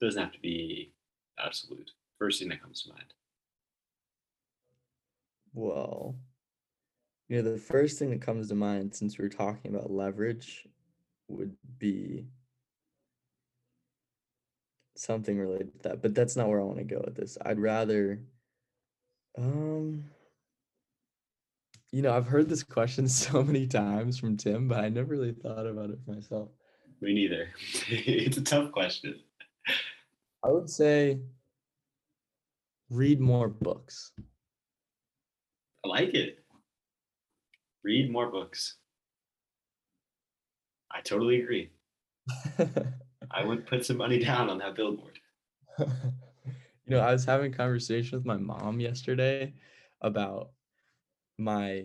Doesn't 0.00 0.20
have 0.20 0.32
to 0.32 0.40
be 0.40 0.90
absolute. 1.38 1.92
First 2.18 2.40
thing 2.40 2.48
that 2.48 2.60
comes 2.60 2.82
to 2.82 2.90
mind. 2.90 3.14
Well, 5.54 6.16
you 7.32 7.42
know, 7.42 7.50
the 7.50 7.56
first 7.56 7.98
thing 7.98 8.10
that 8.10 8.20
comes 8.20 8.48
to 8.48 8.54
mind 8.54 8.94
since 8.94 9.16
we 9.16 9.24
are 9.24 9.30
talking 9.30 9.74
about 9.74 9.90
leverage 9.90 10.68
would 11.28 11.56
be 11.78 12.26
something 14.96 15.38
related 15.38 15.72
to 15.72 15.88
that, 15.88 16.02
but 16.02 16.14
that's 16.14 16.36
not 16.36 16.50
where 16.50 16.60
I 16.60 16.64
want 16.64 16.76
to 16.76 16.84
go 16.84 17.00
with 17.02 17.16
this. 17.16 17.38
I'd 17.42 17.58
rather, 17.58 18.20
um, 19.38 20.04
you 21.90 22.02
know, 22.02 22.14
I've 22.14 22.26
heard 22.26 22.50
this 22.50 22.62
question 22.62 23.08
so 23.08 23.42
many 23.42 23.66
times 23.66 24.18
from 24.18 24.36
Tim, 24.36 24.68
but 24.68 24.80
I 24.80 24.90
never 24.90 25.14
really 25.14 25.32
thought 25.32 25.66
about 25.66 25.88
it 25.88 26.00
myself. 26.06 26.50
Me 27.00 27.14
neither. 27.14 27.48
it's 27.88 28.36
a 28.36 28.42
tough 28.42 28.72
question. 28.72 29.18
I 30.44 30.50
would 30.50 30.68
say 30.68 31.20
read 32.90 33.22
more 33.22 33.48
books. 33.48 34.12
I 35.82 35.88
like 35.88 36.12
it. 36.12 36.41
Read 37.84 38.10
more 38.10 38.30
books. 38.30 38.76
I 40.90 41.00
totally 41.00 41.40
agree. 41.40 41.70
I 43.30 43.44
would 43.44 43.66
put 43.66 43.84
some 43.84 43.96
money 43.96 44.18
down 44.18 44.50
on 44.50 44.58
that 44.58 44.74
billboard. 44.74 45.18
you 45.78 45.86
know, 46.86 47.00
I 47.00 47.12
was 47.12 47.24
having 47.24 47.52
a 47.52 47.56
conversation 47.56 48.18
with 48.18 48.26
my 48.26 48.36
mom 48.36 48.78
yesterday 48.78 49.54
about 50.00 50.50
my 51.38 51.84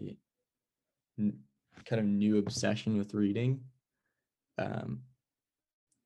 n- 1.17 1.39
kind 1.85 1.99
of 1.99 2.05
new 2.05 2.37
obsession 2.37 2.97
with 2.97 3.13
reading. 3.13 3.61
Um, 4.57 5.01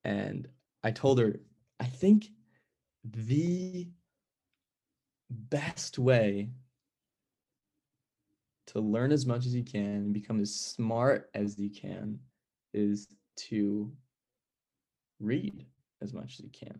and 0.04 0.48
I 0.84 0.92
told 0.92 1.20
her, 1.20 1.40
I 1.80 1.86
think 1.86 2.28
the 3.04 3.88
best 5.30 5.98
way 5.98 6.50
to 8.72 8.80
learn 8.80 9.12
as 9.12 9.26
much 9.26 9.46
as 9.46 9.54
you 9.54 9.64
can 9.64 9.82
and 9.82 10.14
become 10.14 10.40
as 10.40 10.54
smart 10.54 11.30
as 11.34 11.60
you 11.60 11.70
can 11.70 12.18
is 12.74 13.08
to 13.36 13.92
read 15.20 15.66
as 16.02 16.14
much 16.14 16.36
as 16.36 16.40
you 16.40 16.50
can. 16.50 16.80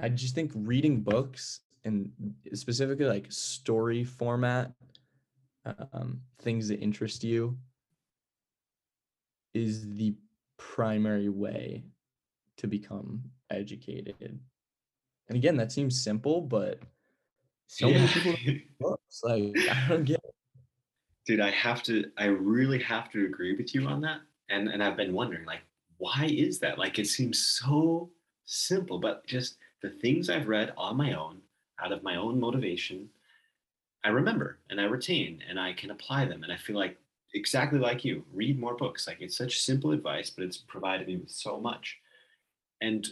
I 0.00 0.08
just 0.08 0.34
think 0.34 0.52
reading 0.54 1.00
books 1.00 1.60
and 1.84 2.10
specifically 2.54 3.04
like 3.04 3.26
story 3.30 4.04
format, 4.04 4.72
um, 5.92 6.20
things 6.40 6.68
that 6.68 6.80
interest 6.80 7.22
you, 7.22 7.58
is 9.52 9.94
the 9.96 10.14
primary 10.56 11.28
way 11.28 11.84
to 12.56 12.66
become 12.66 13.22
educated. 13.50 14.16
And 15.28 15.36
again, 15.36 15.56
that 15.56 15.72
seems 15.72 16.02
simple, 16.02 16.40
but 16.40 16.80
so 17.66 17.90
many 17.90 18.06
people 18.08 18.32
read 18.46 18.62
books. 18.78 19.20
Like 19.22 19.54
I 19.70 19.86
don't 19.88 20.04
get. 20.04 20.15
Dude, 21.26 21.40
I 21.40 21.50
have 21.50 21.82
to 21.84 22.10
I 22.16 22.26
really 22.26 22.78
have 22.82 23.10
to 23.12 23.26
agree 23.26 23.56
with 23.56 23.74
you 23.74 23.86
on 23.86 24.00
that. 24.02 24.20
And 24.48 24.68
and 24.68 24.82
I've 24.82 24.96
been 24.96 25.12
wondering 25.12 25.44
like 25.44 25.62
why 25.98 26.26
is 26.30 26.58
that? 26.60 26.78
Like 26.78 26.98
it 26.98 27.06
seems 27.06 27.38
so 27.38 28.10
simple, 28.44 28.98
but 28.98 29.26
just 29.26 29.56
the 29.82 29.90
things 29.90 30.30
I've 30.30 30.48
read 30.48 30.72
on 30.76 30.96
my 30.96 31.14
own 31.14 31.40
out 31.82 31.92
of 31.92 32.02
my 32.02 32.16
own 32.16 32.38
motivation, 32.40 33.08
I 34.04 34.08
remember 34.08 34.58
and 34.70 34.80
I 34.80 34.84
retain 34.84 35.42
and 35.48 35.58
I 35.58 35.72
can 35.72 35.90
apply 35.90 36.26
them 36.26 36.42
and 36.42 36.52
I 36.52 36.56
feel 36.56 36.76
like 36.76 36.96
exactly 37.34 37.78
like 37.78 38.04
you, 38.04 38.24
read 38.32 38.58
more 38.58 38.76
books. 38.76 39.06
Like 39.06 39.20
it's 39.20 39.36
such 39.36 39.60
simple 39.60 39.92
advice, 39.92 40.30
but 40.30 40.44
it's 40.44 40.56
provided 40.56 41.06
me 41.06 41.16
with 41.16 41.30
so 41.30 41.60
much. 41.60 41.98
And 42.80 43.06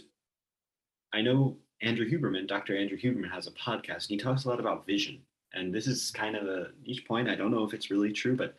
I 1.13 1.21
know 1.21 1.57
Andrew 1.81 2.09
Huberman, 2.09 2.47
Dr. 2.47 2.77
Andrew 2.77 2.97
Huberman 2.97 3.31
has 3.31 3.47
a 3.47 3.51
podcast 3.51 4.09
and 4.09 4.09
he 4.09 4.17
talks 4.17 4.45
a 4.45 4.49
lot 4.49 4.59
about 4.59 4.85
vision. 4.85 5.21
And 5.55 5.73
this 5.73 5.87
is 5.87 6.11
kind 6.11 6.35
of 6.35 6.47
a 6.47 6.67
each 6.83 7.05
point. 7.07 7.29
I 7.29 7.35
don't 7.35 7.51
know 7.51 7.63
if 7.63 7.73
it's 7.73 7.89
really 7.89 8.11
true, 8.11 8.35
but 8.35 8.55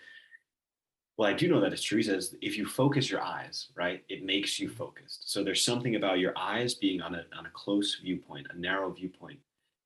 well, 1.17 1.29
I 1.29 1.33
do 1.33 1.49
know 1.49 1.61
that 1.61 1.73
it's 1.73 1.83
true. 1.83 1.99
He 1.99 2.03
says 2.03 2.35
if 2.43 2.59
you 2.59 2.67
focus 2.67 3.11
your 3.11 3.23
eyes, 3.23 3.69
right, 3.75 4.05
it 4.09 4.25
makes 4.25 4.59
you 4.59 4.69
focused. 4.69 5.31
So 5.31 5.43
there's 5.43 5.65
something 5.65 5.97
about 5.97 6.19
your 6.19 6.37
eyes 6.37 6.75
being 6.75 7.01
on 7.01 7.15
a 7.15 7.25
on 7.37 7.47
a 7.47 7.51
close 7.51 7.99
viewpoint, 8.03 8.49
a 8.51 8.59
narrow 8.59 8.91
viewpoint. 8.91 9.39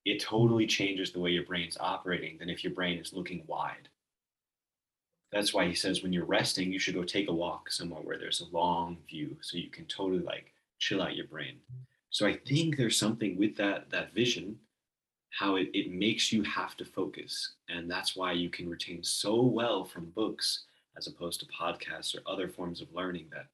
It 0.04 0.20
totally 0.20 0.66
changes 0.66 1.12
the 1.12 1.20
way 1.20 1.30
your 1.30 1.44
brain's 1.44 1.76
operating 1.78 2.38
than 2.38 2.48
if 2.48 2.64
your 2.64 2.72
brain 2.72 2.98
is 2.98 3.12
looking 3.12 3.44
wide. 3.46 3.88
That's 5.30 5.54
why 5.54 5.66
he 5.68 5.74
says 5.74 6.02
when 6.02 6.12
you're 6.12 6.24
resting, 6.24 6.72
you 6.72 6.80
should 6.80 6.94
go 6.94 7.04
take 7.04 7.28
a 7.28 7.32
walk 7.32 7.70
somewhere 7.70 8.02
where 8.02 8.18
there's 8.18 8.40
a 8.40 8.56
long 8.56 8.98
view 9.08 9.36
so 9.40 9.58
you 9.58 9.70
can 9.70 9.84
totally 9.84 10.22
like 10.22 10.52
chill 10.78 11.02
out 11.02 11.14
your 11.14 11.26
brain. 11.26 11.58
So 12.08 12.26
I 12.26 12.34
think 12.34 12.76
there's 12.76 12.98
something 12.98 13.38
with 13.38 13.56
that 13.56 13.90
that 13.90 14.12
vision, 14.12 14.58
how 15.30 15.56
it, 15.56 15.70
it 15.72 15.90
makes 15.92 16.32
you 16.32 16.42
have 16.42 16.76
to 16.76 16.84
focus. 16.84 17.54
And 17.68 17.90
that's 17.90 18.16
why 18.16 18.32
you 18.32 18.50
can 18.50 18.68
retain 18.68 19.02
so 19.02 19.42
well 19.42 19.84
from 19.84 20.10
books 20.10 20.64
as 20.96 21.06
opposed 21.06 21.40
to 21.40 21.46
podcasts 21.46 22.14
or 22.16 22.20
other 22.30 22.48
forms 22.48 22.80
of 22.80 22.92
learning 22.92 23.28
that 23.32 23.46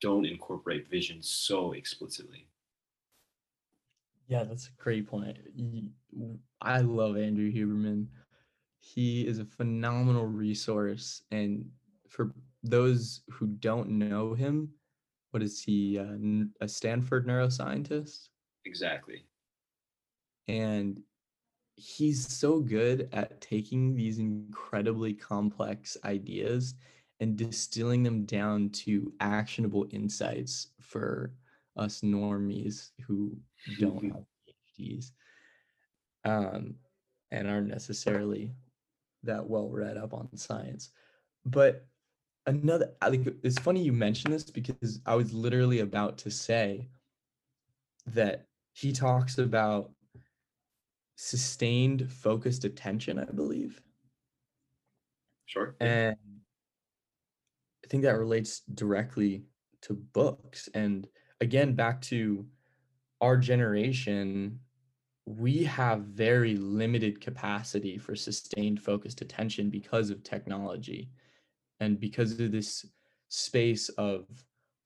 don't 0.00 0.26
incorporate 0.26 0.88
vision 0.88 1.22
so 1.22 1.72
explicitly. 1.72 2.46
Yeah, 4.28 4.44
that's 4.44 4.68
a 4.68 4.82
great 4.82 5.06
point. 5.06 5.36
I 6.62 6.78
love 6.80 7.16
Andrew 7.16 7.52
Huberman. 7.52 8.06
He 8.80 9.26
is 9.26 9.38
a 9.38 9.44
phenomenal 9.44 10.26
resource, 10.26 11.22
and 11.30 11.70
for 12.08 12.34
those 12.62 13.22
who 13.30 13.46
don't 13.48 13.90
know 13.90 14.34
him, 14.34 14.70
what 15.30 15.42
is 15.42 15.62
he? 15.62 15.98
Uh, 15.98 16.16
a 16.60 16.68
Stanford 16.68 17.26
neuroscientist, 17.26 18.28
Exactly. 18.64 19.24
and 20.48 21.02
he's 21.76 22.26
so 22.26 22.60
good 22.60 23.08
at 23.12 23.40
taking 23.40 23.94
these 23.94 24.18
incredibly 24.18 25.12
complex 25.12 25.96
ideas 26.04 26.74
and 27.20 27.36
distilling 27.36 28.02
them 28.02 28.24
down 28.24 28.70
to 28.70 29.12
actionable 29.20 29.86
insights 29.90 30.68
for 30.80 31.32
us 31.76 32.00
normies 32.02 32.90
who 33.06 33.36
don't 33.80 34.04
have 34.04 34.24
PhDs 34.78 35.10
um, 36.24 36.74
and 37.30 37.48
aren't 37.48 37.68
necessarily 37.68 38.52
that 39.22 39.48
well 39.48 39.68
read 39.68 39.96
up 39.96 40.12
on 40.12 40.28
science. 40.36 40.90
But 41.44 41.86
another, 42.46 42.92
I 43.00 43.10
think 43.10 43.28
it's 43.42 43.58
funny 43.58 43.82
you 43.82 43.92
mention 43.92 44.30
this 44.30 44.44
because 44.44 45.00
I 45.06 45.14
was 45.14 45.32
literally 45.32 45.80
about 45.80 46.18
to 46.18 46.30
say 46.30 46.88
that 48.06 48.46
he 48.72 48.92
talks 48.92 49.38
about 49.38 49.90
sustained 51.16 52.10
focused 52.10 52.64
attention, 52.64 53.18
I 53.18 53.24
believe. 53.24 53.80
Sure. 55.46 55.76
And 55.80 56.16
I 57.84 57.88
think 57.88 58.02
that 58.02 58.18
relates 58.18 58.60
directly 58.74 59.44
to 59.82 59.94
books. 59.94 60.68
And 60.74 61.06
again, 61.40 61.74
back 61.74 62.00
to 62.02 62.46
our 63.20 63.36
generation, 63.36 64.58
we 65.26 65.64
have 65.64 66.00
very 66.00 66.56
limited 66.56 67.20
capacity 67.20 67.98
for 67.98 68.14
sustained 68.14 68.80
focused 68.80 69.20
attention 69.22 69.70
because 69.70 70.10
of 70.10 70.22
technology 70.22 71.10
and 71.80 71.98
because 71.98 72.38
of 72.40 72.52
this 72.52 72.86
space 73.28 73.88
of 73.90 74.26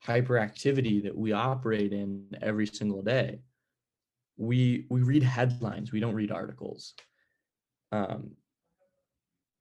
hyperactivity 0.07 1.03
that 1.03 1.17
we 1.17 1.33
operate 1.33 1.93
in 1.93 2.25
every 2.41 2.67
single 2.67 3.03
day 3.03 3.41
we 4.39 4.87
we 4.89 5.03
read 5.03 5.23
headlines 5.23 5.93
we 5.93 6.01
don't 6.01 6.15
read 6.15 6.33
articles. 6.33 6.95
Um, 7.93 8.33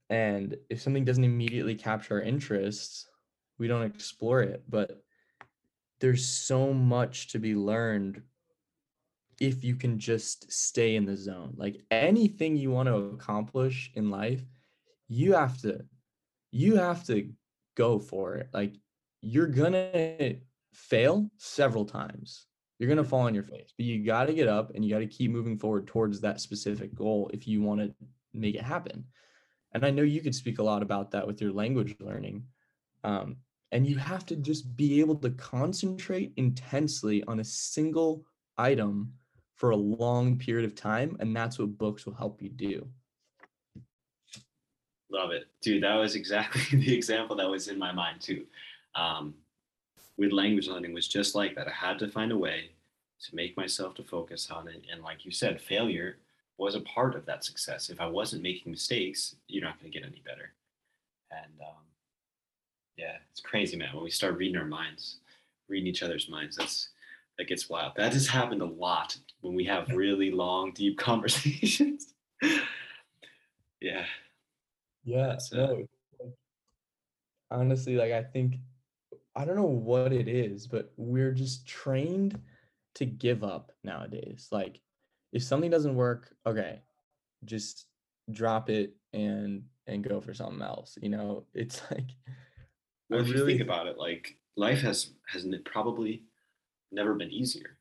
and 0.09 0.55
if 0.69 0.81
something 0.81 1.03
doesn't 1.03 1.23
immediately 1.23 1.75
capture 1.75 2.15
our 2.15 2.21
interests 2.21 3.09
we 3.57 3.67
don't 3.67 3.83
explore 3.83 4.41
it. 4.41 4.63
But 4.69 5.01
there's 5.99 6.27
so 6.27 6.73
much 6.73 7.29
to 7.29 7.39
be 7.39 7.55
learned 7.55 8.21
if 9.41 9.63
you 9.63 9.75
can 9.75 9.99
just 9.99 10.51
stay 10.51 10.95
in 10.95 11.05
the 11.05 11.17
zone. 11.17 11.53
Like 11.57 11.81
anything 11.91 12.55
you 12.55 12.71
want 12.71 12.87
to 12.87 12.95
accomplish 12.95 13.91
in 13.95 14.09
life 14.09 14.43
you 15.07 15.33
have 15.33 15.59
to 15.61 15.79
you 16.51 16.75
have 16.75 17.05
to 17.05 17.29
go 17.75 17.99
for 17.99 18.35
it. 18.35 18.49
Like 18.53 18.75
you're 19.21 19.47
gonna 19.47 20.35
fail 20.73 21.29
several 21.37 21.85
times 21.85 22.45
you're 22.77 22.87
going 22.87 22.97
to 22.97 23.03
fall 23.03 23.21
on 23.21 23.33
your 23.33 23.43
face 23.43 23.73
but 23.77 23.85
you 23.85 24.05
got 24.05 24.25
to 24.25 24.33
get 24.33 24.47
up 24.47 24.71
and 24.73 24.83
you 24.83 24.93
got 24.93 24.99
to 24.99 25.07
keep 25.07 25.31
moving 25.31 25.57
forward 25.57 25.87
towards 25.87 26.19
that 26.21 26.39
specific 26.39 26.93
goal 26.95 27.29
if 27.33 27.47
you 27.47 27.61
want 27.61 27.79
to 27.79 27.93
make 28.33 28.55
it 28.55 28.61
happen 28.61 29.03
and 29.73 29.85
i 29.85 29.89
know 29.89 30.03
you 30.03 30.21
could 30.21 30.35
speak 30.35 30.59
a 30.59 30.63
lot 30.63 30.81
about 30.81 31.11
that 31.11 31.25
with 31.25 31.41
your 31.41 31.51
language 31.51 31.95
learning 31.99 32.43
um, 33.03 33.37
and 33.71 33.85
you 33.85 33.97
have 33.97 34.25
to 34.25 34.35
just 34.35 34.75
be 34.75 34.99
able 34.99 35.15
to 35.15 35.29
concentrate 35.31 36.31
intensely 36.37 37.23
on 37.25 37.39
a 37.39 37.43
single 37.43 38.25
item 38.57 39.13
for 39.55 39.71
a 39.71 39.75
long 39.75 40.37
period 40.37 40.65
of 40.65 40.75
time 40.75 41.17
and 41.19 41.35
that's 41.35 41.59
what 41.59 41.77
books 41.77 42.05
will 42.05 42.13
help 42.13 42.41
you 42.41 42.49
do 42.49 42.87
Love 45.09 45.31
it, 45.31 45.47
dude. 45.61 45.83
That 45.83 45.95
was 45.95 46.15
exactly 46.15 46.61
the 46.79 46.93
example 46.93 47.35
that 47.37 47.49
was 47.49 47.67
in 47.67 47.79
my 47.79 47.91
mind 47.91 48.21
too. 48.21 48.45
Um, 48.95 49.35
with 50.17 50.31
language 50.31 50.67
learning 50.67 50.93
was 50.93 51.07
just 51.07 51.35
like 51.35 51.55
that. 51.55 51.67
I 51.67 51.71
had 51.71 51.99
to 51.99 52.07
find 52.07 52.31
a 52.31 52.37
way 52.37 52.71
to 53.21 53.35
make 53.35 53.57
myself 53.57 53.95
to 53.95 54.03
focus 54.03 54.49
on 54.51 54.67
it. 54.67 54.83
And 54.91 55.03
like 55.03 55.25
you 55.25 55.31
said, 55.31 55.61
failure 55.61 56.17
was 56.57 56.75
a 56.75 56.81
part 56.81 57.15
of 57.15 57.25
that 57.25 57.43
success. 57.43 57.89
If 57.89 58.01
I 58.01 58.07
wasn't 58.07 58.43
making 58.43 58.71
mistakes, 58.71 59.35
you're 59.47 59.63
not 59.63 59.79
going 59.79 59.91
to 59.91 59.99
get 59.99 60.07
any 60.07 60.21
better. 60.25 60.53
And 61.31 61.61
um, 61.61 61.83
yeah, 62.97 63.17
it's 63.31 63.41
crazy, 63.41 63.77
man. 63.77 63.93
When 63.93 64.03
we 64.03 64.09
start 64.09 64.37
reading 64.37 64.57
our 64.57 64.65
minds, 64.65 65.17
reading 65.67 65.87
each 65.87 66.03
other's 66.03 66.29
minds, 66.29 66.55
that's 66.55 66.89
that 67.37 67.47
gets 67.47 67.69
wild. 67.69 67.93
That 67.95 68.13
has 68.13 68.27
happened 68.27 68.63
a 68.63 68.65
lot 68.65 69.15
when 69.41 69.53
we 69.53 69.63
have 69.65 69.89
really 69.89 70.31
long, 70.31 70.71
deep 70.71 70.97
conversations. 70.97 72.13
yeah. 73.79 74.05
Yeah, 75.03 75.37
uh, 75.53 75.55
no. 75.55 75.87
Honestly, 77.51 77.95
like 77.95 78.11
I 78.11 78.23
think 78.23 78.55
I 79.37 79.45
don't 79.45 79.55
know 79.55 79.65
what 79.65 80.11
it 80.11 80.27
is, 80.27 80.65
but 80.65 80.91
we're 80.97 81.31
just 81.31 81.67
trained 81.67 82.39
to 82.95 83.05
give 83.05 83.43
up 83.43 83.71
nowadays. 83.83 84.47
Like 84.51 84.81
if 85.31 85.43
something 85.43 85.69
doesn't 85.69 85.93
work, 85.93 86.33
okay, 86.47 86.81
just 87.45 87.85
drop 88.31 88.71
it 88.71 88.95
and 89.13 89.63
and 89.85 90.03
go 90.03 90.19
for 90.19 90.33
something 90.33 90.63
else. 90.63 90.97
You 90.99 91.09
know, 91.09 91.45
it's 91.53 91.83
like 91.91 92.09
Well, 93.11 93.21
if 93.21 93.27
you 93.27 93.35
really 93.35 93.53
think 93.53 93.61
about 93.61 93.85
it, 93.85 93.99
like 93.99 94.39
life 94.55 94.81
has 94.81 95.11
has 95.27 95.45
probably 95.65 96.23
never 96.91 97.13
been 97.13 97.29
easier. 97.29 97.77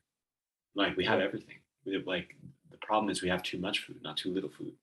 Like 0.75 0.95
we 0.95 1.05
have 1.05 1.19
everything. 1.19 1.55
We 1.87 1.95
have, 1.95 2.05
like 2.05 2.35
the 2.69 2.77
problem 2.77 3.09
is 3.09 3.23
we 3.23 3.29
have 3.29 3.41
too 3.41 3.57
much 3.57 3.79
food, 3.79 3.97
not 4.03 4.17
too 4.17 4.31
little 4.31 4.51
food, 4.51 4.73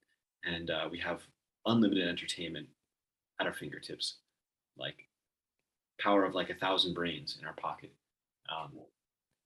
and 0.43 0.69
uh, 0.69 0.89
we 0.91 0.99
have 0.99 1.21
unlimited 1.65 2.05
entertainment 2.05 2.67
at 3.39 3.47
our 3.47 3.53
fingertips, 3.53 4.17
like 4.77 5.04
power 5.99 6.23
of 6.23 6.35
like 6.35 6.49
a 6.49 6.55
thousand 6.55 6.93
brains 6.93 7.37
in 7.39 7.47
our 7.47 7.53
pocket. 7.53 7.91
Um, 8.49 8.71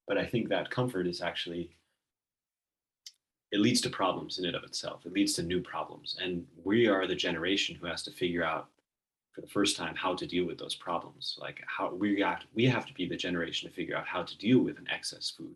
but 0.08 0.18
I 0.18 0.26
think 0.26 0.50
that 0.50 0.72
comfort 0.72 1.08
is 1.08 1.22
actually 1.22 1.72
it 3.52 3.60
leads 3.60 3.82
to 3.82 3.89
problems 3.89 4.38
in 4.38 4.45
and 4.45 4.56
of 4.56 4.64
itself. 4.64 5.06
It 5.06 5.14
leads 5.14 5.34
to 5.34 5.43
new 5.43 5.62
problems, 5.62 6.18
and 6.22 6.45
we 6.64 6.88
are 6.88 7.08
the 7.08 7.16
generation 7.16 7.76
who 7.76 7.88
has 7.88 8.04
to 8.04 8.12
figure 8.12 8.43
out 8.43 8.68
for 9.34 9.41
the 9.41 9.47
first 9.47 9.78
time 9.78 9.95
how 9.95 10.14
to 10.16 10.28
deal 10.28 10.45
with 10.45 10.58
those 10.58 10.76
problems. 10.76 11.38
Like 11.39 11.62
how 11.66 11.93
we 11.93 12.20
have 12.22 12.41
we 12.54 12.66
have 12.66 12.86
to 12.86 12.93
be 12.93 13.08
the 13.08 13.16
generation 13.16 13.70
to 13.70 13.76
figure 13.76 13.95
out 13.95 14.06
how 14.06 14.24
to 14.24 14.38
deal 14.38 14.60
with 14.60 14.78
an 14.78 14.88
excess 14.91 15.32
food, 15.36 15.56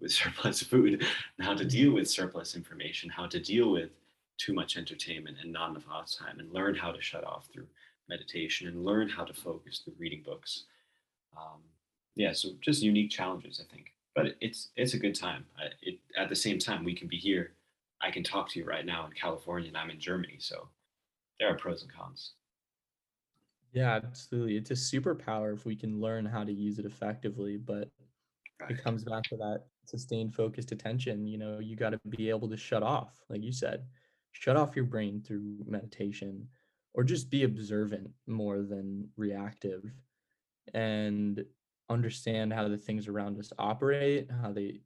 with 0.00 0.12
surplus 0.20 0.62
food, 0.62 1.04
and 1.38 1.46
how 1.46 1.54
to 1.54 1.64
deal 1.64 1.92
with 1.92 2.08
surplus 2.08 2.56
information, 2.56 3.10
how 3.10 3.26
to 3.26 3.40
deal 3.40 3.70
with 3.70 3.90
too 4.38 4.52
much 4.52 4.76
entertainment 4.76 5.36
and 5.42 5.52
not 5.52 5.70
enough 5.70 5.88
off 5.88 6.12
time, 6.12 6.38
and 6.38 6.52
learn 6.52 6.74
how 6.74 6.92
to 6.92 7.00
shut 7.00 7.24
off 7.24 7.46
through 7.52 7.66
meditation 8.08 8.68
and 8.68 8.84
learn 8.84 9.08
how 9.08 9.24
to 9.24 9.34
focus 9.34 9.80
through 9.80 9.94
reading 9.98 10.22
books. 10.22 10.64
Um, 11.36 11.62
yeah, 12.16 12.32
so 12.32 12.50
just 12.60 12.82
unique 12.82 13.10
challenges, 13.10 13.60
I 13.64 13.72
think. 13.72 13.94
But 14.14 14.36
it's 14.40 14.70
it's 14.76 14.94
a 14.94 14.98
good 14.98 15.14
time. 15.14 15.46
I, 15.58 15.70
it, 15.82 16.00
at 16.16 16.28
the 16.28 16.36
same 16.36 16.58
time, 16.58 16.84
we 16.84 16.94
can 16.94 17.08
be 17.08 17.18
here. 17.18 17.54
I 18.00 18.10
can 18.10 18.22
talk 18.24 18.50
to 18.50 18.58
you 18.60 18.66
right 18.66 18.86
now 18.86 19.06
in 19.06 19.12
California, 19.12 19.68
and 19.68 19.76
I'm 19.76 19.90
in 19.90 20.00
Germany. 20.00 20.36
So 20.40 20.70
there 21.40 21.48
are 21.50 21.56
pros 21.58 21.82
and 21.82 21.92
cons. 21.92 22.34
yeah, 23.72 23.94
absolutely. 23.96 24.56
It's 24.56 24.70
a 24.70 24.74
superpower 24.74 25.52
if 25.54 25.64
we 25.64 25.74
can 25.74 26.00
learn 26.00 26.24
how 26.24 26.44
to 26.44 26.52
use 26.52 26.78
it 26.78 26.86
effectively, 26.86 27.56
but 27.56 27.90
Right. 28.60 28.70
it 28.70 28.82
comes 28.82 29.04
back 29.04 29.26
to 29.30 29.36
that 29.38 29.64
sustained 29.86 30.34
focused 30.34 30.72
attention 30.72 31.26
you 31.26 31.38
know 31.38 31.58
you 31.60 31.76
got 31.76 31.90
to 31.90 32.00
be 32.10 32.30
able 32.30 32.48
to 32.48 32.56
shut 32.56 32.82
off 32.82 33.22
like 33.30 33.42
you 33.42 33.52
said 33.52 33.86
shut 34.32 34.56
off 34.56 34.76
your 34.76 34.84
brain 34.86 35.22
through 35.22 35.58
meditation 35.66 36.48
or 36.94 37.04
just 37.04 37.30
be 37.30 37.44
observant 37.44 38.10
more 38.26 38.62
than 38.62 39.08
reactive 39.16 39.84
and 40.72 41.44
understand 41.90 42.52
how 42.52 42.66
the 42.68 42.78
things 42.78 43.08
around 43.08 43.38
us 43.38 43.52
operate 43.58 44.28
how 44.42 44.50
they 44.52 44.80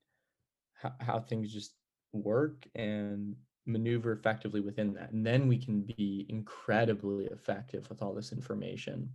how, 0.74 0.92
how 1.00 1.18
things 1.20 1.52
just 1.52 1.74
work 2.12 2.66
and 2.74 3.36
maneuver 3.66 4.12
effectively 4.12 4.60
within 4.60 4.92
that 4.94 5.12
and 5.12 5.24
then 5.24 5.46
we 5.46 5.56
can 5.58 5.82
be 5.82 6.26
incredibly 6.28 7.26
effective 7.26 7.88
with 7.88 8.02
all 8.02 8.14
this 8.14 8.32
information 8.32 9.08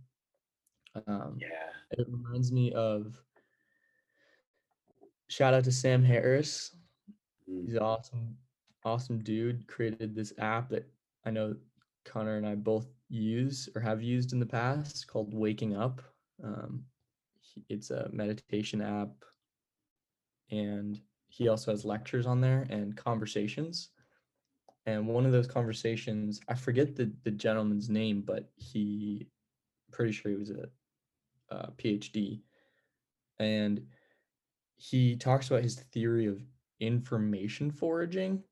um, 1.06 1.36
Yeah. 1.40 1.70
it 1.90 2.06
reminds 2.08 2.52
me 2.52 2.72
of 2.72 3.20
shout 5.28 5.54
out 5.54 5.64
to 5.64 5.72
Sam 5.72 6.04
Harris. 6.04 6.76
Mm. 7.50 7.66
He's 7.66 7.76
awesome, 7.76 8.36
awesome 8.84 9.18
dude. 9.18 9.66
Created 9.66 10.14
this 10.14 10.32
app 10.38 10.68
that 10.70 10.86
I 11.24 11.30
know 11.30 11.56
Connor 12.04 12.36
and 12.36 12.46
I 12.46 12.54
both 12.54 12.86
use 13.08 13.68
or 13.74 13.80
have 13.80 14.02
used 14.02 14.32
in 14.32 14.40
the 14.40 14.46
past 14.46 15.06
called 15.06 15.34
Waking 15.34 15.76
Up. 15.76 16.02
Um, 16.42 16.84
it's 17.68 17.90
a 17.90 18.08
meditation 18.12 18.80
app, 18.80 19.10
and 20.50 21.00
he 21.28 21.48
also 21.48 21.70
has 21.70 21.84
lectures 21.84 22.26
on 22.26 22.40
there 22.40 22.66
and 22.70 22.96
conversations. 22.96 23.90
And 24.86 25.06
one 25.06 25.24
of 25.24 25.32
those 25.32 25.46
conversations, 25.46 26.40
I 26.48 26.54
forget 26.54 26.94
the 26.94 27.12
the 27.22 27.30
gentleman's 27.30 27.88
name, 27.88 28.22
but 28.22 28.50
he, 28.56 29.28
pretty 29.92 30.12
sure 30.12 30.30
he 30.30 30.36
was 30.36 30.50
a, 30.50 30.68
a 31.50 31.70
PhD, 31.72 32.42
and 33.38 33.86
he 34.76 35.16
talks 35.16 35.48
about 35.48 35.62
his 35.62 35.76
theory 35.76 36.26
of 36.26 36.42
information 36.80 37.70
foraging. 37.70 38.42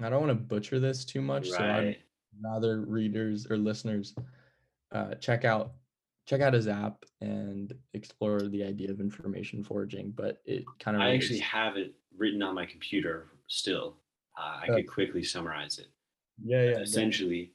I 0.00 0.08
don't 0.08 0.20
want 0.20 0.30
to 0.30 0.34
butcher 0.34 0.78
this 0.78 1.04
too 1.04 1.20
much, 1.20 1.50
so 1.50 1.56
I'd 1.56 1.84
Right. 1.84 1.98
Rather 2.40 2.82
readers 2.82 3.46
or 3.50 3.56
listeners 3.56 4.14
uh, 4.92 5.14
check 5.16 5.44
out 5.44 5.72
check 6.26 6.40
out 6.40 6.52
his 6.52 6.68
app 6.68 7.04
and 7.20 7.74
explore 7.94 8.40
the 8.42 8.62
idea 8.62 8.90
of 8.90 9.00
information 9.00 9.64
foraging. 9.64 10.12
But 10.12 10.40
it 10.44 10.64
kind 10.78 10.96
of 10.96 11.02
I 11.02 11.14
actually 11.14 11.38
have 11.40 11.76
it 11.76 11.94
written 12.16 12.42
on 12.42 12.54
my 12.54 12.66
computer 12.66 13.28
still. 13.48 13.96
Uh, 14.38 14.60
I 14.62 14.66
Oh. 14.68 14.76
could 14.76 14.88
quickly 14.88 15.24
summarize 15.24 15.78
it. 15.78 15.88
yeah 16.44 16.62
yeah 16.62 16.78
Essentially, 16.78 17.52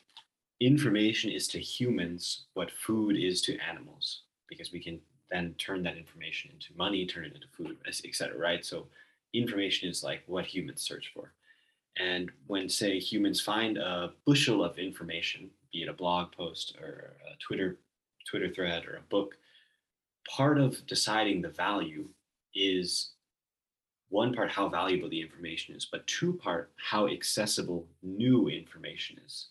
information 0.60 1.32
is 1.32 1.48
to 1.50 1.60
humans 1.60 2.48
what 2.54 2.72
food 2.72 3.18
is 3.18 3.42
to 3.44 3.58
animals, 3.60 4.24
because 4.50 4.72
we 4.72 4.84
can 4.84 5.00
then 5.32 5.54
turn 5.58 5.82
that 5.84 5.98
information 5.98 6.52
into 6.52 6.76
money, 6.78 7.06
turn 7.06 7.26
it 7.26 7.34
into 7.34 7.48
food, 7.48 7.78
etc. 7.88 8.38
Right? 8.38 8.66
So, 8.66 8.88
information 9.34 9.90
is 9.90 10.04
like 10.04 10.24
what 10.28 10.46
humans 10.46 10.82
search 10.82 11.12
for. 11.14 11.34
And 11.98 12.32
when, 12.48 12.68
say, 12.68 13.00
humans 13.00 13.40
find 13.42 13.78
a 13.78 14.12
bushel 14.26 14.64
of 14.64 14.78
information, 14.78 15.50
be 15.72 15.84
it 15.84 15.90
a 15.90 15.94
blog 15.94 16.32
post 16.32 16.76
or 16.82 17.16
a 17.32 17.38
Twitter 17.38 17.78
Twitter 18.30 18.50
thread 18.50 18.86
or 18.86 18.98
a 18.98 19.10
book, 19.10 19.36
part 20.28 20.58
of 20.58 20.86
deciding 20.88 21.42
the 21.42 21.50
value 21.50 22.08
is 22.56 23.12
one 24.10 24.34
part 24.34 24.50
how 24.50 24.68
valuable 24.68 25.10
the 25.10 25.22
information 25.22 25.76
is, 25.76 25.86
but 25.86 26.06
two 26.08 26.34
part 26.34 26.72
how 26.78 27.08
accessible 27.08 27.88
new 28.02 28.48
information 28.48 29.20
is. 29.26 29.48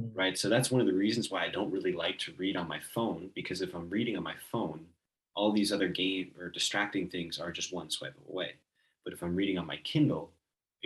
Mm. 0.00 0.10
Right. 0.14 0.38
So 0.38 0.48
that's 0.48 0.70
one 0.70 0.80
of 0.80 0.86
the 0.86 0.92
reasons 0.92 1.30
why 1.30 1.44
I 1.44 1.50
don't 1.50 1.70
really 1.70 1.92
like 1.92 2.18
to 2.20 2.32
read 2.36 2.56
on 2.56 2.68
my 2.68 2.80
phone 2.94 3.30
because 3.34 3.62
if 3.62 3.74
I'm 3.74 3.88
reading 3.88 4.16
on 4.16 4.22
my 4.22 4.34
phone, 4.50 4.86
all 5.34 5.52
these 5.52 5.72
other 5.72 5.88
game 5.88 6.32
or 6.38 6.48
distracting 6.48 7.08
things 7.08 7.38
are 7.38 7.52
just 7.52 7.72
one 7.72 7.90
swipe 7.90 8.16
away. 8.28 8.52
But 9.04 9.12
if 9.12 9.22
I'm 9.22 9.36
reading 9.36 9.58
on 9.58 9.66
my 9.66 9.76
Kindle, 9.84 10.30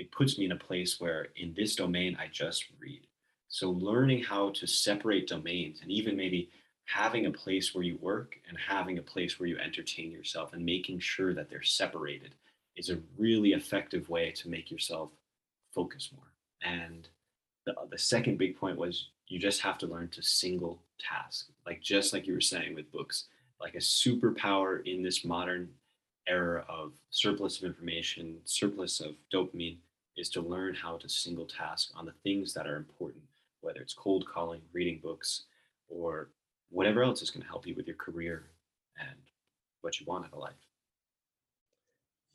it 0.00 0.10
puts 0.10 0.38
me 0.38 0.46
in 0.46 0.52
a 0.52 0.56
place 0.56 0.98
where 0.98 1.28
in 1.36 1.52
this 1.54 1.76
domain 1.76 2.16
I 2.18 2.28
just 2.32 2.64
read. 2.80 3.06
So 3.48 3.70
learning 3.70 4.22
how 4.22 4.50
to 4.50 4.66
separate 4.66 5.28
domains 5.28 5.80
and 5.82 5.90
even 5.90 6.16
maybe 6.16 6.50
having 6.86 7.26
a 7.26 7.30
place 7.30 7.74
where 7.74 7.84
you 7.84 7.98
work 8.00 8.36
and 8.48 8.56
having 8.56 8.98
a 8.98 9.02
place 9.02 9.38
where 9.38 9.48
you 9.48 9.58
entertain 9.58 10.10
yourself 10.10 10.54
and 10.54 10.64
making 10.64 11.00
sure 11.00 11.34
that 11.34 11.50
they're 11.50 11.62
separated 11.62 12.34
is 12.76 12.88
a 12.88 12.98
really 13.18 13.52
effective 13.52 14.08
way 14.08 14.30
to 14.30 14.48
make 14.48 14.70
yourself 14.70 15.10
focus 15.74 16.10
more. 16.14 16.32
And 16.62 17.06
the, 17.66 17.74
the 17.90 17.98
second 17.98 18.38
big 18.38 18.56
point 18.56 18.78
was 18.78 19.10
you 19.28 19.38
just 19.38 19.60
have 19.60 19.76
to 19.78 19.86
learn 19.86 20.08
to 20.08 20.22
single 20.22 20.82
task, 20.98 21.48
like 21.66 21.82
just 21.82 22.12
like 22.14 22.26
you 22.26 22.32
were 22.32 22.40
saying 22.40 22.74
with 22.74 22.90
books, 22.90 23.26
like 23.60 23.74
a 23.74 23.78
superpower 23.78 24.84
in 24.86 25.02
this 25.02 25.24
modern 25.24 25.68
era 26.26 26.64
of 26.68 26.92
surplus 27.10 27.58
of 27.58 27.64
information, 27.64 28.38
surplus 28.44 29.00
of 29.00 29.14
dopamine, 29.32 29.76
is 30.16 30.28
to 30.30 30.40
learn 30.40 30.74
how 30.74 30.96
to 30.98 31.08
single 31.08 31.46
task 31.46 31.90
on 31.94 32.04
the 32.04 32.14
things 32.22 32.52
that 32.54 32.66
are 32.66 32.76
important, 32.76 33.24
whether 33.60 33.80
it's 33.80 33.94
cold 33.94 34.26
calling, 34.26 34.60
reading 34.72 35.00
books, 35.02 35.44
or 35.88 36.30
whatever 36.70 37.02
else 37.02 37.22
is 37.22 37.30
going 37.30 37.42
to 37.42 37.48
help 37.48 37.66
you 37.66 37.74
with 37.74 37.86
your 37.86 37.96
career 37.96 38.50
and 38.98 39.18
what 39.80 40.00
you 40.00 40.06
want 40.06 40.24
out 40.24 40.32
of 40.32 40.38
life. 40.38 40.52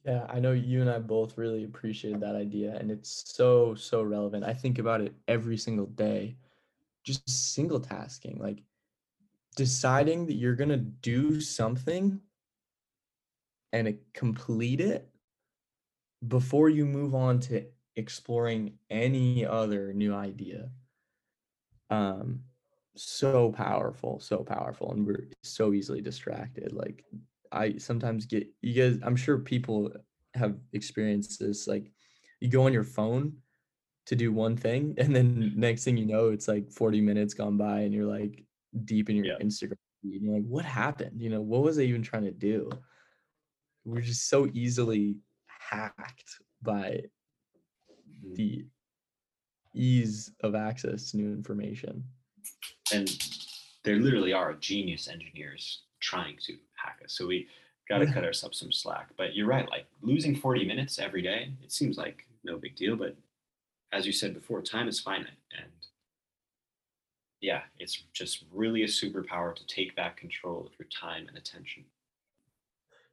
Yeah, 0.05 0.25
I 0.29 0.39
know 0.39 0.51
you 0.51 0.81
and 0.81 0.89
I 0.89 0.99
both 0.99 1.37
really 1.37 1.63
appreciated 1.63 2.21
that 2.21 2.35
idea, 2.35 2.75
and 2.75 2.91
it's 2.91 3.23
so, 3.25 3.73
so 3.73 4.03
relevant. 4.03 4.43
I 4.43 4.53
think 4.53 4.77
about 4.77 5.01
it 5.01 5.15
every 5.27 5.57
single 5.57 5.87
day, 5.87 6.37
just 7.03 7.27
single 7.27 7.79
tasking, 7.79 8.37
like 8.39 8.61
deciding 9.55 10.27
that 10.27 10.35
you're 10.35 10.55
going 10.55 10.69
to 10.69 10.77
do 10.77 11.41
something 11.41 12.19
and 13.73 13.97
complete 14.13 14.79
it 14.79 15.09
before 16.27 16.69
you 16.69 16.85
move 16.85 17.15
on 17.15 17.39
to 17.41 17.65
exploring 17.95 18.77
any 18.89 19.45
other 19.45 19.93
new 19.93 20.13
idea. 20.13 20.69
Um, 21.89 22.41
so 22.95 23.51
powerful, 23.51 24.19
so 24.19 24.37
powerful, 24.43 24.91
and 24.91 25.05
we're 25.05 25.27
so 25.43 25.73
easily 25.73 26.01
distracted. 26.01 26.73
Like 26.73 27.03
I 27.51 27.77
sometimes 27.77 28.25
get 28.25 28.47
you 28.61 28.73
guys 28.73 28.99
I'm 29.03 29.15
sure 29.15 29.37
people 29.39 29.91
have 30.33 30.57
experienced 30.73 31.39
this 31.39 31.67
like 31.67 31.91
you 32.41 32.49
go 32.49 32.63
on 32.65 32.73
your 32.73 32.83
phone 32.83 33.37
to 34.05 34.15
do 34.15 34.31
one 34.33 34.57
thing 34.57 34.93
and 34.99 35.15
then 35.15 35.53
next 35.55 35.85
thing 35.85 35.95
you 35.97 36.05
know 36.05 36.29
it's 36.29 36.47
like 36.47 36.69
40 36.71 36.99
minutes 37.01 37.33
gone 37.33 37.57
by 37.57 37.81
and 37.81 37.93
you're 37.93 38.05
like 38.05 38.43
deep 38.83 39.09
in 39.09 39.15
your 39.15 39.27
Yeah. 39.27 39.37
Instagram 39.41 39.77
feed, 40.03 40.15
and 40.15 40.23
you're 40.23 40.35
like 40.35 40.45
what 40.45 40.65
happened 40.65 41.21
you 41.21 41.29
know 41.29 41.41
what 41.41 41.63
was 41.63 41.79
I 41.79 41.83
even 41.83 42.03
trying 42.03 42.25
to 42.25 42.31
do 42.31 42.69
we're 43.85 44.01
just 44.01 44.27
so 44.27 44.49
easily 44.53 45.17
hacked 45.69 46.39
by 46.61 47.01
mm-hmm. 47.89 48.33
the 48.35 48.65
ease 49.73 50.31
of 50.41 50.55
access 50.55 51.11
to 51.11 51.17
new 51.17 51.31
information 51.31 52.03
and 52.93 53.09
there 53.83 53.97
literally 53.97 54.33
are 54.33 54.53
genius 54.53 55.07
engineers 55.07 55.83
trying 56.01 56.37
to 56.41 56.53
hack 56.73 56.99
us. 57.03 57.13
So 57.17 57.27
we 57.27 57.47
got 57.89 57.99
to 57.99 58.05
cut 58.05 58.23
ourselves 58.25 58.59
some 58.59 58.71
slack. 58.71 59.09
But 59.17 59.35
you're 59.35 59.47
right, 59.47 59.69
like 59.69 59.85
losing 60.01 60.35
40 60.35 60.65
minutes 60.65 60.99
every 60.99 61.21
day, 61.21 61.51
it 61.63 61.71
seems 61.71 61.97
like 61.97 62.25
no 62.43 62.57
big 62.57 62.75
deal. 62.75 62.95
But 62.95 63.15
as 63.91 64.05
you 64.05 64.11
said 64.11 64.33
before, 64.33 64.61
time 64.61 64.87
is 64.87 64.99
finite. 64.99 65.29
And 65.57 65.71
yeah, 67.41 67.61
it's 67.79 68.03
just 68.13 68.43
really 68.51 68.83
a 68.83 68.87
superpower 68.87 69.55
to 69.55 69.65
take 69.67 69.95
back 69.95 70.17
control 70.17 70.65
of 70.65 70.73
your 70.79 70.87
time 70.89 71.27
and 71.27 71.37
attention. 71.37 71.85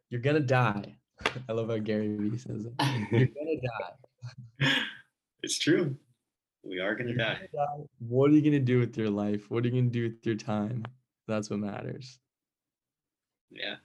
you're 0.09 0.21
gonna 0.21 0.41
die 0.41 0.97
I 1.49 1.53
love 1.53 1.69
how 1.69 1.79
Gary 1.79 2.17
Vee 2.17 2.39
says 2.39 2.67
it 2.67 2.73
you're 3.11 3.27
gonna 3.27 3.61
die 3.61 4.73
it's 5.43 5.59
true. 5.59 5.97
We 6.65 6.79
are 6.79 6.95
going 6.95 7.09
to 7.09 7.15
die. 7.15 7.35
gonna 7.35 7.67
die. 7.67 7.85
What 7.99 8.31
are 8.31 8.35
you 8.35 8.43
gonna 8.43 8.61
do 8.61 8.79
with 8.79 8.97
your 8.97 9.11
life? 9.11 9.51
What 9.51 9.65
are 9.65 9.69
you 9.69 9.81
gonna 9.81 9.91
do 9.91 10.05
with 10.05 10.25
your 10.25 10.37
time? 10.37 10.85
That's 11.27 11.51
what 11.51 11.59
matters. 11.59 12.19
Yeah. 13.51 13.77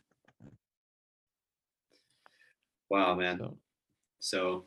Wow, 2.90 3.16
man. 3.16 3.40
So, 3.40 3.58
So 4.20 4.66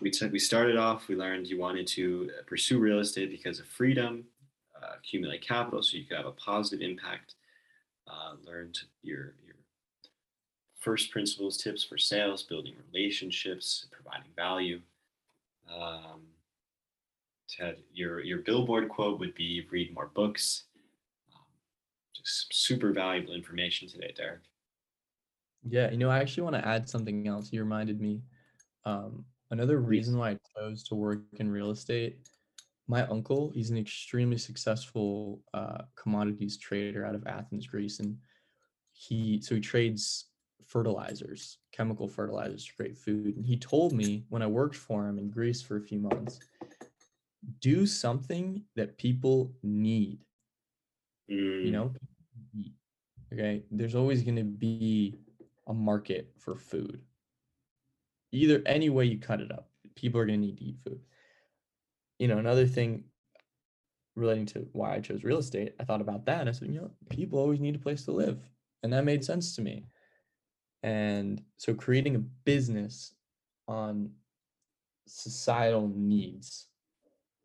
we 0.00 0.10
took 0.10 0.32
we 0.32 0.38
started 0.38 0.76
off. 0.76 1.08
We 1.08 1.14
learned 1.14 1.46
you 1.46 1.58
wanted 1.58 1.86
to 1.88 2.30
pursue 2.46 2.78
real 2.78 3.00
estate 3.00 3.30
because 3.30 3.60
of 3.60 3.66
freedom, 3.66 4.24
uh, 4.74 4.94
accumulate 4.98 5.46
capital, 5.46 5.82
so 5.82 5.96
you 5.96 6.04
could 6.06 6.16
have 6.16 6.26
a 6.26 6.32
positive 6.32 6.80
impact. 6.80 7.34
Uh, 8.08 8.34
learned 8.44 8.78
your 9.02 9.34
your 9.44 9.51
first 10.82 11.10
principles 11.12 11.56
tips 11.56 11.84
for 11.84 11.96
sales, 11.96 12.42
building 12.42 12.74
relationships, 12.92 13.86
providing 13.92 14.32
value. 14.36 14.80
Um, 15.72 16.22
Ted, 17.48 17.76
your 17.92 18.20
your 18.20 18.38
billboard 18.38 18.88
quote 18.88 19.20
would 19.20 19.34
be 19.34 19.66
read 19.70 19.94
more 19.94 20.10
books. 20.12 20.64
Um, 21.34 21.42
just 22.14 22.52
super 22.52 22.92
valuable 22.92 23.34
information 23.34 23.88
today, 23.88 24.12
Derek. 24.16 24.40
yeah, 25.68 25.90
you 25.90 25.98
know, 25.98 26.10
I 26.10 26.18
actually 26.18 26.42
want 26.42 26.56
to 26.56 26.66
add 26.66 26.88
something 26.88 27.28
else. 27.28 27.52
You 27.52 27.60
reminded 27.60 28.00
me. 28.00 28.22
Um, 28.84 29.24
another 29.52 29.78
reason 29.78 30.18
why 30.18 30.30
I 30.30 30.38
chose 30.58 30.82
to 30.84 30.96
work 30.96 31.20
in 31.38 31.48
real 31.48 31.70
estate. 31.70 32.18
My 32.88 33.06
uncle, 33.06 33.52
he's 33.54 33.70
an 33.70 33.78
extremely 33.78 34.38
successful 34.38 35.40
uh, 35.54 35.82
commodities 35.94 36.56
trader 36.56 37.06
out 37.06 37.14
of 37.14 37.26
Athens, 37.26 37.66
Greece, 37.66 38.00
and 38.00 38.16
he 38.92 39.40
so 39.40 39.54
he 39.54 39.60
trades 39.60 40.31
fertilizers, 40.72 41.58
chemical 41.72 42.08
fertilizers 42.08 42.64
to 42.64 42.74
create 42.74 42.96
food. 42.96 43.36
And 43.36 43.44
he 43.44 43.56
told 43.56 43.92
me 43.92 44.24
when 44.28 44.42
I 44.42 44.46
worked 44.46 44.76
for 44.76 45.06
him 45.06 45.18
in 45.18 45.30
Greece 45.30 45.60
for 45.60 45.76
a 45.76 45.82
few 45.82 45.98
months, 45.98 46.40
do 47.60 47.86
something 47.86 48.62
that 48.76 48.96
people 48.96 49.52
need. 49.62 50.24
Mm, 51.30 51.64
you 51.64 51.70
know 51.72 51.92
okay? 53.32 53.62
There's 53.70 53.94
always 53.94 54.22
going 54.22 54.36
to 54.36 54.44
be 54.44 55.16
a 55.66 55.74
market 55.74 56.32
for 56.38 56.54
food. 56.54 57.00
Either 58.32 58.62
any 58.66 58.90
way 58.90 59.04
you 59.04 59.18
cut 59.18 59.40
it 59.40 59.52
up 59.52 59.68
people 59.94 60.20
are 60.20 60.26
going 60.26 60.40
to 60.40 60.46
need 60.46 60.58
to 60.58 60.64
eat 60.64 60.78
food. 60.84 61.00
You 62.18 62.28
know 62.28 62.38
another 62.38 62.66
thing 62.66 63.04
relating 64.14 64.44
to 64.44 64.66
why 64.72 64.94
i 64.94 65.00
chose 65.00 65.24
real 65.24 65.38
estate 65.38 65.74
i 65.80 65.84
thought 65.84 66.02
about 66.02 66.26
that. 66.26 66.40
And 66.40 66.48
i 66.48 66.52
said 66.52 66.68
you 66.68 66.80
know 66.80 66.90
people 67.10 67.38
always 67.38 67.60
need 67.60 67.74
a 67.74 67.80
place 67.80 68.04
to 68.04 68.12
live. 68.12 68.38
And 68.82 68.92
that 68.92 69.04
made 69.04 69.24
sense 69.24 69.54
to 69.56 69.62
me 69.62 69.86
and 70.82 71.42
so 71.56 71.74
creating 71.74 72.16
a 72.16 72.18
business 72.18 73.14
on 73.68 74.10
societal 75.06 75.90
needs 75.94 76.66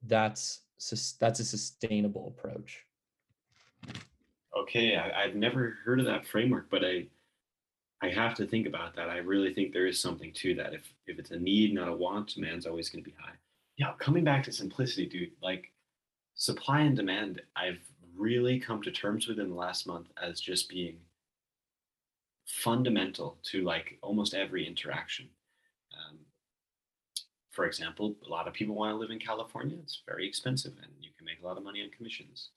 that's 0.03 0.61
that's 1.19 1.39
a 1.39 1.45
sustainable 1.45 2.33
approach. 2.37 2.85
Okay 4.55 4.95
I, 4.95 5.23
i've 5.23 5.35
never 5.35 5.77
heard 5.83 5.99
of 5.99 6.05
that 6.05 6.27
framework 6.27 6.69
but 6.69 6.83
i 6.85 7.05
i 8.01 8.09
have 8.09 8.35
to 8.35 8.45
think 8.45 8.67
about 8.67 8.95
that. 8.95 9.09
I 9.09 9.17
really 9.17 9.53
think 9.53 9.73
there 9.73 9.87
is 9.87 9.99
something 9.99 10.31
to 10.33 10.53
that. 10.55 10.73
If 10.73 10.83
if 11.07 11.19
it's 11.19 11.31
a 11.31 11.39
need 11.39 11.73
not 11.73 11.87
a 11.87 11.93
want 11.93 12.33
demand's 12.35 12.65
always 12.65 12.89
going 12.89 13.03
to 13.03 13.09
be 13.09 13.15
high. 13.19 13.35
Yeah 13.77 13.93
coming 13.99 14.23
back 14.23 14.43
to 14.43 14.51
simplicity 14.51 15.07
dude 15.07 15.31
like 15.41 15.71
supply 16.35 16.81
and 16.81 16.95
demand 16.95 17.41
i've 17.55 17.79
really 18.15 18.59
come 18.59 18.81
to 18.81 18.91
terms 18.91 19.27
with 19.27 19.39
in 19.39 19.49
the 19.49 19.55
last 19.55 19.87
month 19.87 20.07
as 20.21 20.39
just 20.39 20.69
being 20.69 20.97
fundamental 22.47 23.37
to 23.43 23.63
like 23.63 23.97
almost 24.01 24.33
every 24.33 24.65
interaction 24.65 25.27
um, 25.93 26.17
for 27.51 27.65
example 27.65 28.15
a 28.25 28.29
lot 28.29 28.47
of 28.47 28.53
people 28.53 28.73
want 28.73 28.91
to 28.91 28.97
live 28.97 29.11
in 29.11 29.19
california 29.19 29.77
it's 29.83 30.01
very 30.07 30.27
expensive 30.27 30.73
and 30.81 30.91
you 31.01 31.09
can 31.17 31.25
make 31.25 31.41
a 31.43 31.45
lot 31.45 31.57
of 31.57 31.63
money 31.63 31.81
on 31.81 31.89
commissions 31.89 32.49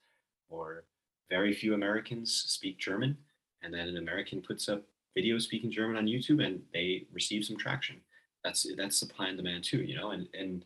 or 0.48 0.84
very 1.30 1.54
few 1.54 1.72
Americans 1.72 2.44
speak 2.48 2.78
German, 2.78 3.16
and 3.62 3.72
then 3.72 3.88
an 3.88 3.96
American 3.96 4.42
puts 4.42 4.68
up 4.68 4.82
videos 5.16 5.42
speaking 5.42 5.70
German 5.70 5.96
on 5.96 6.06
YouTube, 6.06 6.44
and 6.44 6.60
they 6.74 7.06
receive 7.12 7.44
some 7.44 7.56
traction. 7.56 8.00
That's 8.44 8.66
that's 8.76 8.98
supply 8.98 9.28
and 9.28 9.36
demand 9.36 9.64
too, 9.64 9.82
you 9.82 9.96
know. 9.96 10.10
And 10.10 10.28
and 10.34 10.64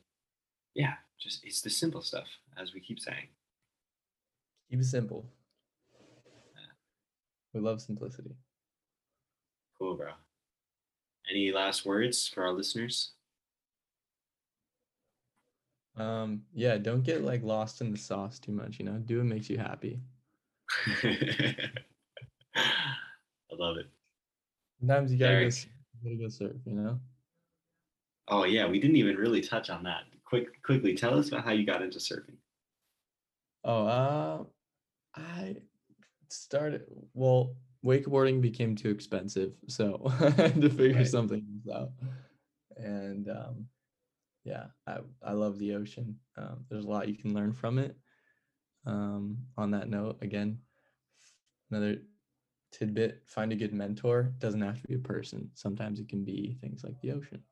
yeah, 0.75 0.95
just 1.21 1.45
it's 1.45 1.61
the 1.61 1.71
simple 1.71 2.03
stuff, 2.03 2.27
as 2.57 2.73
we 2.73 2.81
keep 2.81 2.99
saying. 2.99 3.29
Keep 4.71 4.81
it 4.81 4.85
simple. 4.85 5.27
Yeah. 5.93 6.73
We 7.53 7.61
love 7.61 7.81
simplicity. 7.83 8.35
Cool, 9.79 9.97
bro. 9.97 10.13
Any 11.31 11.53
last 11.53 11.87
words 11.87 12.29
for 12.29 12.45
our 12.45 12.53
listeners? 12.53 13.13
Um, 15.97 16.43
yeah, 16.55 16.77
don't 16.79 17.03
get 17.03 17.23
like 17.23 17.43
lost 17.43 17.81
in 17.81 17.93
the 17.93 17.99
sauce 17.99 18.39
too 18.39 18.53
much, 18.53 18.79
you 18.79 18.85
know. 18.85 18.99
Do 18.99 19.19
what 19.19 19.27
makes 19.27 19.49
you 19.49 19.59
happy. 19.59 20.01
I 22.57 23.53
love 23.53 23.77
it. 23.77 23.87
Sometimes 24.81 25.13
you 25.13 25.19
gotta 25.19 25.35
go, 25.35 25.47
you 25.47 25.51
gotta 26.03 26.17
go 26.17 26.29
surf, 26.29 26.57
you 26.67 26.75
know. 26.75 26.99
Oh 28.29 28.45
yeah, 28.45 28.67
we 28.67 28.81
didn't 28.81 28.97
even 28.97 29.17
really 29.17 29.41
touch 29.41 29.71
on 29.71 29.83
that. 29.85 30.03
Quick, 30.25 30.63
quickly, 30.63 30.95
tell 30.95 31.19
us 31.19 31.29
about 31.29 31.45
how 31.45 31.53
you 31.53 31.65
got 31.65 31.83
into 31.83 31.99
surfing. 31.99 32.37
Oh, 33.63 33.87
uh, 33.87 34.45
I 35.15 35.57
started. 36.29 36.85
Well, 37.15 37.55
wakeboarding 37.85 38.41
became 38.41 38.75
too 38.75 38.91
expensive, 38.91 39.53
so 39.69 40.01
I 40.21 40.31
had 40.31 40.61
to 40.61 40.71
figure 40.71 40.97
Right. 40.99 41.07
something 41.07 41.45
else 41.69 41.77
out. 41.77 41.91
And 42.77 43.29
um, 43.29 43.67
yeah, 44.45 44.67
I 44.87 44.99
I 45.23 45.33
love 45.33 45.59
the 45.59 45.75
ocean. 45.75 46.19
Um, 46.37 46.65
there's 46.69 46.85
a 46.85 46.89
lot 46.89 47.09
you 47.09 47.17
can 47.17 47.35
learn 47.35 47.53
from 47.53 47.79
it. 47.79 47.97
Um, 48.87 49.39
on 49.57 49.71
that 49.73 49.89
note, 49.89 50.19
again, 50.23 50.59
another 51.71 51.99
tidbit: 52.73 53.23
find 53.27 53.53
a 53.53 53.57
good 53.57 53.73
mentor. 53.73 54.33
Doesn't 54.39 54.61
have 54.61 54.81
to 54.81 54.89
be 54.89 54.95
a 54.95 54.99
person. 54.99 55.51
Sometimes 55.55 56.01
it 56.01 56.09
can 56.09 56.25
be 56.25 56.57
things 56.61 56.85
like 56.85 57.01
the 57.01 57.13
ocean. 57.13 57.43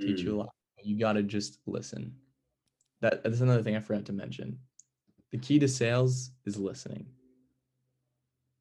Teach 0.00 0.20
you 0.20 0.34
a 0.34 0.38
lot. 0.38 0.54
You 0.82 0.98
gotta 0.98 1.22
just 1.22 1.58
listen. 1.66 2.14
That 3.00 3.24
that's 3.24 3.40
another 3.40 3.62
thing 3.62 3.76
I 3.76 3.80
forgot 3.80 4.04
to 4.06 4.12
mention. 4.12 4.58
The 5.32 5.38
key 5.38 5.58
to 5.58 5.68
sales 5.68 6.30
is 6.44 6.56
listening. 6.58 7.06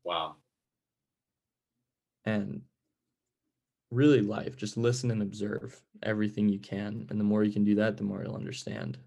Wow. 0.03 0.35
And 2.25 2.61
really 3.91 4.21
life 4.21 4.57
just 4.57 4.77
listen 4.77 5.11
and 5.11 5.21
observe 5.21 5.79
everything 6.03 6.49
you 6.49 6.59
can 6.59 7.05
and 7.09 7.19
the 7.19 7.23
more 7.23 7.43
you 7.43 7.51
can 7.51 7.63
do 7.63 7.75
that 7.75 7.97
the 7.97 8.03
more 8.03 8.23
you'll 8.23 8.35
understand 8.35 8.97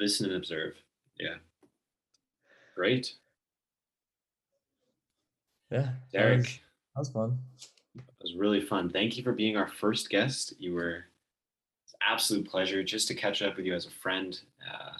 Listen 0.00 0.26
and 0.26 0.34
observe. 0.34 0.74
Yeah. 1.20 1.36
Great. 2.74 3.14
yeah 5.70 5.82
that 5.82 6.12
Derek, 6.12 6.38
was, 6.38 6.58
that 6.94 7.00
was 7.00 7.08
fun 7.10 7.38
it 7.94 8.02
was 8.20 8.34
really 8.34 8.60
fun. 8.60 8.88
Thank 8.88 9.16
you 9.16 9.22
for 9.22 9.32
being 9.32 9.56
our 9.56 9.68
first 9.68 10.08
guest. 10.08 10.54
You 10.58 10.74
were 10.74 11.04
it's 11.84 11.94
absolute 12.08 12.48
pleasure 12.48 12.82
just 12.82 13.08
to 13.08 13.14
catch 13.14 13.42
up 13.42 13.56
with 13.56 13.66
you 13.66 13.74
as 13.74 13.86
a 13.86 13.90
friend. 13.90 14.40
Uh, 14.66 14.92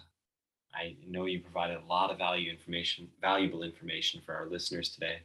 I 0.75 0.97
know 1.07 1.27
you 1.27 1.41
provided 1.41 1.79
a 1.79 1.87
lot 1.87 2.11
of 2.11 2.19
value 2.19 2.51
information, 2.51 3.09
valuable 3.21 3.63
information 3.63 4.21
for 4.25 4.35
our 4.35 4.47
listeners 4.47 4.91
today. 4.91 5.19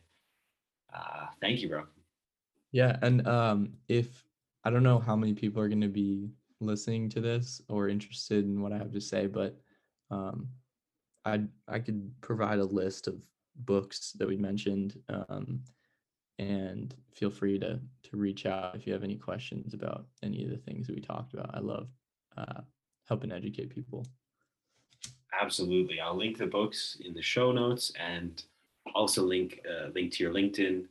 Uh, 0.93 1.27
thank 1.41 1.61
you, 1.61 1.69
bro. 1.69 1.83
yeah 2.71 2.97
and 3.01 3.27
um 3.27 3.69
if 3.87 4.23
i 4.63 4.69
don't 4.69 4.83
know 4.83 4.99
how 4.99 5.15
many 5.15 5.33
people 5.33 5.61
are 5.61 5.69
going 5.69 5.81
to 5.81 5.87
be 5.87 6.29
listening 6.59 7.07
to 7.09 7.21
this 7.21 7.61
or 7.69 7.87
interested 7.87 8.45
in 8.45 8.61
what 8.61 8.73
i 8.73 8.77
have 8.77 8.91
to 8.91 8.99
say 9.01 9.27
but 9.27 9.59
um 10.11 10.47
i 11.25 11.39
i 11.67 11.77
could 11.79 12.11
provide 12.21 12.59
a 12.59 12.63
list 12.65 13.07
of 13.07 13.15
books 13.57 14.13
that 14.17 14.27
we 14.27 14.37
mentioned 14.37 14.99
um 15.29 15.61
and 16.39 16.95
feel 17.13 17.29
free 17.31 17.57
to 17.59 17.79
to 18.03 18.17
reach 18.17 18.45
out 18.45 18.75
if 18.75 18.85
you 18.87 18.93
have 18.93 19.03
any 19.03 19.15
questions 19.15 19.73
about 19.73 20.05
any 20.23 20.43
of 20.43 20.49
the 20.49 20.57
things 20.57 20.87
that 20.87 20.95
we 20.95 21.01
talked 21.01 21.33
about 21.33 21.53
i 21.53 21.59
love 21.59 21.87
uh, 22.37 22.61
helping 23.07 23.31
educate 23.31 23.69
people 23.73 24.05
Absolutely. 25.39 25.99
I'll 25.99 26.17
link 26.17 26.37
the 26.37 26.47
books 26.47 26.97
in 27.05 27.13
the 27.13 27.21
show 27.21 27.51
notes 27.51 27.91
and 27.99 28.43
also 28.95 29.23
link 29.23 29.61
uh, 29.69 29.89
link 29.93 30.13
to 30.13 30.23
your 30.23 30.33
LinkedIn. 30.33 30.85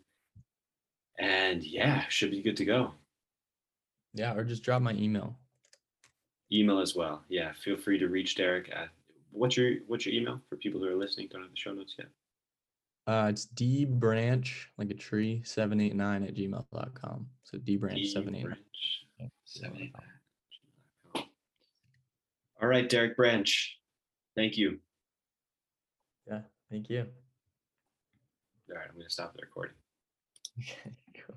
And 1.18 1.62
yeah, 1.64 2.04
should 2.08 2.30
be 2.30 2.42
good 2.42 2.56
to 2.58 2.64
go. 2.64 2.92
yeah 4.14 4.34
or 4.34 4.44
just 4.44 4.62
drop 4.62 4.82
my 4.82 4.92
email 4.92 5.36
Email 6.52 6.78
as 6.78 6.94
well. 6.94 7.22
Yeah, 7.28 7.52
feel 7.64 7.76
free 7.76 7.98
to 7.98 8.06
reach 8.08 8.36
Derek 8.36 8.70
at 8.70 8.88
what's 9.32 9.56
your 9.56 9.78
what's 9.88 10.06
your 10.06 10.14
email 10.14 10.40
for 10.48 10.56
people 10.56 10.80
who 10.80 10.86
are 10.86 10.94
listening 10.94 11.28
don't 11.30 11.42
have 11.42 11.50
the 11.50 11.56
show 11.56 11.72
notes 11.72 11.96
yet. 11.98 12.08
Uh, 13.08 13.28
it's 13.30 13.46
D 13.46 13.84
branch, 13.84 14.68
like 14.78 14.90
a 14.90 14.94
tree, 14.94 15.40
789 15.44 16.24
at 16.24 16.34
gmail.com. 16.34 17.26
So 17.44 17.58
D 17.58 17.76
branch 17.76 17.98
E 17.98 18.06
789. 18.06 18.42
Branch, 18.44 19.06
Yeah, 19.18 19.26
789. 19.44 21.26
All 22.62 22.68
right, 22.68 22.88
Derek 22.88 23.16
Branch. 23.16 23.78
Thank 24.34 24.56
you. 24.56 24.78
Yeah, 26.26 26.40
thank 26.70 26.88
you. 26.90 27.06
All 28.70 28.76
right, 28.76 28.86
I'm 28.88 28.94
going 28.94 29.06
to 29.06 29.12
stop 29.12 29.34
the 29.34 29.42
recording. 29.42 29.74
Okay, 30.58 30.96
cool. 31.26 31.36